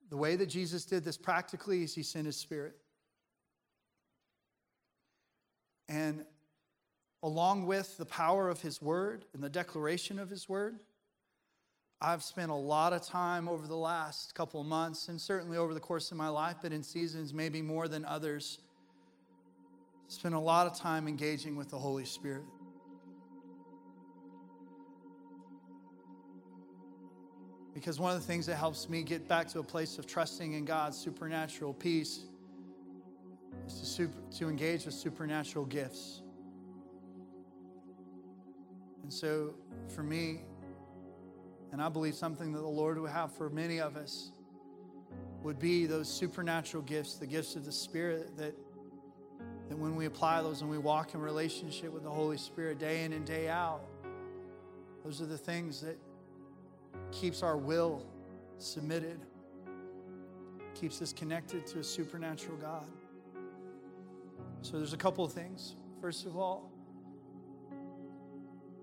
The 0.09 0.17
way 0.17 0.35
that 0.35 0.47
Jesus 0.47 0.85
did 0.85 1.03
this 1.03 1.17
practically 1.17 1.83
is 1.83 1.95
He 1.95 2.03
sent 2.03 2.25
His 2.25 2.35
Spirit. 2.35 2.75
And 5.87 6.25
along 7.23 7.65
with 7.67 7.97
the 7.97 8.05
power 8.05 8.49
of 8.49 8.61
His 8.61 8.81
Word 8.81 9.25
and 9.33 9.43
the 9.43 9.49
declaration 9.49 10.19
of 10.19 10.29
His 10.29 10.49
Word, 10.49 10.79
I've 11.99 12.23
spent 12.23 12.51
a 12.51 12.55
lot 12.55 12.93
of 12.93 13.01
time 13.01 13.47
over 13.47 13.65
the 13.65 13.75
last 13.75 14.35
couple 14.35 14.61
of 14.61 14.67
months, 14.67 15.07
and 15.07 15.19
certainly 15.19 15.57
over 15.57 15.73
the 15.73 15.79
course 15.79 16.11
of 16.11 16.17
my 16.17 16.29
life, 16.29 16.57
but 16.61 16.71
in 16.71 16.83
seasons 16.83 17.33
maybe 17.33 17.61
more 17.61 17.87
than 17.87 18.05
others, 18.05 18.59
spent 20.07 20.35
a 20.35 20.39
lot 20.39 20.67
of 20.67 20.77
time 20.77 21.07
engaging 21.07 21.55
with 21.55 21.69
the 21.69 21.77
Holy 21.77 22.05
Spirit. 22.05 22.43
Because 27.77 27.99
one 27.99 28.15
of 28.15 28.19
the 28.19 28.25
things 28.25 28.47
that 28.47 28.55
helps 28.55 28.89
me 28.89 29.03
get 29.03 29.27
back 29.27 29.47
to 29.49 29.59
a 29.59 29.63
place 29.63 29.99
of 29.99 30.07
trusting 30.07 30.53
in 30.53 30.65
God's 30.65 30.97
supernatural 30.97 31.75
peace 31.75 32.21
is 33.67 33.79
to, 33.79 33.85
super, 33.85 34.17
to 34.37 34.49
engage 34.49 34.85
with 34.85 34.95
supernatural 34.95 35.63
gifts. 35.65 36.23
And 39.03 39.13
so 39.13 39.53
for 39.93 40.01
me, 40.01 40.41
and 41.71 41.79
I 41.79 41.87
believe 41.89 42.15
something 42.15 42.51
that 42.51 42.61
the 42.61 42.67
Lord 42.67 42.99
would 42.99 43.11
have 43.11 43.31
for 43.31 43.47
many 43.47 43.79
of 43.79 43.95
us 43.95 44.31
would 45.43 45.59
be 45.59 45.85
those 45.85 46.09
supernatural 46.09 46.81
gifts, 46.81 47.17
the 47.17 47.27
gifts 47.27 47.55
of 47.55 47.63
the 47.63 47.71
Spirit 47.71 48.35
that, 48.37 48.55
that 49.69 49.77
when 49.77 49.95
we 49.95 50.07
apply 50.07 50.41
those 50.41 50.61
and 50.61 50.71
we 50.71 50.79
walk 50.79 51.13
in 51.13 51.21
relationship 51.21 51.93
with 51.93 52.01
the 52.01 52.09
Holy 52.09 52.37
Spirit 52.37 52.79
day 52.79 53.03
in 53.03 53.13
and 53.13 53.23
day 53.23 53.49
out, 53.49 53.81
those 55.03 55.21
are 55.21 55.27
the 55.27 55.37
things 55.37 55.79
that 55.81 55.95
keeps 57.11 57.43
our 57.43 57.57
will 57.57 58.05
submitted, 58.57 59.19
keeps 60.73 61.01
us 61.01 61.13
connected 61.13 61.65
to 61.67 61.79
a 61.79 61.83
supernatural 61.83 62.57
God. 62.57 62.85
So 64.61 64.77
there's 64.77 64.93
a 64.93 64.97
couple 64.97 65.23
of 65.23 65.31
things. 65.31 65.75
First 66.01 66.25
of 66.25 66.37
all, 66.37 66.71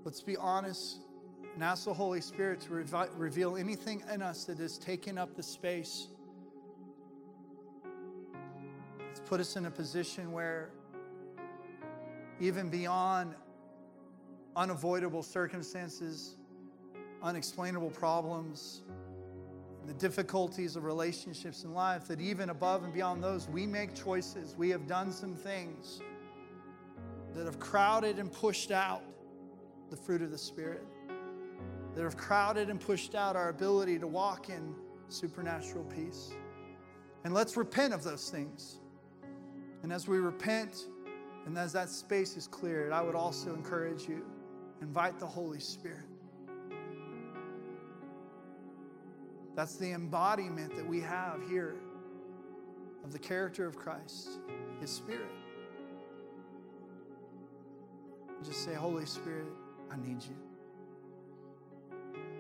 let's 0.05 0.21
be 0.21 0.37
honest 0.37 0.99
and 1.55 1.63
ask 1.63 1.85
the 1.85 1.95
Holy 1.95 2.21
Spirit 2.21 2.61
to 2.63 2.71
revi- 2.71 3.09
reveal 3.17 3.57
anything 3.57 4.03
in 4.13 4.23
us 4.23 4.45
that 4.45 4.59
has 4.59 4.79
taken 4.79 5.19
up 5.19 5.37
the 5.37 5.43
space. 5.43 6.09
It's 9.11 9.21
put 9.21 9.41
us 9.41 9.57
in 9.57 9.67
a 9.67 9.71
position 9.71 10.33
where, 10.33 10.71
even 12.41 12.71
beyond 12.71 13.35
unavoidable 14.57 15.23
circumstances, 15.23 16.37
unexplainable 17.25 17.91
problems, 17.91 18.83
the 19.87 19.95
difficulties 19.95 20.77
of 20.77 20.85
relationships 20.85 21.65
in 21.65 21.75
life, 21.75 22.07
that 22.07 22.21
even 22.21 22.51
above 22.51 22.85
and 22.85 22.93
beyond 22.93 23.25
those, 23.25 23.49
we 23.49 23.67
make 23.67 23.95
choices. 23.95 24.55
We 24.57 24.71
have 24.71 24.87
done 24.87 25.11
some 25.11 25.35
things 25.35 26.01
that 27.35 27.47
have 27.47 27.59
crowded 27.59 28.19
and 28.19 28.33
pushed 28.33 28.71
out 28.71 29.03
the 29.91 29.97
fruit 29.97 30.23
of 30.23 30.31
the 30.31 30.39
Spirit 30.39 30.87
that 31.95 32.03
have 32.03 32.17
crowded 32.17 32.71
and 32.71 32.81
pushed 32.81 33.15
out 33.15 33.37
our 33.37 33.49
ability 33.49 33.99
to 33.99 34.07
walk 34.07 34.49
in 34.49 34.75
supernatural 35.09 35.85
peace. 35.85 36.33
And 37.25 37.33
let's 37.33 37.57
repent 37.57 37.95
of 37.95 38.03
those 38.03 38.31
things. 38.31 38.81
And 39.83 39.93
as 39.93 40.09
we 40.09 40.19
repent, 40.19 40.87
and 41.47 41.57
as 41.57 41.73
that 41.73 41.89
space 41.89 42.37
is 42.37 42.47
cleared, 42.47 42.93
I 42.93 43.01
would 43.01 43.15
also 43.15 43.55
encourage 43.55 44.09
you 44.09 44.25
invite 44.81 45.19
the 45.19 45.27
Holy 45.27 45.61
Spirit. 45.61 46.05
That's 49.55 49.77
the 49.77 49.93
embodiment 49.93 50.75
that 50.77 50.87
we 50.87 51.01
have 51.01 51.41
here 51.49 51.77
of 53.05 53.13
the 53.13 53.19
character 53.19 53.67
of 53.67 53.77
Christ, 53.77 54.41
His 54.81 54.91
Spirit. 54.91 55.31
Just 58.45 58.65
say, 58.65 58.75
Holy 58.75 59.07
Spirit, 59.07 59.47
I 59.91 59.97
need 59.97 60.23
you. 60.23 60.37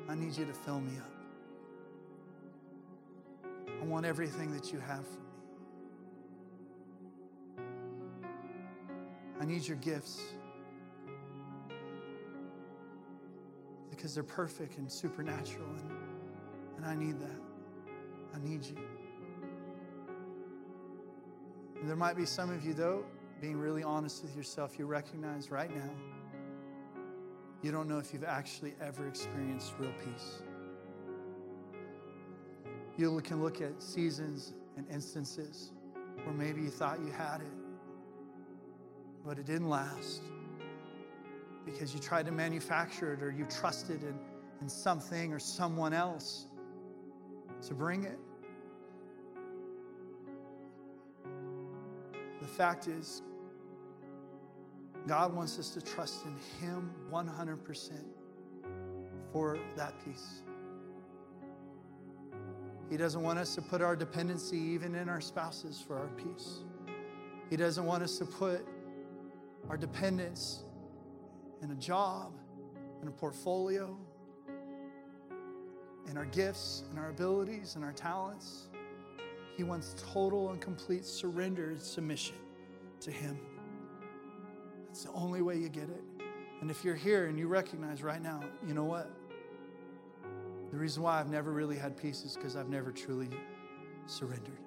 I 0.08 0.14
need 0.14 0.36
you 0.36 0.44
to 0.44 0.52
fill 0.52 0.80
me 0.80 0.98
up. 0.98 1.10
I 3.80 3.84
want 3.86 4.04
everything 4.04 4.52
that 4.54 4.72
you 4.72 4.80
have 4.80 5.06
for 5.06 5.18
me. 5.18 5.24
I 9.40 9.44
need 9.44 9.66
your 9.66 9.76
gifts 9.78 10.20
because 13.90 14.14
they're 14.14 14.22
perfect 14.22 14.78
and 14.78 14.90
supernatural, 14.90 15.66
and, 15.66 15.90
and 16.84 16.90
I 16.90 17.02
need 17.02 17.18
that. 17.20 17.40
I 18.34 18.38
need 18.46 18.64
you. 18.64 18.76
And 21.80 21.88
there 21.88 21.96
might 21.96 22.16
be 22.16 22.26
some 22.26 22.50
of 22.50 22.64
you, 22.64 22.74
though, 22.74 23.04
being 23.40 23.56
really 23.58 23.82
honest 23.82 24.22
with 24.22 24.36
yourself, 24.36 24.78
you 24.78 24.86
recognize 24.86 25.50
right 25.50 25.74
now 25.74 25.90
you 27.62 27.72
don't 27.72 27.88
know 27.88 27.98
if 27.98 28.12
you've 28.12 28.24
actually 28.24 28.74
ever 28.80 29.08
experienced 29.08 29.72
real 29.78 29.92
peace. 30.04 30.42
You 32.98 33.20
can 33.22 33.42
look 33.42 33.62
at 33.62 33.82
seasons 33.82 34.52
and 34.76 34.86
instances 34.90 35.72
where 36.24 36.34
maybe 36.34 36.60
you 36.60 36.68
thought 36.68 37.00
you 37.00 37.10
had 37.10 37.40
it, 37.40 37.46
but 39.24 39.38
it 39.38 39.46
didn't 39.46 39.70
last 39.70 40.22
because 41.64 41.94
you 41.94 42.00
tried 42.00 42.26
to 42.26 42.32
manufacture 42.32 43.14
it 43.14 43.22
or 43.22 43.30
you 43.30 43.46
trusted 43.46 44.02
in, 44.02 44.14
in 44.60 44.68
something 44.68 45.32
or 45.32 45.38
someone 45.38 45.94
else 45.94 46.46
to 47.68 47.74
bring 47.74 48.04
it. 48.04 48.18
The 52.40 52.48
fact 52.48 52.88
is, 52.88 53.22
God 55.06 55.34
wants 55.34 55.58
us 55.58 55.70
to 55.70 55.82
trust 55.82 56.24
in 56.24 56.36
Him 56.60 56.90
100% 57.10 57.90
for 59.32 59.58
that 59.76 59.94
peace. 60.04 60.42
He 62.90 62.96
doesn't 62.96 63.22
want 63.22 63.38
us 63.38 63.54
to 63.54 63.62
put 63.62 63.82
our 63.82 63.96
dependency 63.96 64.58
even 64.58 64.94
in 64.94 65.08
our 65.08 65.20
spouses 65.20 65.82
for 65.84 65.98
our 65.98 66.08
peace. 66.08 66.60
He 67.50 67.56
doesn't 67.56 67.84
want 67.84 68.02
us 68.02 68.18
to 68.18 68.24
put 68.24 68.66
our 69.68 69.76
dependence 69.76 70.64
in 71.62 71.70
a 71.70 71.74
job, 71.76 72.32
in 73.02 73.08
a 73.08 73.10
portfolio, 73.10 73.96
in 76.10 76.16
our 76.16 76.26
gifts, 76.26 76.84
in 76.92 76.98
our 76.98 77.10
abilities, 77.10 77.76
and 77.76 77.84
our 77.84 77.92
talents. 77.92 78.68
He 79.56 79.62
wants 79.62 79.94
total 80.12 80.50
and 80.50 80.60
complete 80.60 81.04
surrender 81.04 81.70
and 81.70 81.80
submission 81.80 82.36
to 83.00 83.10
Him. 83.10 83.38
It's 84.90 85.04
the 85.04 85.12
only 85.12 85.42
way 85.42 85.56
you 85.56 85.68
get 85.68 85.84
it. 85.84 86.02
And 86.60 86.70
if 86.70 86.84
you're 86.84 86.94
here 86.94 87.26
and 87.26 87.38
you 87.38 87.46
recognize 87.46 88.02
right 88.02 88.22
now, 88.22 88.40
you 88.66 88.74
know 88.74 88.84
what? 88.84 89.10
The 90.70 90.76
reason 90.76 91.02
why 91.02 91.20
I've 91.20 91.30
never 91.30 91.52
really 91.52 91.76
had 91.76 91.96
peace 91.96 92.24
is 92.24 92.36
because 92.36 92.56
I've 92.56 92.68
never 92.68 92.90
truly 92.90 93.28
surrendered. 94.06 94.58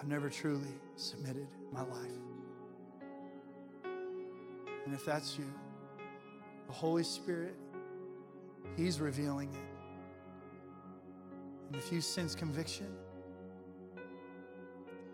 I've 0.00 0.08
never 0.08 0.30
truly 0.30 0.74
submitted 0.96 1.46
my 1.72 1.82
life. 1.82 2.10
And 4.84 4.94
if 4.94 5.04
that's 5.04 5.38
you, 5.38 5.44
the 6.66 6.72
Holy 6.72 7.04
Spirit, 7.04 7.54
He's 8.76 9.00
revealing 9.00 9.50
it. 9.52 9.69
And 11.70 11.78
if 11.78 11.92
you 11.92 12.00
sense 12.00 12.34
conviction, 12.34 12.88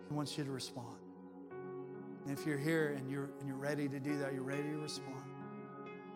He 0.09 0.15
wants 0.15 0.37
you 0.37 0.43
to 0.43 0.51
respond. 0.51 0.97
And 2.25 2.37
if 2.37 2.45
you're 2.45 2.57
here 2.57 2.95
and 2.97 3.09
you're, 3.09 3.29
and 3.39 3.47
you're 3.47 3.55
ready 3.55 3.87
to 3.87 3.99
do 3.99 4.17
that, 4.17 4.33
you're 4.33 4.41
ready 4.41 4.63
to 4.63 4.79
respond, 4.79 5.23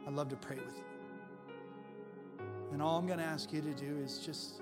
I'd 0.08 0.14
love 0.14 0.30
to 0.30 0.36
pray 0.36 0.56
with 0.58 0.76
you. 0.76 2.46
And 2.72 2.82
all 2.82 2.98
I'm 2.98 3.06
going 3.06 3.20
to 3.20 3.26
ask 3.26 3.54
you 3.54 3.62
to 3.62 3.74
do 3.74 3.98
is 4.04 4.18
just, 4.18 4.62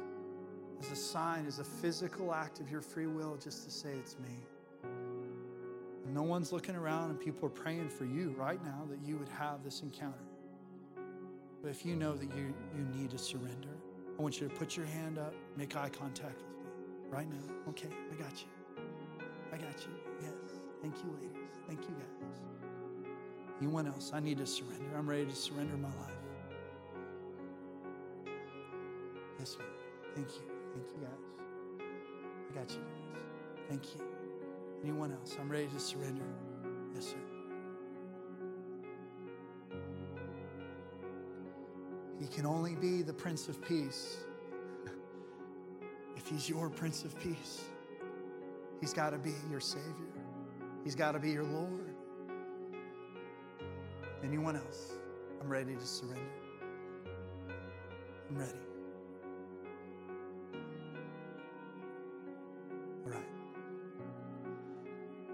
as 0.82 0.92
a 0.92 0.96
sign, 0.96 1.46
as 1.48 1.60
a 1.60 1.64
physical 1.64 2.34
act 2.34 2.60
of 2.60 2.70
your 2.70 2.82
free 2.82 3.08
will, 3.08 3.38
just 3.38 3.64
to 3.64 3.72
say, 3.72 3.94
It's 3.94 4.18
me. 4.20 4.36
And 4.84 6.14
no 6.14 6.24
one's 6.24 6.52
looking 6.52 6.76
around 6.76 7.12
and 7.12 7.20
people 7.20 7.46
are 7.46 7.52
praying 7.52 7.88
for 7.88 8.04
you 8.04 8.36
right 8.38 8.64
now 8.66 8.84
that 8.90 9.00
you 9.08 9.16
would 9.16 9.30
have 9.30 9.64
this 9.64 9.82
encounter. 9.82 10.18
But 11.62 11.70
if 11.70 11.86
you 11.86 11.96
know 11.96 12.16
that 12.16 12.36
you, 12.36 12.54
you 12.76 12.84
need 13.00 13.12
to 13.12 13.18
surrender, 13.18 13.79
I 14.20 14.22
want 14.22 14.42
you 14.42 14.50
to 14.50 14.54
put 14.54 14.76
your 14.76 14.86
hand 14.86 15.18
up, 15.18 15.34
make 15.56 15.78
eye 15.78 15.88
contact 15.88 16.42
with 16.42 16.58
me 16.58 17.10
right 17.10 17.30
now. 17.30 17.70
Okay, 17.70 17.88
I 18.12 18.22
got 18.22 18.34
you. 18.34 18.84
I 19.54 19.56
got 19.56 19.80
you. 19.80 19.94
Yes. 20.22 20.34
Thank 20.82 20.96
you, 20.98 21.14
ladies. 21.14 21.54
Thank 21.68 21.80
you, 21.84 21.96
guys. 21.96 22.42
Anyone 23.62 23.88
else? 23.88 24.12
I 24.14 24.20
need 24.20 24.38
to 24.40 24.46
surrender. 24.46 24.90
I'm 24.98 25.10
ready 25.10 25.26
to 25.26 25.36
surrender 25.36 25.78
my 25.78 25.88
life. 25.88 26.20
Yes, 29.40 29.56
ma'am. 29.58 29.68
Thank 30.16 30.28
you. 30.28 30.42
Thank 30.74 30.88
you, 30.90 31.08
guys. 31.08 31.86
I 32.52 32.60
got 32.60 32.70
you, 32.72 32.78
guys. 32.78 33.24
Thank 33.70 33.96
you. 33.96 34.02
Anyone 34.84 35.14
else? 35.14 35.38
I'm 35.40 35.50
ready 35.50 35.68
to 35.68 35.80
surrender. 35.80 36.26
Yes, 36.94 37.06
sir. 37.06 37.39
Can 42.30 42.46
only 42.46 42.76
be 42.76 43.02
the 43.02 43.14
Prince 43.14 43.48
of 43.48 43.62
Peace 43.68 44.18
if 46.16 46.28
He's 46.28 46.50
your 46.50 46.70
Prince 46.70 47.04
of 47.04 47.20
Peace. 47.20 47.64
He's 48.80 48.94
got 48.94 49.10
to 49.12 49.18
be 49.18 49.34
your 49.50 49.60
Savior. 49.60 49.94
He's 50.84 50.96
got 50.96 51.12
to 51.14 51.20
be 51.20 51.32
your 51.32 51.44
Lord. 51.44 51.94
Anyone 54.24 54.56
else? 54.56 54.94
I'm 55.42 55.50
ready 55.50 55.76
to 55.76 55.86
surrender. 55.86 56.22
I'm 58.30 58.38
ready. 58.38 58.52
All 63.06 63.12
right. 63.12 63.24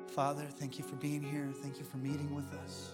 Father, 0.08 0.46
thank 0.58 0.78
you 0.78 0.84
for 0.84 0.96
being 0.96 1.22
here. 1.22 1.52
Thank 1.62 1.78
you 1.78 1.86
for 1.86 1.98
meeting 1.98 2.34
with 2.34 2.52
us. 2.54 2.92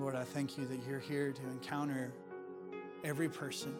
Lord, 0.00 0.14
I 0.14 0.24
thank 0.24 0.56
you 0.56 0.64
that 0.66 0.80
you're 0.88 0.98
here 0.98 1.32
to 1.32 1.42
encounter 1.42 2.12
every 3.04 3.28
person. 3.28 3.76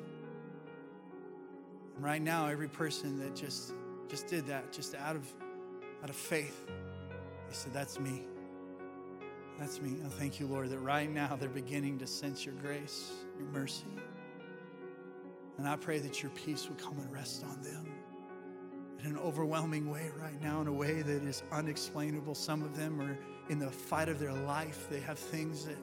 And 1.97 2.05
right 2.05 2.21
now, 2.21 2.47
every 2.47 2.68
person 2.68 3.18
that 3.21 3.35
just 3.35 3.73
just 4.09 4.27
did 4.27 4.47
that, 4.49 4.73
just 4.73 4.95
out 4.95 5.16
of 5.16 5.33
out 6.03 6.11
of 6.11 6.16
faith. 6.16 6.66
they 6.66 7.55
said, 7.55 7.73
That's 7.73 7.99
me. 7.99 8.23
That's 9.59 9.81
me. 9.81 9.97
I 10.05 10.09
thank 10.09 10.41
you, 10.41 10.47
Lord, 10.47 10.71
that 10.71 10.79
right 10.79 11.11
now 11.11 11.37
they're 11.39 11.49
beginning 11.49 11.99
to 11.99 12.07
sense 12.07 12.45
your 12.47 12.55
grace, 12.57 13.12
your 13.39 13.49
mercy. 13.49 13.85
And 15.59 15.68
I 15.68 15.77
pray 15.77 15.99
that 15.99 16.23
your 16.23 16.31
peace 16.31 16.66
would 16.68 16.79
come 16.79 16.99
and 16.99 17.12
rest 17.12 17.45
on 17.45 17.61
them 17.62 17.87
in 19.05 19.11
an 19.11 19.18
overwhelming 19.18 19.91
way 19.91 20.11
right 20.18 20.41
now, 20.43 20.61
in 20.61 20.66
a 20.66 20.73
way 20.73 21.03
that 21.03 21.23
is 21.23 21.43
unexplainable. 21.53 22.35
Some 22.35 22.62
of 22.62 22.77
them 22.77 23.01
are 23.01 23.18
in 23.51 23.59
the 23.59 23.71
fight 23.71 24.09
of 24.09 24.18
their 24.18 24.33
life, 24.33 24.87
they 24.91 25.01
have 25.01 25.18
things 25.18 25.66
that 25.66 25.77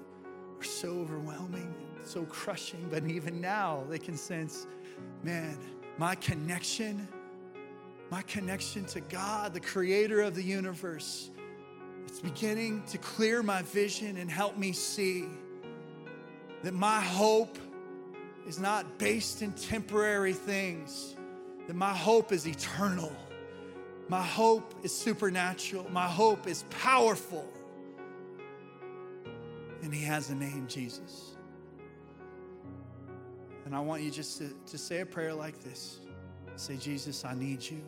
are 0.59 0.63
so 0.63 0.99
overwhelming, 0.99 1.73
so 2.03 2.23
crushing, 2.25 2.87
but 2.89 3.05
even 3.05 3.39
now 3.41 3.83
they 3.89 3.99
can 3.99 4.17
sense, 4.17 4.67
man, 5.23 5.57
my 5.97 6.15
connection 6.15 7.07
my 8.09 8.21
connection 8.21 8.85
to 8.85 9.01
God, 9.01 9.53
the 9.53 9.59
creator 9.59 10.21
of 10.21 10.33
the 10.35 10.41
universe. 10.41 11.29
It's 12.05 12.19
beginning 12.19 12.83
to 12.87 12.97
clear 12.97 13.43
my 13.43 13.61
vision 13.63 14.17
and 14.17 14.31
help 14.31 14.57
me 14.57 14.71
see 14.71 15.25
that 16.63 16.73
my 16.73 17.01
hope 17.01 17.57
is 18.47 18.59
not 18.59 18.97
based 18.97 19.41
in 19.41 19.51
temporary 19.53 20.31
things, 20.31 21.15
that 21.67 21.75
my 21.75 21.93
hope 21.93 22.31
is 22.31 22.47
eternal. 22.47 23.11
My 24.07 24.23
hope 24.23 24.73
is 24.83 24.95
supernatural. 24.97 25.85
My 25.91 26.07
hope 26.07 26.47
is 26.47 26.63
powerful. 26.69 27.45
And 29.87 29.95
He 29.95 30.03
has 30.03 30.29
a 30.31 30.35
name, 30.35 30.65
Jesus. 30.67 31.37
And 33.63 33.73
I 33.73 33.79
want 33.79 34.03
you 34.03 34.11
just 34.11 34.37
to, 34.39 34.49
to 34.65 34.77
say 34.77 34.99
a 34.99 35.05
prayer 35.05 35.33
like 35.33 35.63
this 35.63 36.01
Say, 36.57 36.75
Jesus, 36.75 37.23
I 37.23 37.33
need 37.33 37.63
you. 37.63 37.81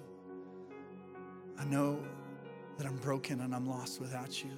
I 1.59 1.65
know 1.65 1.99
that 2.77 2.87
I'm 2.87 2.95
broken 2.95 3.41
and 3.41 3.53
I'm 3.53 3.67
lost 3.67 3.99
without 3.99 4.41
you. 4.41 4.49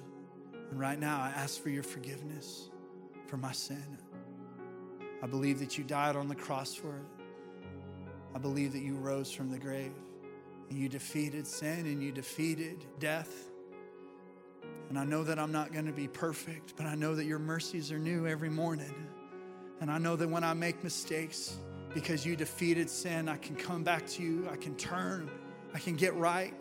And 0.70 0.78
right 0.78 0.96
now, 0.96 1.20
I 1.20 1.30
ask 1.30 1.60
for 1.60 1.68
your 1.68 1.82
forgiveness 1.82 2.70
for 3.26 3.38
my 3.38 3.50
sin. 3.50 3.98
I 5.20 5.26
believe 5.26 5.58
that 5.58 5.76
you 5.76 5.82
died 5.82 6.14
on 6.14 6.28
the 6.28 6.36
cross 6.36 6.76
for 6.76 6.94
it. 6.94 7.26
I 8.36 8.38
believe 8.38 8.72
that 8.72 8.82
you 8.82 8.94
rose 8.94 9.32
from 9.32 9.50
the 9.50 9.58
grave 9.58 9.94
and 10.70 10.78
you 10.78 10.88
defeated 10.88 11.48
sin 11.48 11.86
and 11.86 12.00
you 12.00 12.12
defeated 12.12 12.86
death. 13.00 13.48
And 14.92 14.98
I 14.98 15.04
know 15.04 15.24
that 15.24 15.38
I'm 15.38 15.52
not 15.52 15.72
going 15.72 15.86
to 15.86 15.92
be 15.92 16.06
perfect, 16.06 16.74
but 16.76 16.84
I 16.84 16.94
know 16.94 17.14
that 17.14 17.24
your 17.24 17.38
mercies 17.38 17.90
are 17.90 17.98
new 17.98 18.26
every 18.26 18.50
morning. 18.50 18.94
And 19.80 19.90
I 19.90 19.96
know 19.96 20.16
that 20.16 20.28
when 20.28 20.44
I 20.44 20.52
make 20.52 20.84
mistakes, 20.84 21.56
because 21.94 22.26
you 22.26 22.36
defeated 22.36 22.90
sin, 22.90 23.26
I 23.26 23.38
can 23.38 23.56
come 23.56 23.82
back 23.84 24.06
to 24.08 24.22
you, 24.22 24.46
I 24.52 24.56
can 24.56 24.74
turn, 24.76 25.30
I 25.72 25.78
can 25.78 25.96
get 25.96 26.14
right. 26.16 26.52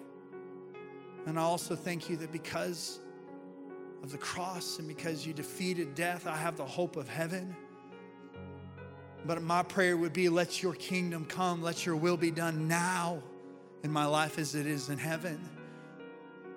And 1.26 1.38
I 1.38 1.42
also 1.42 1.76
thank 1.76 2.10
you 2.10 2.16
that 2.16 2.32
because 2.32 3.02
of 4.02 4.14
the 4.14 4.18
cross 4.18 4.80
and 4.80 4.88
because 4.88 5.28
you 5.28 5.34
defeated 5.34 5.94
death, 5.94 6.26
I 6.26 6.38
have 6.38 6.56
the 6.56 6.64
hope 6.64 6.96
of 6.96 7.10
heaven. 7.10 7.54
But 9.26 9.42
my 9.42 9.62
prayer 9.62 9.98
would 9.98 10.14
be 10.14 10.30
let 10.30 10.64
your 10.64 10.76
kingdom 10.76 11.26
come, 11.26 11.62
let 11.62 11.86
your 11.86 11.98
will 11.98 12.16
be 12.16 12.32
done 12.32 12.70
now 12.70 13.24
in 13.84 13.92
my 13.92 14.06
life 14.06 14.40
as 14.40 14.56
it 14.56 14.68
is 14.68 14.88
in 14.88 15.00
heaven. 15.00 15.51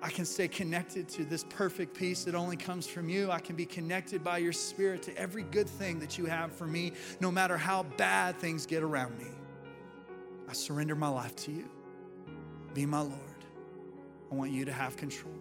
I 0.05 0.11
can 0.11 0.23
stay 0.23 0.47
connected 0.47 1.09
to 1.09 1.25
this 1.25 1.43
perfect 1.45 1.97
peace 1.97 2.25
that 2.25 2.35
only 2.35 2.57
comes 2.57 2.85
from 2.85 3.09
you. 3.09 3.31
I 3.31 3.39
can 3.39 3.55
be 3.55 3.65
connected 3.65 4.23
by 4.23 4.37
your 4.37 4.53
spirit 4.53 5.01
to 5.03 5.17
every 5.17 5.41
good 5.41 5.67
thing 5.67 5.97
that 5.97 6.15
you 6.15 6.25
have 6.25 6.51
for 6.51 6.67
me, 6.67 6.91
no 7.21 7.31
matter 7.31 7.57
how 7.57 7.81
bad 7.97 8.37
things 8.37 8.67
get 8.67 8.83
around 8.83 9.17
me. 9.17 9.31
I 10.47 10.53
surrender 10.53 10.93
my 10.93 11.07
life 11.07 11.35
to 11.37 11.51
you. 11.51 11.67
Be 12.75 12.85
my 12.85 12.99
Lord. 12.99 13.15
I 14.31 14.35
want 14.35 14.51
you 14.51 14.63
to 14.65 14.71
have 14.71 14.95
control. 14.95 15.33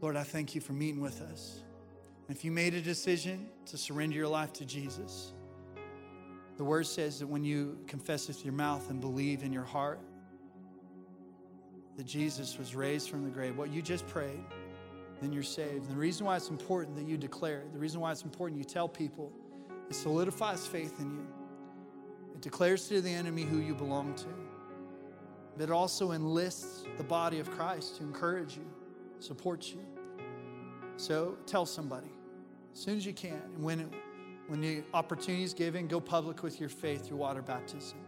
Lord, 0.00 0.16
I 0.16 0.24
thank 0.24 0.56
you 0.56 0.60
for 0.60 0.72
meeting 0.72 1.00
with 1.00 1.20
us. 1.20 1.60
If 2.28 2.44
you 2.44 2.50
made 2.50 2.74
a 2.74 2.80
decision 2.80 3.46
to 3.66 3.78
surrender 3.78 4.16
your 4.16 4.26
life 4.26 4.52
to 4.54 4.64
Jesus, 4.64 5.32
the 6.56 6.64
word 6.64 6.88
says 6.88 7.20
that 7.20 7.28
when 7.28 7.44
you 7.44 7.78
confess 7.86 8.26
with 8.26 8.44
your 8.44 8.52
mouth 8.52 8.90
and 8.90 9.00
believe 9.00 9.44
in 9.44 9.52
your 9.52 9.62
heart 9.62 10.00
that 11.96 12.06
Jesus 12.06 12.58
was 12.58 12.74
raised 12.74 13.10
from 13.10 13.24
the 13.24 13.30
grave, 13.30 13.56
what 13.56 13.70
you 13.70 13.82
just 13.82 14.06
prayed, 14.06 14.44
then 15.20 15.32
you're 15.32 15.42
saved. 15.42 15.84
And 15.84 15.90
the 15.90 15.96
reason 15.96 16.26
why 16.26 16.36
it's 16.36 16.48
important 16.48 16.96
that 16.96 17.06
you 17.06 17.16
declare 17.16 17.60
it, 17.60 17.72
the 17.72 17.78
reason 17.78 18.00
why 18.00 18.10
it's 18.12 18.22
important 18.22 18.58
you 18.58 18.64
tell 18.64 18.88
people, 18.88 19.30
it 19.88 19.94
solidifies 19.94 20.66
faith 20.66 20.98
in 21.00 21.10
you. 21.10 21.26
It 22.34 22.40
declares 22.40 22.88
to 22.88 23.00
the 23.00 23.10
enemy 23.10 23.42
who 23.42 23.58
you 23.58 23.74
belong 23.74 24.14
to. 24.16 24.26
But 25.56 25.64
it 25.64 25.70
also 25.70 26.12
enlists 26.12 26.84
the 26.96 27.04
body 27.04 27.38
of 27.38 27.50
Christ 27.50 27.98
to 27.98 28.02
encourage 28.02 28.56
you, 28.56 28.64
support 29.18 29.68
you. 29.68 29.80
So 30.96 31.36
tell 31.46 31.66
somebody 31.66 32.10
as 32.72 32.80
soon 32.80 32.96
as 32.96 33.04
you 33.04 33.12
can. 33.12 33.42
And 33.54 33.62
when, 33.62 33.80
it, 33.80 33.88
when 34.48 34.60
the 34.60 34.82
opportunity 34.94 35.44
is 35.44 35.52
given, 35.52 35.86
go 35.88 36.00
public 36.00 36.42
with 36.42 36.58
your 36.58 36.70
faith 36.70 37.06
through 37.06 37.18
water 37.18 37.42
baptism. 37.42 37.98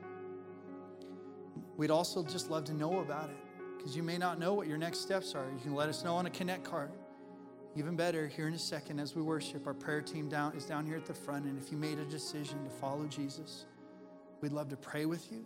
We'd 1.76 1.91
also 1.91 2.22
just 2.22 2.51
love 2.51 2.64
to 2.64 2.72
know 2.72 3.01
about 3.01 3.28
it 3.28 3.43
because 3.85 3.95
you 3.95 4.03
may 4.03 4.16
not 4.16 4.39
know 4.39 4.55
what 4.55 4.66
your 4.66 4.78
next 4.78 5.01
steps 5.01 5.35
are. 5.35 5.45
You 5.45 5.61
can 5.62 5.74
let 5.74 5.91
us 5.91 6.03
know 6.03 6.14
on 6.14 6.24
a 6.24 6.30
Connect 6.30 6.64
card. 6.64 6.91
Even 7.76 7.97
better, 7.97 8.26
here 8.26 8.49
in 8.49 8.55
a 8.55 8.59
second 8.59 8.99
as 8.99 9.14
we 9.14 9.20
worship, 9.20 9.66
our 9.66 9.74
prayer 9.74 10.01
team 10.01 10.26
down 10.26 10.57
is 10.57 10.64
down 10.64 10.87
here 10.87 10.97
at 10.97 11.05
the 11.05 11.12
front. 11.12 11.45
And 11.45 11.62
if 11.62 11.70
you 11.70 11.76
made 11.76 11.99
a 11.99 12.05
decision 12.07 12.64
to 12.64 12.70
follow 12.70 13.05
Jesus, 13.05 13.66
we'd 14.41 14.53
love 14.53 14.70
to 14.70 14.76
pray 14.78 15.05
with 15.05 15.30
you. 15.30 15.45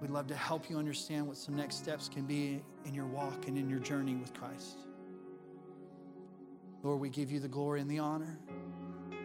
We'd 0.00 0.10
love 0.10 0.26
to 0.26 0.34
help 0.34 0.68
you 0.68 0.76
understand 0.76 1.28
what 1.28 1.36
some 1.36 1.54
next 1.54 1.76
steps 1.76 2.08
can 2.08 2.24
be 2.24 2.64
in 2.84 2.94
your 2.94 3.06
walk 3.06 3.46
and 3.46 3.56
in 3.56 3.70
your 3.70 3.78
journey 3.78 4.16
with 4.16 4.34
Christ. 4.34 4.78
Lord, 6.82 6.98
we 6.98 7.10
give 7.10 7.30
you 7.30 7.38
the 7.38 7.46
glory 7.46 7.80
and 7.80 7.88
the 7.88 8.00
honor. 8.00 8.40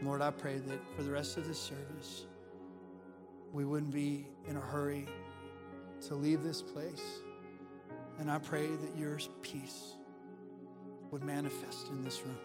Lord, 0.04 0.22
I 0.22 0.30
pray 0.30 0.60
that 0.60 0.80
for 0.96 1.02
the 1.02 1.12
rest 1.12 1.38
of 1.38 1.48
this 1.48 1.60
service, 1.60 2.26
we 3.52 3.66
wouldn't 3.66 3.92
be 3.92 4.28
in 4.48 4.58
a 4.58 4.62
hurry 4.62 5.08
to 6.02 6.14
leave 6.14 6.44
this 6.44 6.62
place. 6.62 7.02
And 8.20 8.30
I 8.30 8.38
pray 8.38 8.68
that 8.68 8.98
your 8.98 9.18
peace 9.42 9.96
would 11.10 11.24
manifest 11.24 11.88
in 11.90 12.04
this 12.04 12.22
room 12.22 12.38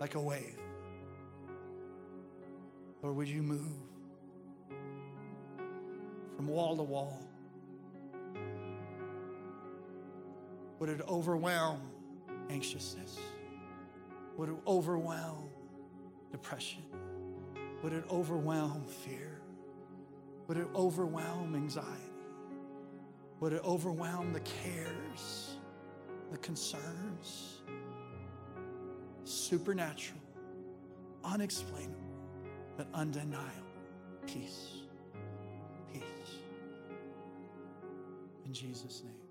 like 0.00 0.14
a 0.14 0.20
wave. 0.20 0.58
Lord, 3.02 3.16
would 3.16 3.28
you 3.28 3.42
move 3.42 3.66
from 6.36 6.46
wall 6.46 6.76
to 6.76 6.82
wall? 6.82 7.20
Would 10.78 10.88
it 10.88 11.00
overwhelm 11.08 11.80
anxiousness? 12.50 13.18
Would 14.36 14.48
it 14.48 14.56
overwhelm 14.66 15.50
depression? 16.30 16.82
Would 17.82 17.92
it 17.92 18.04
overwhelm 18.10 18.84
fear? 19.04 19.40
Would 20.48 20.56
it 20.56 20.68
overwhelm 20.74 21.54
anxiety? 21.54 22.11
Would 23.42 23.54
it 23.54 23.64
overwhelm 23.64 24.32
the 24.32 24.38
cares, 24.38 25.56
the 26.30 26.38
concerns? 26.38 27.62
Supernatural, 29.24 30.20
unexplainable, 31.24 31.96
but 32.76 32.86
undeniable 32.94 33.50
peace. 34.28 34.82
Peace. 35.92 36.36
In 38.46 38.52
Jesus' 38.52 39.02
name. 39.02 39.21